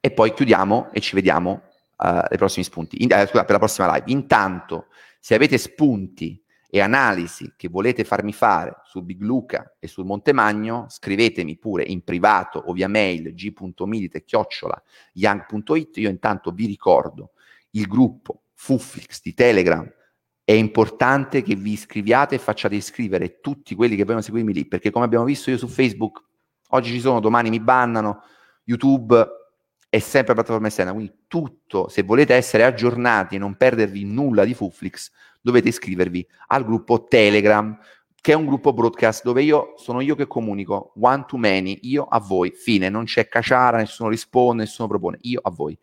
[0.00, 3.04] E poi chiudiamo e ci vediamo uh, ai prossimi spunti.
[3.04, 4.10] In, eh, scusa, per la prossima live.
[4.10, 4.86] Intanto,
[5.20, 6.43] se avete spunti
[6.74, 12.02] e analisi che volete farmi fare su Big Luca e sul Montemagno, scrivetemi pure in
[12.02, 15.96] privato o via mail g.milite-young.it.
[15.98, 17.30] Io intanto vi ricordo
[17.70, 19.88] il gruppo Fufflix di Telegram
[20.42, 24.90] è importante che vi iscriviate e facciate iscrivere tutti quelli che vogliono seguirmi lì, perché
[24.90, 26.24] come abbiamo visto io su Facebook,
[26.70, 28.24] oggi ci sono, domani mi bannano,
[28.64, 29.24] YouTube
[29.88, 34.54] è sempre piattaforma esterna, quindi tutto, se volete essere aggiornati e non perdervi nulla di
[34.54, 35.12] Fuflix,
[35.44, 37.78] dovete iscrivervi al gruppo Telegram,
[38.18, 42.04] che è un gruppo broadcast dove io sono io che comunico, one to many, io
[42.04, 45.78] a voi, fine, non c'è caciara, nessuno risponde, nessuno propone, io a voi.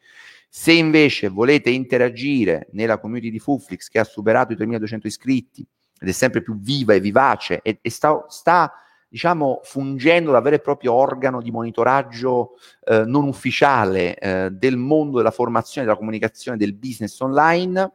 [0.49, 5.65] Se invece volete interagire nella community di Fuflix che ha superato i 3200 iscritti
[5.99, 8.73] ed è sempre più viva e vivace e, e sta, sta,
[9.07, 12.53] diciamo, fungendo da vero e proprio organo di monitoraggio
[12.85, 17.91] eh, non ufficiale eh, del mondo della formazione, della comunicazione, del business online,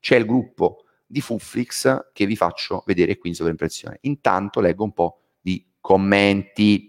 [0.00, 3.98] c'è il gruppo di Fuflix che vi faccio vedere qui in sovraimpressione.
[4.02, 6.86] Intanto leggo un po' di commenti.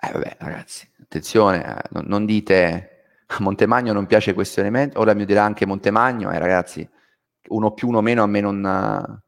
[0.00, 5.12] Eh vabbè, ragazzi, attenzione, eh, non, non, dite a Montemagno non piace questo elemento, ora
[5.12, 6.88] mi dirà anche Montemagno, eh, ragazzi,
[7.48, 9.20] uno più, uno meno a me non...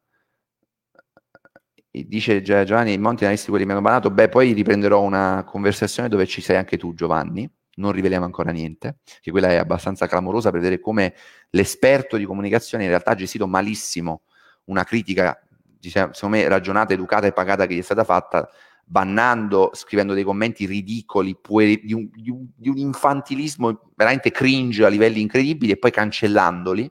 [1.91, 6.25] Eh, dice Giovanni, monti analisti quelli mi hanno banato, beh poi riprenderò una conversazione dove
[6.27, 7.51] ci sei anche tu Giovanni,
[7.81, 11.15] non riveliamo ancora niente, che quella è abbastanza clamorosa per vedere come
[11.51, 14.23] l'esperto di comunicazione in realtà ha gestito malissimo
[14.65, 18.49] una critica, diciamo, secondo me ragionata, educata e pagata che gli è stata fatta
[18.85, 24.85] bannando, scrivendo dei commenti ridicoli, pueri, di, un, di, un, di, un, infantilismo veramente cringe
[24.85, 26.91] a livelli incredibili e poi cancellandoli.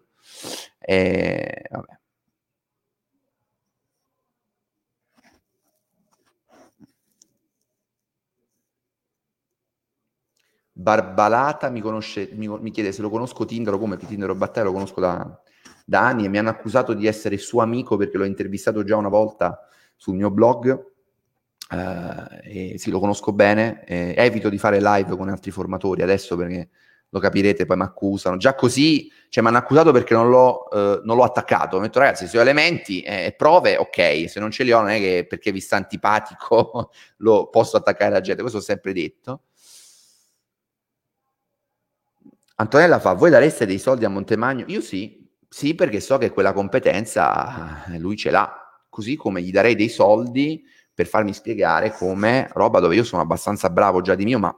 [0.79, 1.98] E, vabbè.
[10.79, 14.67] Barbalata mi, conosce, mi, mi, chiede se lo conosco Tinder o come Tinder o Battaglia
[14.67, 15.41] lo conosco da,
[15.83, 19.09] da anni e mi hanno accusato di essere suo amico perché l'ho intervistato già una
[19.09, 19.59] volta
[19.95, 20.87] sul mio blog
[21.71, 26.69] Uh, sì, lo conosco bene, eh, evito di fare live con altri formatori adesso perché
[27.09, 28.37] lo capirete, poi mi accusano.
[28.37, 31.77] Già così, cioè mi hanno accusato perché non l'ho, uh, non l'ho attaccato.
[31.77, 34.79] Ho detto ragazzi, se ho elementi e eh, prove, ok, se non ce li ho
[34.79, 38.91] non è che perché vi sta antipatico lo posso attaccare la gente, questo ho sempre
[38.91, 39.41] detto.
[42.59, 44.65] Antonella fa, voi dareste dei soldi a Montemagno?
[44.67, 49.51] Io sì, sì perché so che quella competenza eh, lui ce l'ha, così come gli
[49.51, 50.61] darei dei soldi
[50.93, 54.53] per farmi spiegare come roba dove io sono abbastanza bravo già di mio, ma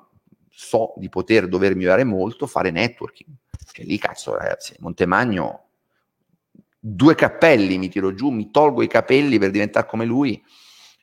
[0.50, 3.30] so di poter dover migliorare molto, fare networking.
[3.72, 5.68] Cioè lì, cazzo, ragazzi, Montemagno,
[6.80, 10.44] due cappelli mi tiro giù, mi tolgo i capelli per diventare come lui.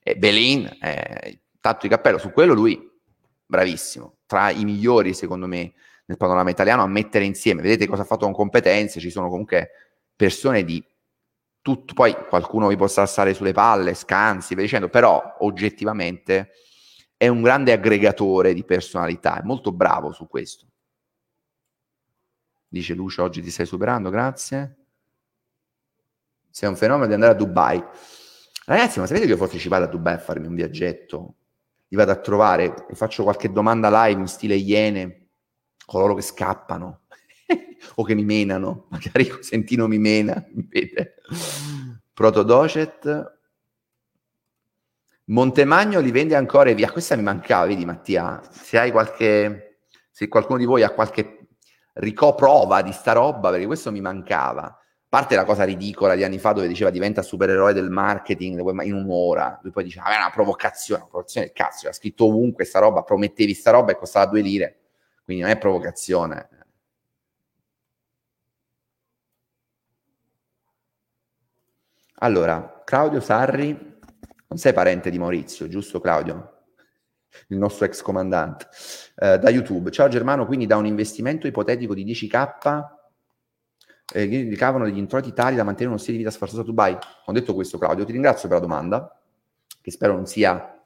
[0.02, 2.90] E Belin, eh, tanto di cappello, su quello lui,
[3.46, 5.74] bravissimo, tra i migliori secondo me
[6.08, 7.60] nel panorama italiano a mettere insieme.
[7.60, 9.70] Vedete cosa ha fatto con competenze, ci sono comunque
[10.16, 10.82] persone di
[11.60, 16.50] tutto, poi qualcuno vi possa stare sulle palle, scansi, via dicendo, però oggettivamente
[17.14, 20.66] è un grande aggregatore di personalità, è molto bravo su questo.
[22.66, 24.76] Dice Lucia, oggi ti stai superando, grazie.
[26.50, 27.84] Sei un fenomeno di andare a Dubai.
[28.64, 31.34] Ragazzi, ma sapete che io forse ci vado a Dubai a farmi un viaggetto?
[31.88, 35.27] Li vado a trovare e faccio qualche domanda live in stile iene,
[35.88, 37.00] coloro che scappano
[37.94, 41.14] o che mi menano, magari Cosentino mi mena, vede.
[42.12, 43.36] Protodocet.
[45.24, 46.90] Montemagno li vende ancora e via.
[46.90, 51.48] Questa mi mancava, vedi Mattia, se hai qualche, se qualcuno di voi ha qualche
[51.94, 54.64] ricoprova di sta roba, perché questo mi mancava.
[54.64, 54.76] A
[55.08, 59.58] parte la cosa ridicola di anni fa dove diceva diventa supereroe del marketing in un'ora,
[59.62, 62.78] lui poi diceva, ah, è una provocazione, una provocazione del cazzo, ha scritto ovunque sta
[62.78, 64.87] roba, promettevi sta roba e costava due lire,
[65.28, 66.48] quindi non è provocazione,
[72.20, 73.68] Allora, Claudio Sarri,
[74.48, 76.64] non sei parente di Maurizio, giusto Claudio?
[77.48, 78.66] Il nostro ex comandante.
[79.16, 79.92] Eh, da YouTube.
[79.92, 82.86] Ciao Germano, quindi da un investimento ipotetico di 10k
[84.14, 86.98] eh, ricavano degli introiti tali da mantenere uno stile di vita sfarzoso a Dubai?
[87.26, 89.20] Ho detto questo Claudio, ti ringrazio per la domanda,
[89.80, 90.77] che spero non sia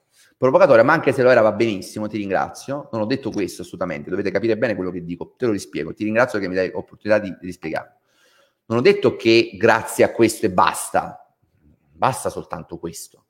[0.43, 2.89] provocatoria, ma anche se lo era va benissimo, ti ringrazio.
[2.91, 5.95] Non ho detto questo assolutamente, dovete capire bene quello che dico, te lo rispiego.
[5.95, 7.99] Ti ringrazio che mi dai l'opportunità di, di spiegare.
[8.65, 11.33] Non ho detto che grazie a questo e basta,
[11.93, 13.27] basta soltanto questo.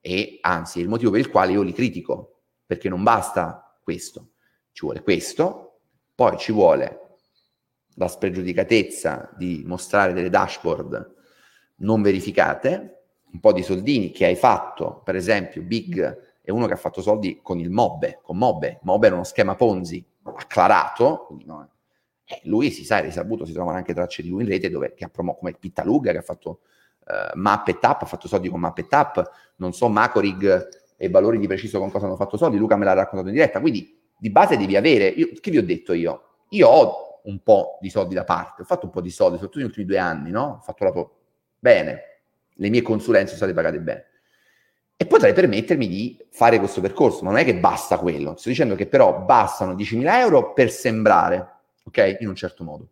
[0.00, 4.30] E anzi, è il motivo per il quale io li critico, perché non basta questo,
[4.72, 5.82] ci vuole questo,
[6.16, 7.18] poi ci vuole
[7.94, 11.14] la spregiudicatezza di mostrare delle dashboard
[11.76, 16.74] non verificate, un po' di soldini che hai fatto, per esempio Big è uno che
[16.74, 21.70] ha fatto soldi con il Mobbe, con Mobbe, Mobbe era uno schema Ponzi acclarato, no,
[22.24, 24.94] eh, lui si sa, è risaputo, si trovano anche tracce di lui in rete dove,
[24.94, 26.60] che ha promosso, come Pittaluga che ha fatto
[27.04, 31.08] uh, Map e Tap, ha fatto soldi con Map e Tap, non so Macorig e
[31.08, 34.00] valori di preciso con cosa hanno fatto soldi, Luca me l'ha raccontato in diretta, quindi
[34.16, 36.44] di base devi avere, io, che vi ho detto io?
[36.50, 39.58] Io ho un po' di soldi da parte, ho fatto un po' di soldi, soprattutto
[39.58, 40.58] negli ultimi due anni, no?
[40.60, 41.16] Ho fatturato
[41.58, 42.02] bene,
[42.54, 44.04] le mie consulenze sono state pagate bene.
[44.98, 48.34] E potrei permettermi di fare questo percorso, ma non è che basta quello.
[48.36, 51.48] Sto dicendo che però bastano 10.000 euro per sembrare,
[51.84, 52.16] ok?
[52.20, 52.88] In un certo modo.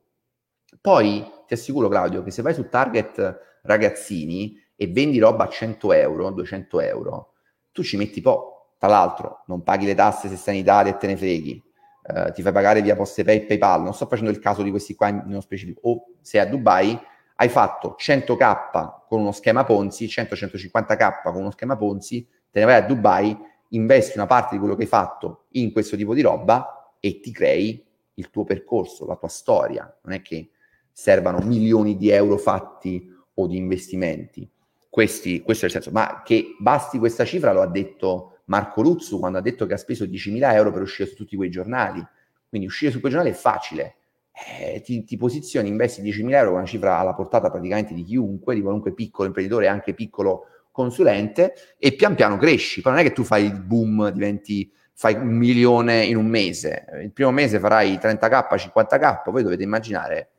[0.83, 5.93] Poi ti assicuro, Claudio, che se vai su Target ragazzini e vendi roba a 100
[5.95, 7.33] euro, 200 euro,
[7.73, 8.75] tu ci metti poco.
[8.79, 11.63] Tra l'altro, non paghi le tasse se stai in Italia e te ne freghi.
[12.07, 13.83] Uh, ti fai pagare via PostePay e PayPal.
[13.83, 15.81] Non sto facendo il caso di questi qua nello specifico.
[15.85, 17.01] O se a Dubai
[17.37, 22.77] hai fatto 100k con uno schema Ponzi, 100-150k con uno schema Ponzi, te ne vai
[22.77, 23.37] a Dubai,
[23.71, 27.33] investi una parte di quello che hai fatto in questo tipo di roba e ti
[27.33, 27.85] crei
[28.15, 29.99] il tuo percorso, la tua storia.
[30.03, 30.51] Non è che
[30.93, 34.49] servano milioni di euro fatti o di investimenti.
[34.89, 35.91] Questi, questo è il senso.
[35.91, 39.79] Ma che basti questa cifra lo ha detto Marco Ruzzu quando ha detto che ha
[39.79, 42.05] speso 10.000 euro per uscire su tutti quei giornali.
[42.49, 43.97] Quindi uscire su quei giornali è facile
[44.35, 48.63] eh, ti, ti, posizioni, investi 10.000 euro, una cifra alla portata praticamente di chiunque, di
[48.63, 52.81] qualunque piccolo imprenditore, anche piccolo consulente, e pian piano cresci.
[52.81, 56.85] Poi non è che tu fai il boom, diventi, fai un milione in un mese.
[57.01, 60.31] Il primo mese farai 30k, 50k, voi dovete immaginare,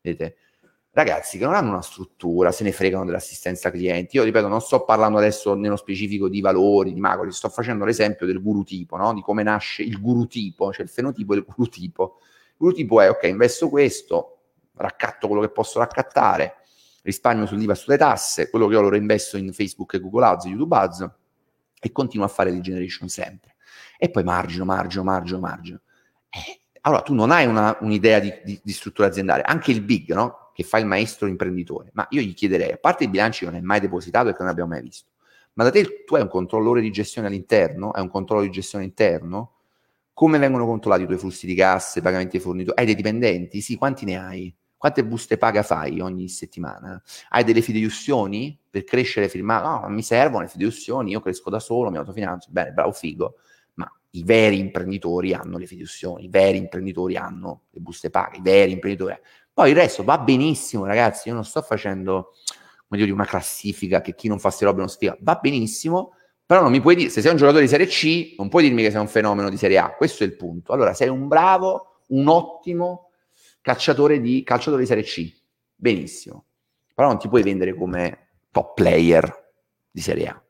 [0.00, 0.36] vedete,
[0.92, 4.16] ragazzi che non hanno una struttura, se ne fregano dell'assistenza clienti.
[4.16, 8.24] Io ripeto, non sto parlando adesso nello specifico di valori, di macro, sto facendo l'esempio
[8.24, 9.12] del guru tipo, no?
[9.12, 12.18] di come nasce il guru tipo, cioè il fenotipo e il guru tipo.
[12.56, 14.38] Quello tipo è, ok, investo questo,
[14.74, 16.56] raccatto quello che posso raccattare,
[17.02, 20.76] risparmio sull'IVA sulle tasse, quello che ho lo reinvesto in Facebook e Google Ads, YouTube
[20.76, 21.10] Ads
[21.80, 23.56] e continuo a fare lead generation sempre.
[23.98, 25.80] E poi margino, margino, margino, margino.
[26.28, 30.12] Eh, allora tu non hai una, un'idea di, di, di, struttura aziendale, anche il big,
[30.12, 30.50] no?
[30.54, 31.90] Che fa il maestro imprenditore.
[31.92, 34.48] Ma io gli chiederei, a parte i bilanci non è mai depositato e che non
[34.48, 35.10] abbiamo mai visto,
[35.54, 37.90] ma da te tu hai un controllore di gestione all'interno?
[37.90, 39.52] Hai un controllo di gestione interno?
[40.14, 42.78] Come vengono controllati i tuoi flussi di casse, i pagamenti ai fornitori?
[42.78, 43.60] Hai dei dipendenti?
[43.62, 44.54] Sì, quanti ne hai?
[44.76, 47.00] Quante buste paga fai ogni settimana?
[47.30, 49.86] Hai delle fideiussioni per crescere firmato?
[49.86, 52.52] No, mi servono le fideiussioni, io cresco da solo, mi autofinanzio.
[52.52, 53.36] Bene, bravo, figo.
[53.74, 58.42] Ma i veri imprenditori hanno le fideiussioni, i veri imprenditori hanno le buste paga, i
[58.42, 59.16] veri imprenditori.
[59.54, 61.28] Poi il resto va benissimo, ragazzi.
[61.28, 62.32] Io non sto facendo,
[62.86, 65.16] come dire, una classifica che chi non fa queste robe non stia.
[65.20, 66.16] Va benissimo
[66.52, 68.82] però non mi puoi dire, se sei un giocatore di Serie C, non puoi dirmi
[68.82, 69.94] che sei un fenomeno di Serie A.
[69.94, 70.74] Questo è il punto.
[70.74, 73.08] Allora, sei un bravo, un ottimo
[73.62, 75.34] calciatore di, calciatore di Serie C.
[75.74, 76.44] Benissimo.
[76.94, 79.52] Però non ti puoi vendere come top player
[79.90, 80.42] di Serie A.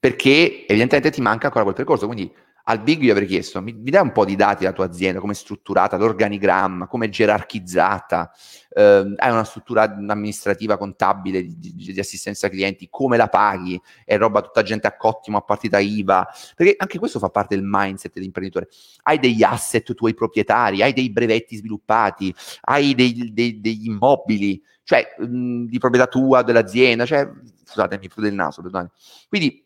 [0.00, 2.06] Perché evidentemente ti manca ancora quel percorso.
[2.06, 2.34] Quindi
[2.70, 5.20] al Big io avrei chiesto, mi, mi dai un po' di dati della tua azienda,
[5.20, 8.30] come è strutturata, l'organigramma, come è gerarchizzata,
[8.68, 14.18] eh, hai una struttura amministrativa, contabile, di, di, di, assistenza clienti, come la paghi, è
[14.18, 18.12] roba tutta gente a cottimo, a partita IVA, perché anche questo fa parte del mindset
[18.12, 18.68] dell'imprenditore.
[19.04, 25.14] Hai degli asset tuoi proprietari, hai dei brevetti sviluppati, hai dei, dei, degli immobili, cioè
[25.16, 27.26] mh, di proprietà tua, dell'azienda, cioè,
[27.64, 28.90] scusate, mi prude il naso, perdone.
[29.26, 29.64] Quindi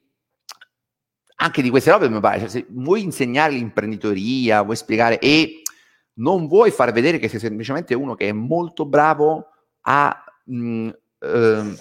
[1.43, 5.63] anche di queste robe mi pare, cioè, se vuoi insegnare l'imprenditoria, vuoi spiegare e
[6.15, 9.47] non vuoi far vedere che sei semplicemente uno che è molto bravo
[9.83, 10.89] a mh,
[11.19, 11.77] eh,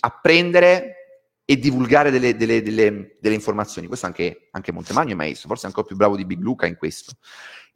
[0.00, 0.96] apprendere
[1.44, 3.86] e divulgare delle, delle, delle, delle informazioni.
[3.86, 7.12] Questo anche, anche Montemagno è maestro, forse ancora più bravo di Big Luca in questo.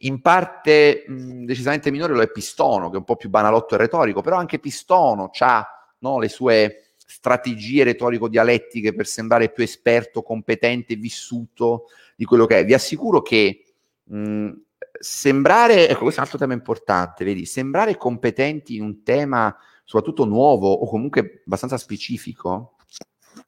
[0.00, 3.78] In parte mh, decisamente minore lo è Pistono, che è un po' più banalotto e
[3.78, 5.66] retorico, però anche Pistono ha
[6.00, 11.84] no, le sue strategie retorico-dialettiche per sembrare più esperto, competente, vissuto
[12.16, 12.64] di quello che è.
[12.64, 13.64] Vi assicuro che
[14.02, 14.50] mh,
[14.98, 20.24] sembrare, ecco questo è un altro tema importante, vedi, sembrare competenti in un tema soprattutto
[20.24, 22.74] nuovo o comunque abbastanza specifico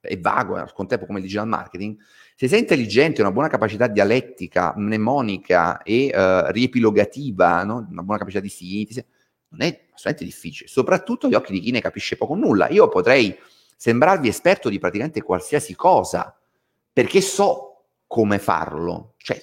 [0.01, 1.97] e vago al contempo come il digital marketing,
[2.37, 7.87] se sei intelligente, una buona capacità dialettica, mnemonica e uh, riepilogativa, no?
[7.91, 9.05] una buona capacità di sintesi,
[9.51, 12.69] non è assolutamente difficile, soprattutto agli occhi di chi ne capisce poco o nulla.
[12.69, 13.37] Io potrei
[13.77, 16.37] sembrarvi esperto di praticamente qualsiasi cosa,
[16.93, 19.41] perché so come farlo, cioè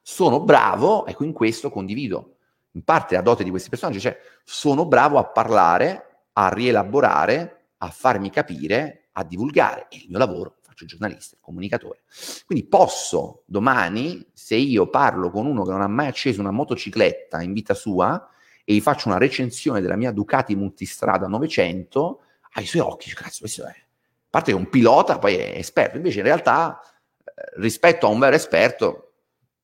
[0.00, 2.36] sono bravo, ecco in questo condivido
[2.76, 7.88] in parte la dote di questi personaggi, cioè sono bravo a parlare, a rielaborare, a
[7.88, 12.02] farmi capire, a divulgare, è il mio lavoro, faccio giornalista, comunicatore.
[12.44, 17.40] Quindi posso domani, se io parlo con uno che non ha mai acceso una motocicletta
[17.40, 18.28] in vita sua,
[18.68, 22.20] e gli faccio una recensione della mia Ducati Multistrada 900,
[22.54, 23.68] ai suoi occhi, cazzo, questo è...
[23.68, 28.10] A parte che è un pilota, poi è esperto, invece in realtà eh, rispetto a
[28.10, 29.12] un vero esperto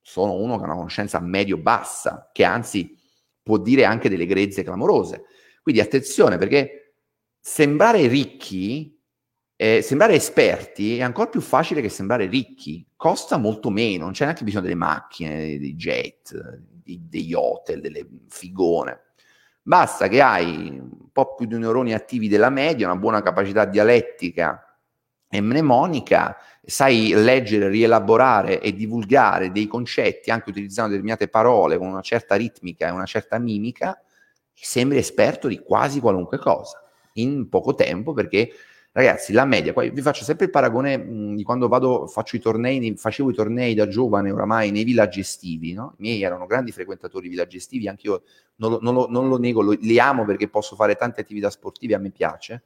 [0.01, 2.97] sono uno che ha una conoscenza medio-bassa, che anzi
[3.43, 5.25] può dire anche delle grezze clamorose.
[5.63, 6.95] Quindi attenzione perché
[7.41, 8.97] sembrare ricchi,
[9.57, 14.25] eh, sembrare esperti è ancora più facile che sembrare ricchi, costa molto meno, non c'è
[14.25, 19.01] neanche bisogno delle macchine, dei jet, degli hotel, delle figone.
[19.63, 24.79] Basta che hai un po' più di neuroni attivi della media, una buona capacità dialettica
[25.29, 32.03] e mnemonica, sai leggere, rielaborare e divulgare dei concetti anche utilizzando determinate parole con una
[32.03, 36.83] certa ritmica e una certa mimica, e sembri esperto di quasi qualunque cosa
[37.15, 38.51] in poco tempo perché
[38.95, 42.41] Ragazzi, la media, poi vi faccio sempre il paragone mh, di quando vado, faccio i
[42.41, 45.95] tornei, facevo i tornei da giovane oramai nei villaggi estivi, no?
[45.97, 48.23] I miei erano grandi frequentatori di villaggi estivi, anche io
[48.57, 51.49] non lo, non lo, non lo nego, lo, li amo perché posso fare tante attività
[51.49, 52.65] sportive, a me piace.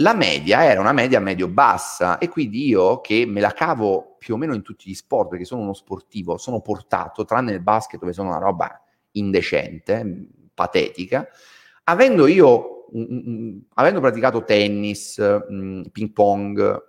[0.00, 4.36] La media era una media medio-bassa e quindi io che me la cavo più o
[4.36, 8.12] meno in tutti gli sport perché sono uno sportivo, sono portato, tranne il basket dove
[8.12, 8.78] sono una roba
[9.12, 11.26] indecente, patetica,
[11.84, 12.75] avendo io
[13.74, 16.82] avendo praticato tennis, mh, ping pong,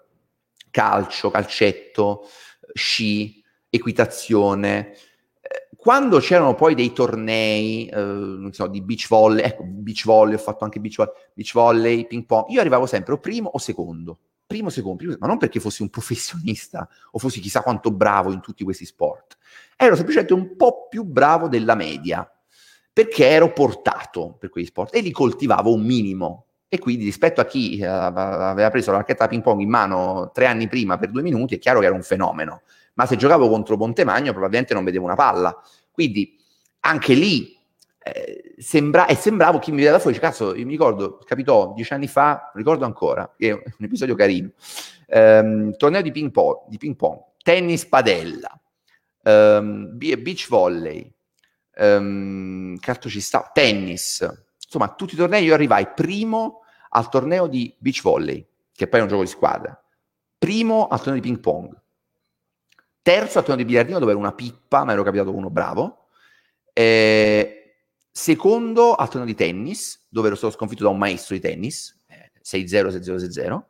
[0.70, 2.28] calcio, calcetto,
[2.74, 4.94] sci, equitazione,
[5.42, 10.40] eh, quando c'erano poi dei tornei, eh, so, di beach volley, ecco, beach volley, ho
[10.40, 14.20] fatto anche beach volley, beach volley, ping pong, io arrivavo sempre o primo o secondo,
[14.46, 18.32] primo o secondo, primo, ma non perché fossi un professionista o fossi chissà quanto bravo
[18.32, 19.38] in tutti questi sport,
[19.76, 22.30] ero semplicemente un po' più bravo della media,
[22.98, 26.46] perché ero portato per quegli sport e li coltivavo un minimo.
[26.68, 30.48] E quindi rispetto a chi eh, aveva preso la racchetta ping pong in mano tre
[30.48, 32.64] anni prima per due minuti, è chiaro che era un fenomeno.
[32.96, 35.56] Ma se giocavo contro Pontemagno probabilmente non vedevo una palla.
[35.92, 36.40] Quindi
[36.80, 37.56] anche lì
[38.00, 41.74] eh, sembra, e sembravo chi mi vede da fuori, dice, cazzo, io mi ricordo, capitò
[41.76, 44.50] dieci anni fa, ricordo ancora, è un episodio carino,
[45.06, 48.60] ehm, torneo di ping pong, di ping pong tennis padella,
[49.22, 51.14] ehm, beach volley,
[51.78, 54.28] ehm, calcio ci sta, tennis,
[54.64, 59.04] insomma, tutti i tornei io arrivai primo al torneo di beach volley, che poi è
[59.04, 59.82] un gioco di squadra,
[60.38, 61.80] primo al torneo di ping pong,
[63.02, 66.08] terzo al torneo di biliardino dove ero una pippa, ma ero capitato uno bravo,
[66.74, 67.76] eh,
[68.12, 72.32] secondo al torneo di tennis, dove ero stato sconfitto da un maestro di tennis, eh,
[72.42, 73.66] 6-0, 6-0, 6-0,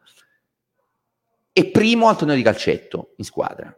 [1.51, 3.75] e primo al torneo di calcetto in squadra.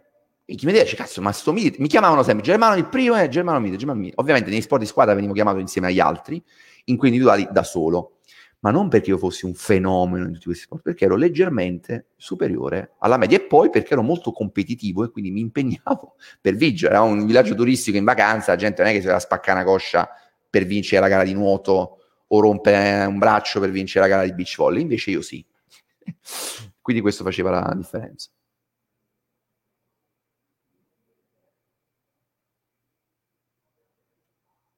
[0.52, 3.30] E chi mi dice, cazzo, ma sto Midi, mi chiamavano sempre Germano il primo e
[3.30, 4.14] Germano Midi, Germano Midi.
[4.16, 6.44] Ovviamente negli sport di squadra venivo chiamato insieme agli altri,
[6.86, 8.18] in cui individuali da solo.
[8.62, 12.96] Ma non perché io fossi un fenomeno in tutti questi sport, perché ero leggermente superiore
[12.98, 16.96] alla media e poi perché ero molto competitivo e quindi mi impegnavo per vincere.
[16.96, 19.70] Era un villaggio turistico in vacanza, la gente non è che si doveva spaccare una
[19.70, 20.10] coscia
[20.50, 24.34] per vincere la gara di nuoto o rompere un braccio per vincere la gara di
[24.34, 25.46] beach volley, invece io sì.
[26.82, 28.32] quindi questo faceva la differenza.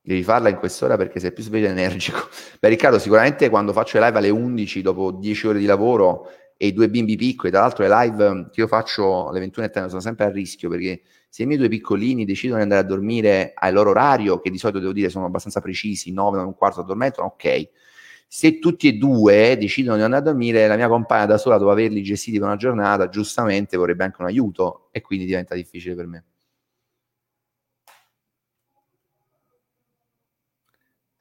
[0.03, 2.27] Devi farla in quest'ora perché sei più sveglio e energico.
[2.59, 6.67] Beh, Riccardo, sicuramente quando faccio le live alle 11 dopo 10 ore di lavoro e
[6.67, 10.25] i due bimbi piccoli, tra l'altro le live che io faccio alle 21.30 sono sempre
[10.25, 13.91] a rischio perché se i miei due piccolini decidono di andare a dormire al loro
[13.91, 17.69] orario, che di solito devo dire sono abbastanza precisi, 9, 9 un quarto addormentano, ok.
[18.27, 21.71] Se tutti e due decidono di andare a dormire, la mia compagna da sola, dopo
[21.71, 26.07] averli gestiti per una giornata, giustamente vorrebbe anche un aiuto e quindi diventa difficile per
[26.07, 26.25] me.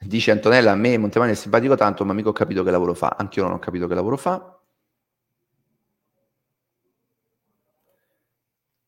[0.02, 3.16] Dice Antonella, a me Montemagno è simpatico tanto, ma mica ho capito che lavoro fa.
[3.18, 4.58] Anch'io non ho capito che lavoro fa.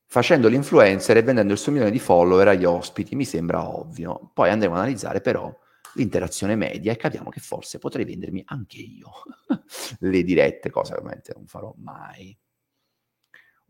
[0.07, 4.31] Facendo l'influencer e vendendo il suo milione di follower agli ospiti, mi sembra ovvio.
[4.35, 5.53] Poi andremo ad analizzare però
[5.95, 9.11] l'interazione media e capiamo che forse potrei vendermi anche io
[10.01, 12.37] le dirette, cosa che ovviamente non farò mai.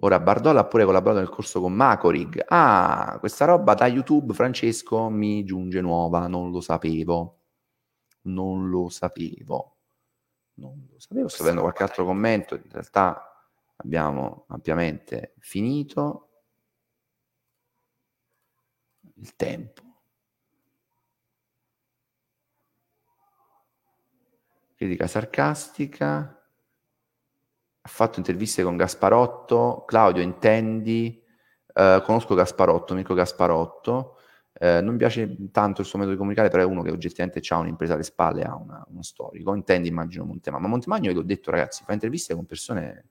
[0.05, 2.45] Ora Bardolla ha pure collaborato nel corso con Macorig.
[2.49, 7.43] Ah, questa roba da YouTube, Francesco, mi giunge nuova, non lo sapevo.
[8.23, 9.77] Non lo sapevo.
[10.55, 13.47] Non lo sapevo, sto avendo qualche altro commento, in realtà
[13.77, 16.31] abbiamo ampiamente finito
[19.15, 19.83] il tempo.
[24.75, 26.42] Critica sarcastica
[27.85, 31.21] ha fatto interviste con Gasparotto, Claudio intendi,
[31.75, 34.19] eh, conosco Gasparotto, Mirko Gasparotto,
[34.53, 37.41] eh, non mi piace tanto il suo metodo di comunicare, però è uno che oggettivamente
[37.49, 41.23] ha un'impresa alle spalle, ha una, uno storico, intendi immagino Montemagno, ma Montemagno io l'ho
[41.23, 43.07] detto ragazzi, fa interviste con persone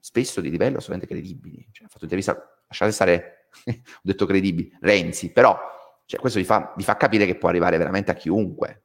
[0.00, 5.32] spesso di livello assolutamente credibili, cioè, ha fatto intervista, lasciate stare, ho detto credibili, Renzi,
[5.32, 5.58] però
[6.04, 8.82] Cioè, questo vi fa, vi fa capire che può arrivare veramente a chiunque.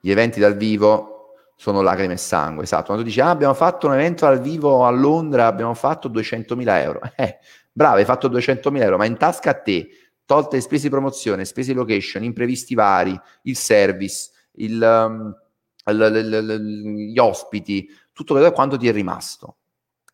[0.00, 2.86] Gli eventi dal vivo sono lacrime e sangue, esatto.
[2.86, 6.82] Quando tu dici, ah, abbiamo fatto un evento dal vivo a Londra, abbiamo fatto 200.000
[6.82, 7.00] euro.
[7.16, 7.38] Eh,
[7.70, 9.88] bravo, hai fatto 200.000 euro, ma in tasca a te,
[10.24, 15.36] tolte le spese di promozione, spese di location, imprevisti vari, il service, il, um,
[15.84, 16.60] l, l, l,
[17.10, 19.58] gli ospiti, tutto quello quanto ti è rimasto.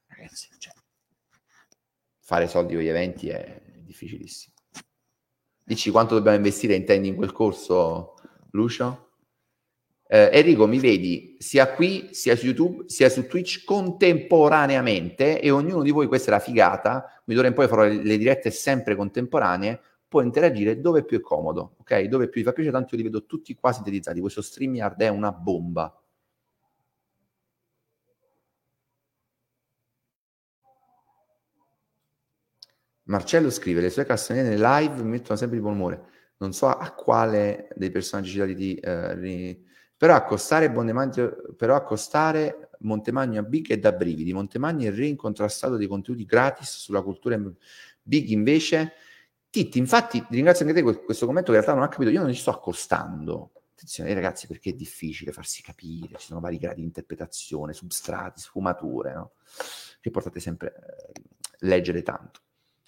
[0.08, 0.72] Ragazzi, cioè,
[2.18, 4.54] fare soldi con gli eventi è difficilissimo.
[5.62, 8.14] Dici quanto dobbiamo investire, intendi, in quel corso,
[8.50, 9.05] Lucio?
[10.08, 15.82] Eh, Enrico, mi vedi sia qui, sia su YouTube, sia su Twitch contemporaneamente e ognuno
[15.82, 18.94] di voi, questa è la figata, mi d'ora in poi farò le, le dirette sempre
[18.94, 22.02] contemporanee, può interagire dove più è comodo, ok?
[22.04, 24.20] Dove più vi fa piacere, tanto io li vedo tutti qua sintetizzati.
[24.20, 25.92] Questo StreamYard è una bomba.
[33.04, 36.04] Marcello scrive, le sue castagnette live mi mettono sempre di buon umore.
[36.38, 38.74] Non so a quale dei personaggi citati di...
[38.74, 39.64] Eh.
[39.96, 44.32] Però accostare, Bondemanio, però accostare Montemagno a Big è da brividi.
[44.32, 47.40] Montemagno è rincontrastato dei contenuti gratis sulla cultura
[48.02, 48.92] Big invece...
[49.48, 52.30] Titti, infatti, ringrazio anche te questo commento che in realtà non ha capito, io non
[52.34, 53.52] ci sto accostando.
[53.72, 59.14] Attenzione ragazzi perché è difficile farsi capire, ci sono vari gradi di interpretazione, substrati, sfumature,
[59.14, 59.30] no?
[59.98, 61.22] Che portate sempre eh,
[61.60, 62.40] leggere tanto.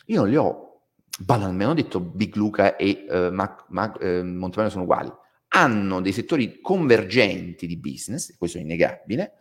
[0.07, 0.81] Io non li ho
[1.19, 5.11] banalmente, ho detto Big Luca e eh, Mac, Mac, eh, Montemagno sono uguali
[5.59, 9.35] hanno dei settori convergenti di business, questo è innegabile,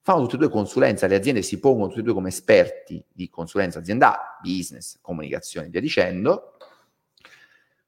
[0.00, 3.28] fanno tutte e due consulenza, le aziende si pongono tutte e due come esperti di
[3.28, 6.56] consulenza aziendale, business, comunicazione e via dicendo.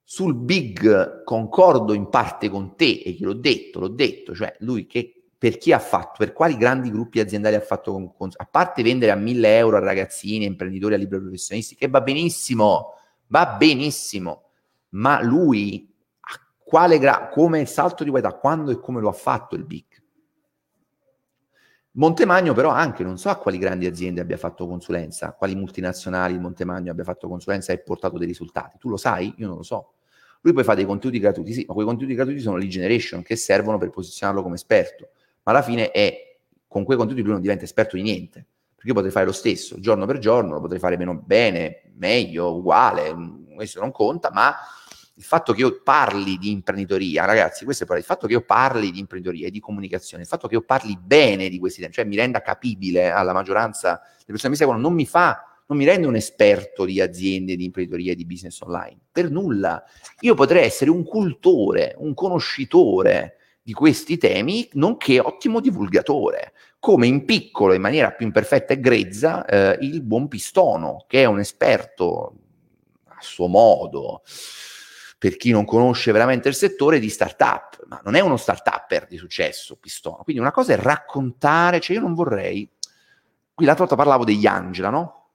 [0.05, 5.23] Sul big concordo in parte con te e gliel'ho detto, l'ho detto, cioè lui che
[5.39, 8.83] per chi ha fatto, per quali grandi gruppi aziendali ha fatto, con, con, a parte
[8.83, 12.95] vendere a 1000 euro a ragazzini, imprenditori, a liberi professionisti, che va benissimo,
[13.29, 14.51] va benissimo,
[14.91, 15.92] ma lui
[16.73, 20.03] quale gra- come salto di qualità, quando e come lo ha fatto il BIC.
[21.91, 26.91] Montemagno però anche, non so a quali grandi aziende abbia fatto consulenza, quali multinazionali Montemagno
[26.91, 28.79] abbia fatto consulenza e portato dei risultati.
[28.79, 29.35] Tu lo sai?
[29.37, 29.97] Io non lo so.
[30.41, 33.37] Lui poi fa dei contenuti gratuiti, sì, ma quei contenuti gratuiti sono lead generation che
[33.37, 35.11] servono per posizionarlo come esperto.
[35.43, 38.47] Ma alla fine è, con quei contenuti lui non diventa esperto di niente.
[38.73, 42.57] Perché io potrei fare lo stesso, giorno per giorno, lo potrei fare meno bene, meglio,
[42.57, 43.15] uguale,
[43.55, 44.55] questo non conta, ma
[45.15, 48.91] il fatto che io parli di imprenditoria, ragazzi, questo è il fatto che io parli
[48.91, 52.05] di imprenditoria e di comunicazione, il fatto che io parli bene di questi temi, cioè
[52.05, 55.87] mi renda capibile alla maggioranza delle persone che mi seguono, non mi fa non mi
[55.87, 58.99] rende un esperto di aziende, di imprenditoria e di business online.
[59.11, 59.83] Per nulla.
[60.21, 67.25] Io potrei essere un cultore, un conoscitore di questi temi, nonché ottimo divulgatore, come in
[67.25, 72.35] piccolo, in maniera più imperfetta e grezza, eh, il buon Pistono, che è un esperto
[73.05, 74.23] a suo modo
[75.23, 79.17] per chi non conosce veramente il settore, di startup, ma non è uno startupper di
[79.17, 80.23] successo, Pistono.
[80.25, 82.69] Quindi una cosa è raccontare, cioè io non vorrei...
[83.55, 85.29] Qui l'altra volta parlavo degli Angela, no?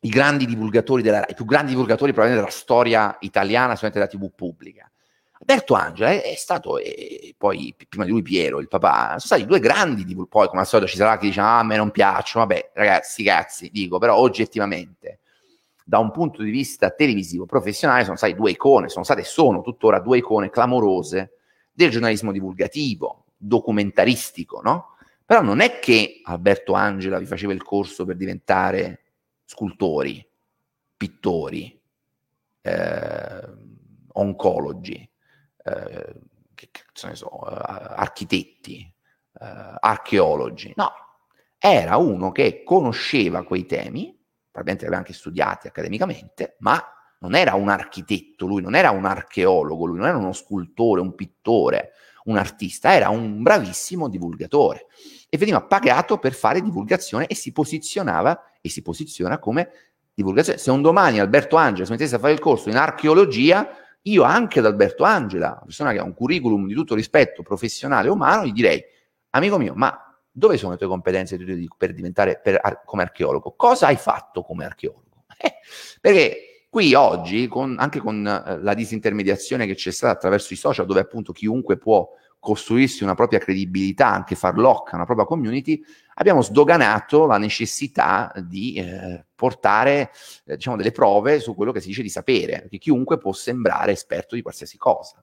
[0.00, 4.34] I grandi divulgatori della i più grandi divulgatori probabilmente della storia italiana, solamente della TV
[4.34, 4.90] pubblica.
[5.32, 9.44] Alberto Angela è, è stato, e poi prima di lui Piero, il papà, sono stati
[9.44, 11.90] due grandi divulgatori, poi come al solito ci sarà chi dice ah, a me non
[11.90, 15.18] piacciono, vabbè ragazzi, cazzi, dico, però oggettivamente
[15.88, 19.60] da un punto di vista televisivo professionale sono state due icone, sono state e sono
[19.60, 21.34] tuttora due icone clamorose
[21.70, 24.96] del giornalismo divulgativo, documentaristico, no?
[25.24, 29.02] Però non è che Alberto Angela vi faceva il corso per diventare
[29.44, 30.28] scultori,
[30.96, 31.80] pittori,
[32.62, 33.44] eh,
[34.14, 35.08] oncologi,
[35.62, 36.14] eh,
[36.52, 36.68] che
[37.04, 38.92] ne so, eh, architetti,
[39.40, 40.72] eh, archeologi.
[40.74, 40.90] No,
[41.58, 44.15] era uno che conosceva quei temi,
[44.56, 46.82] probabilmente li aveva anche studiati accademicamente, ma
[47.18, 51.14] non era un architetto lui, non era un archeologo lui, non era uno scultore, un
[51.14, 51.92] pittore,
[52.24, 54.86] un artista, era un bravissimo divulgatore
[55.28, 59.70] e veniva pagato per fare divulgazione e si posizionava e si posiziona come
[60.14, 60.58] divulgazione.
[60.58, 63.68] Se un domani Alberto Angela si mettesse a fare il corso in archeologia,
[64.02, 68.08] io anche ad Alberto Angela, una persona che ha un curriculum di tutto rispetto professionale
[68.08, 68.82] e umano, gli direi,
[69.30, 70.05] amico mio, ma
[70.36, 71.38] dove sono le tue competenze
[71.78, 73.54] per diventare per, come archeologo?
[73.56, 75.04] Cosa hai fatto come archeologo?
[75.38, 75.52] Eh,
[76.00, 80.86] perché qui oggi, con, anche con eh, la disintermediazione che c'è stata attraverso i social,
[80.86, 82.08] dove appunto chiunque può
[82.38, 85.82] costruirsi una propria credibilità, anche far locca una propria community,
[86.14, 90.10] abbiamo sdoganato la necessità di eh, portare
[90.46, 93.92] eh, diciamo, delle prove su quello che si dice di sapere, perché chiunque può sembrare
[93.92, 95.22] esperto di qualsiasi cosa.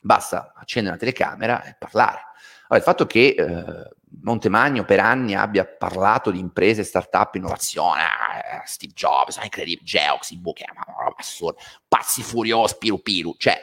[0.00, 2.30] Basta accendere una telecamera e parlare.
[2.72, 3.90] Allora, il fatto che eh,
[4.22, 10.38] Montemagno per anni abbia parlato di imprese, start-up, innovazione, eh, Steve Jobs, incredibile, Geox, i
[10.38, 13.58] buchi, ma roba assurda, pazzi furiosi, piru piru, cioè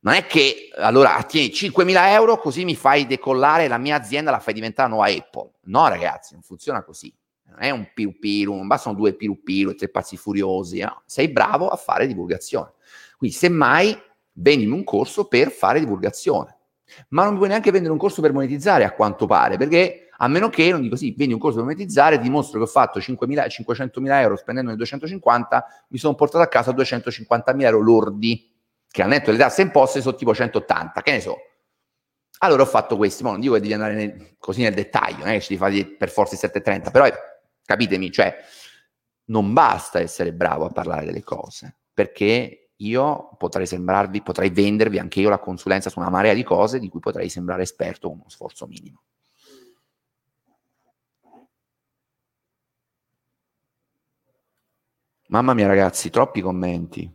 [0.00, 4.40] non è che allora tieni 5.000 euro così mi fai decollare la mia azienda, la
[4.40, 5.52] fai diventare nuova Apple.
[5.62, 7.10] No ragazzi, non funziona così.
[7.46, 11.02] Non è un piru piru, non bastano due piru piru e tre pazzi furiosi, no?
[11.06, 12.72] sei bravo a fare divulgazione.
[13.16, 13.98] Quindi semmai
[14.32, 16.58] vendimi un corso per fare divulgazione
[17.08, 20.48] ma non puoi neanche vendere un corso per monetizzare a quanto pare, perché a meno
[20.48, 24.20] che non dico sì, vendi un corso per monetizzare, dimostro che ho fatto 5.000, 500.000
[24.20, 28.52] euro spendendone 250, mi sono portato a casa 250.000 euro lordi,
[28.90, 31.36] che al netto delle tasse imposte sono tipo 180, che ne so.
[32.38, 35.32] Allora ho fatto questi, ma non dico che devi andare nel, così nel dettaglio, non
[35.32, 37.08] che ci fare per forza i 730, però
[37.64, 38.36] capitemi, cioè
[39.26, 45.20] non basta essere bravo a parlare delle cose, perché io potrei sembrarvi, potrei vendervi anche
[45.20, 48.28] io la consulenza su una marea di cose di cui potrei sembrare esperto con uno
[48.28, 49.02] sforzo minimo.
[55.28, 57.10] Mamma mia ragazzi, troppi commenti.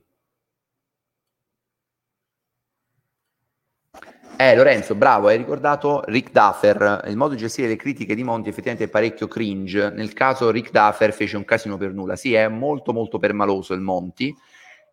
[4.42, 7.04] Eh, Lorenzo, bravo, hai ricordato Rick Duffer.
[7.08, 9.90] Il modo di gestire le critiche di Monti effettivamente è parecchio cringe.
[9.90, 12.16] Nel caso Rick Duffer fece un casino per nulla.
[12.16, 14.34] Sì, è molto molto permaloso il Monti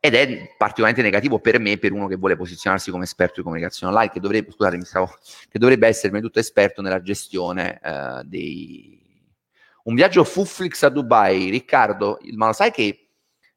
[0.01, 3.93] ed è particolarmente negativo per me, per uno che vuole posizionarsi come esperto di comunicazione
[3.93, 5.11] online, che dovrebbe, scusate, stavo,
[5.49, 9.05] che dovrebbe essere tutto esperto nella gestione eh, dei...
[9.85, 13.09] Un viaggio Fuflix a Dubai, Riccardo, ma lo sai che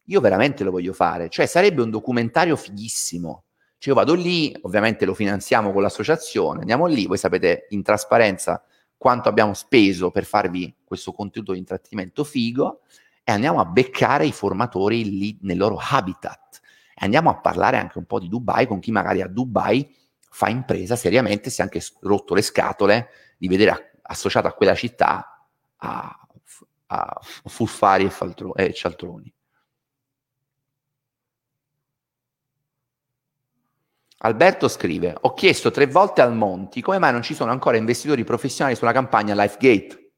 [0.03, 3.45] io veramente lo voglio fare, cioè sarebbe un documentario fighissimo.
[3.77, 8.63] Cioè io vado lì, ovviamente lo finanziamo con l'associazione, andiamo lì, voi sapete in trasparenza
[8.97, 12.81] quanto abbiamo speso per farvi questo contenuto di intrattenimento figo
[13.29, 16.61] e andiamo a beccare i formatori lì nel loro habitat
[16.95, 19.95] e andiamo a parlare anche un po' di Dubai con chi magari a Dubai
[20.31, 25.47] fa impresa seriamente, si è anche rotto le scatole di vedere associato a quella città
[25.77, 26.27] a,
[26.87, 29.31] a fuffari e, faltro, e cialtroni.
[34.21, 38.23] Alberto scrive: Ho chiesto tre volte al Monti come mai non ci sono ancora investitori
[38.23, 40.08] professionali sulla campagna LifeGate.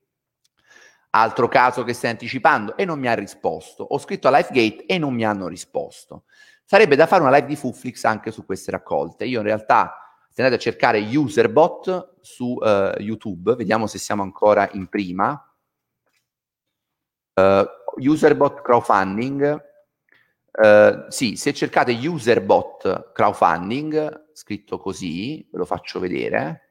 [1.14, 3.84] Altro caso che stai anticipando e non mi ha risposto.
[3.84, 6.24] Ho scritto a LifeGate e non mi hanno risposto.
[6.64, 9.26] Sarebbe da fare una live di Fuflix anche su queste raccolte.
[9.26, 9.94] Io in realtà,
[10.30, 15.54] se andate a cercare Userbot su uh, YouTube, vediamo se siamo ancora in prima.
[17.34, 17.66] Uh,
[17.98, 19.70] Userbot crowdfunding.
[20.54, 26.70] Uh, sì, se cercate Userbot crowdfunding, scritto così, ve lo faccio vedere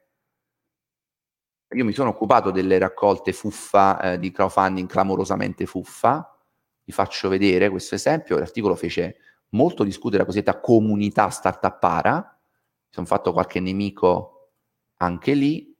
[1.73, 6.37] io mi sono occupato delle raccolte fuffa eh, di crowdfunding clamorosamente fuffa.
[6.83, 8.37] Vi faccio vedere questo esempio.
[8.37, 9.17] L'articolo fece
[9.49, 12.15] molto discutere la cosiddetta comunità startuppara.
[12.15, 14.51] Mi sono fatto qualche nemico
[14.97, 15.73] anche lì.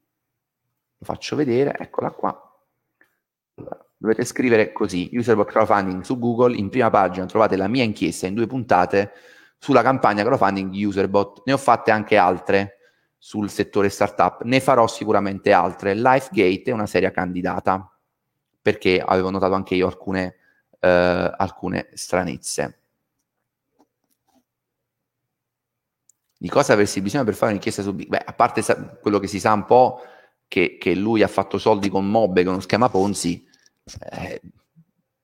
[0.97, 2.39] Lo faccio vedere, eccola qua.
[3.55, 8.27] Allora, dovete scrivere così, Userable Crowdfunding su Google, in prima pagina trovate la mia inchiesta
[8.27, 9.11] in due puntate
[9.57, 11.41] sulla campagna crowdfunding di Userbot.
[11.45, 12.77] Ne ho fatte anche altre
[13.23, 14.41] sul settore startup.
[14.45, 15.93] Ne farò sicuramente altre.
[15.93, 17.95] LifeGate è una seria candidata
[18.59, 20.37] perché avevo notato anche io alcune,
[20.79, 22.79] eh, alcune stranezze.
[26.35, 28.07] Di cosa avresti bisogno per fare un'inchiesta su Big?
[28.07, 30.01] Beh, a parte sa- quello che si sa un po'
[30.47, 33.47] che, che, lui ha fatto soldi con Mobbe, con uno schema Ponzi,
[34.09, 34.41] eh,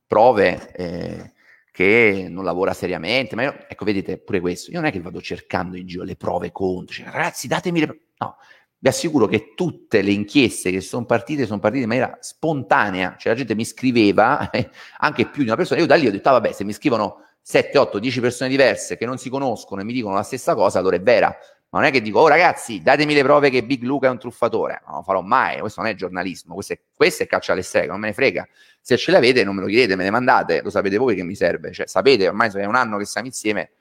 [0.05, 1.33] prove, eh,
[1.77, 5.21] che non lavora seriamente, ma io, ecco, vedete pure questo, io non è che vado
[5.21, 8.37] cercando in giro le prove contro, cioè, ragazzi datemi le prove, no,
[8.79, 13.33] vi assicuro che tutte le inchieste che sono partite sono partite in maniera spontanea, cioè
[13.33, 16.29] la gente mi scriveva, eh, anche più di una persona, io da lì ho detto,
[16.29, 19.83] ah, vabbè, se mi scrivono 7, 8, 10 persone diverse che non si conoscono e
[19.83, 21.27] mi dicono la stessa cosa, allora è vera,
[21.69, 24.17] ma non è che dico, oh ragazzi, datemi le prove che Big Luca è un
[24.17, 24.81] truffatore.
[24.87, 27.87] Non lo farò mai, questo non è giornalismo, questo è, questo è caccia alle streghe,
[27.87, 28.47] non me ne frega.
[28.87, 31.35] Se ce l'avete non me lo chiedete, me ne mandate, lo sapete voi che mi
[31.35, 31.73] serve.
[31.73, 33.71] Cioè, sapete, ormai è un anno che siamo insieme,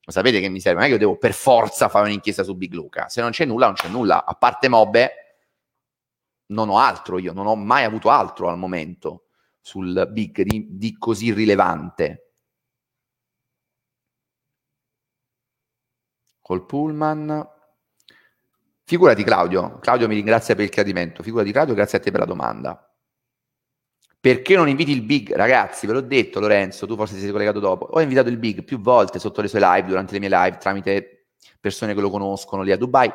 [0.00, 0.78] lo sapete che mi serve.
[0.78, 3.08] Non è che io devo per forza fare un'inchiesta su Big Luca.
[3.08, 4.24] Se non c'è nulla, non c'è nulla.
[4.24, 5.12] A parte Mobbe,
[6.46, 9.26] non ho altro io, non ho mai avuto altro al momento
[9.60, 12.30] sul Big di, di così rilevante.
[16.40, 17.48] col pullman.
[18.82, 22.26] Figurati Claudio, Claudio mi ringrazia per il chiarimento, figurati Claudio, grazie a te per la
[22.26, 22.89] domanda.
[24.20, 25.32] Perché non inviti il Big?
[25.32, 27.86] Ragazzi, ve l'ho detto Lorenzo, tu forse ti sei collegato dopo.
[27.86, 31.28] Ho invitato il Big più volte sotto le sue live, durante le mie live, tramite
[31.58, 33.10] persone che lo conoscono lì a Dubai.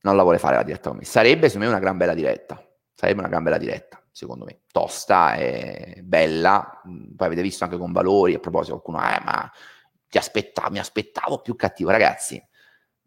[0.00, 1.04] Non la vuole fare la diretta con me.
[1.04, 2.64] Sarebbe secondo me una gran bella diretta.
[2.94, 4.60] Sarebbe una gran bella diretta, secondo me.
[4.70, 6.80] Tosta e bella.
[6.84, 8.34] Poi avete visto anche con valori.
[8.34, 9.50] A proposito, qualcuno, eh, ma
[10.08, 11.90] ti aspettavo, mi aspettavo più cattivo.
[11.90, 12.40] Ragazzi,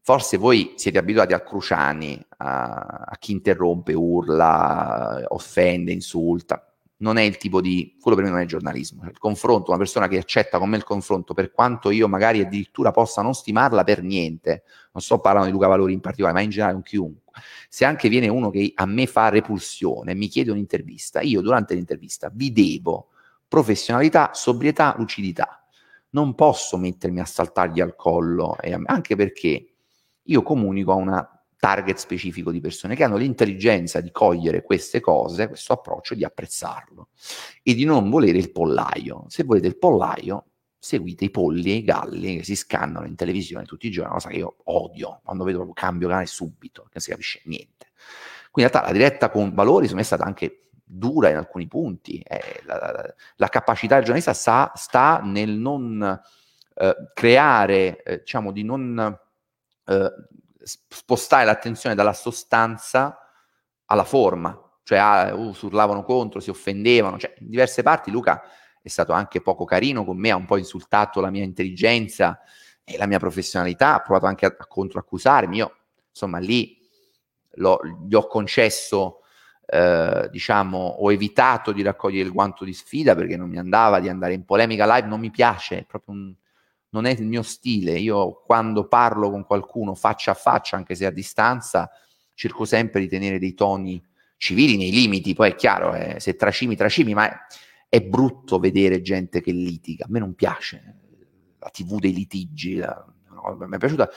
[0.03, 6.65] Forse voi siete abituati al Cruciani, a, a chi interrompe, urla, offende, insulta.
[6.97, 7.97] Non è il tipo di...
[7.99, 9.03] quello per me non è giornalismo.
[9.05, 12.91] Il confronto, una persona che accetta con me il confronto, per quanto io magari addirittura
[12.91, 16.49] possa non stimarla per niente, non sto parlando di Luca Valori in particolare, ma in
[16.49, 17.41] generale con chiunque.
[17.69, 22.29] Se anche viene uno che a me fa repulsione, mi chiede un'intervista, io durante l'intervista
[22.33, 23.09] vi devo
[23.47, 25.63] professionalità, sobrietà, lucidità.
[26.11, 29.70] Non posso mettermi a saltargli al collo, anche perché
[30.31, 35.47] io comunico a una target specifico di persone che hanno l'intelligenza di cogliere queste cose,
[35.47, 37.09] questo approccio, di apprezzarlo
[37.61, 39.25] e di non volere il pollaio.
[39.27, 40.45] Se volete il pollaio,
[40.79, 44.29] seguite i polli e i galli che si scannano in televisione tutti i giorni, cosa
[44.29, 47.89] che io odio, quando vedo proprio cambio canale subito, non si capisce niente.
[48.49, 52.19] Quindi in realtà la diretta con valori è stata anche dura in alcuni punti.
[52.19, 56.19] Eh, la, la, la, capacità del giornalista sta, sta nel non
[56.73, 59.15] eh, creare, eh, diciamo, di non
[59.91, 60.13] eh,
[60.63, 63.17] spostare l'attenzione dalla sostanza
[63.85, 68.41] alla forma, cioè ah, uh, urlavano contro, si offendevano, cioè in diverse parti Luca
[68.81, 72.39] è stato anche poco carino con me, ha un po' insultato la mia intelligenza
[72.83, 75.75] e la mia professionalità, ha provato anche a, a controaccusarmi, io
[76.09, 76.77] insomma lì
[77.53, 79.19] gli ho concesso,
[79.65, 84.07] eh, diciamo, ho evitato di raccogliere il guanto di sfida perché non mi andava di
[84.07, 86.33] andare in polemica live, non mi piace, è proprio un,
[86.91, 87.97] non è il mio stile.
[87.99, 91.89] Io quando parlo con qualcuno faccia a faccia, anche se a distanza,
[92.33, 94.01] cerco sempre di tenere dei toni
[94.37, 95.33] civili nei limiti.
[95.33, 97.37] Poi è chiaro, eh, se tracimi, tracimi, ma è,
[97.89, 100.05] è, brutto vedere gente che litiga.
[100.05, 100.95] A me non piace
[101.59, 104.09] la TV dei litigi, la, no, mi è piaciuta.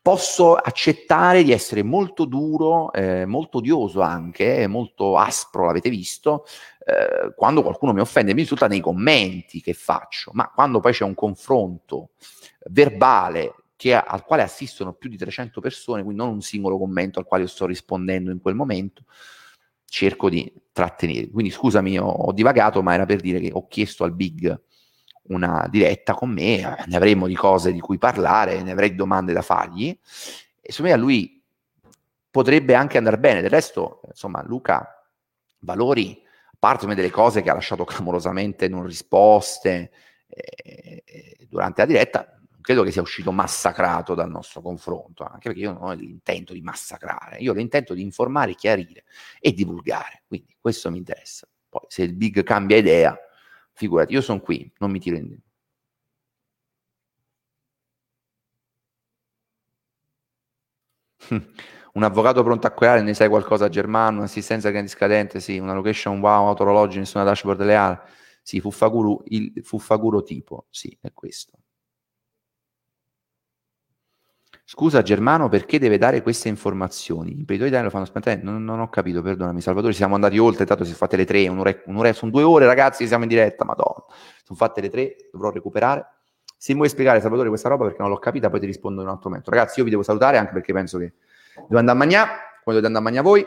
[0.00, 6.44] Posso accettare di essere molto duro, eh, molto odioso anche, molto aspro, l'avete visto,
[6.84, 11.04] eh, quando qualcuno mi offende mi insulta nei commenti che faccio, ma quando poi c'è
[11.04, 12.10] un confronto
[12.70, 17.24] verbale che, al quale assistono più di 300 persone, quindi non un singolo commento al
[17.24, 19.04] quale sto rispondendo in quel momento,
[19.84, 21.28] cerco di trattenere.
[21.30, 24.60] Quindi scusami, ho, ho divagato, ma era per dire che ho chiesto al Big
[25.24, 29.32] una diretta con me, eh, ne avremo di cose di cui parlare, ne avrei domande
[29.32, 29.88] da fargli
[30.60, 31.42] e secondo me a lui
[32.30, 33.40] potrebbe anche andare bene.
[33.40, 35.04] Del resto, insomma, Luca
[35.58, 36.21] Valori
[36.62, 39.90] parte delle cose che ha lasciato clamorosamente non risposte
[40.28, 45.58] eh, eh, durante la diretta, credo che sia uscito massacrato dal nostro confronto, anche perché
[45.58, 49.02] io non ho l'intento di massacrare, io ho l'intento di informare, chiarire
[49.40, 51.48] e divulgare, quindi questo mi interessa.
[51.68, 53.18] Poi se il big cambia idea,
[53.72, 55.50] figurati, io sono qui, non mi tiro indietro.
[61.92, 66.20] un avvocato pronto a querelare, ne sai qualcosa Germano, un'assistenza grandi scadente, sì, una location
[66.20, 68.00] wow, autoorologi, nessuna dashboard leale,
[68.42, 71.58] sì, Fuffaguru, il Fuffaguro tipo, sì, è questo.
[74.64, 77.32] Scusa Germano, perché deve dare queste informazioni?
[77.32, 78.40] I imprenditori italiani lo fanno spentare?
[78.42, 81.46] Non, non, ho capito, perdonami Salvatore, siamo andati oltre, tanto si sono fatte le tre,
[81.48, 84.04] un'ora, un'ora, sono due ore ragazzi, siamo in diretta, madonna,
[84.44, 86.06] sono fatte le tre, dovrò recuperare.
[86.56, 89.08] Se mi vuoi spiegare Salvatore questa roba perché non l'ho capita, poi ti rispondo in
[89.08, 89.50] un altro momento.
[89.50, 91.12] Ragazzi, io vi devo salutare anche perché penso che
[91.54, 92.30] Devo andare a mangiare,
[92.62, 93.46] come dovete andare a mangiare voi.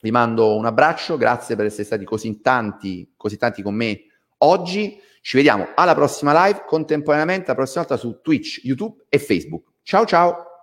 [0.00, 4.02] Vi mando un abbraccio, grazie per essere stati così tanti, così tanti con me
[4.38, 5.00] oggi.
[5.20, 9.72] Ci vediamo alla prossima live, contemporaneamente la prossima volta su Twitch, YouTube e Facebook.
[9.82, 10.55] Ciao ciao!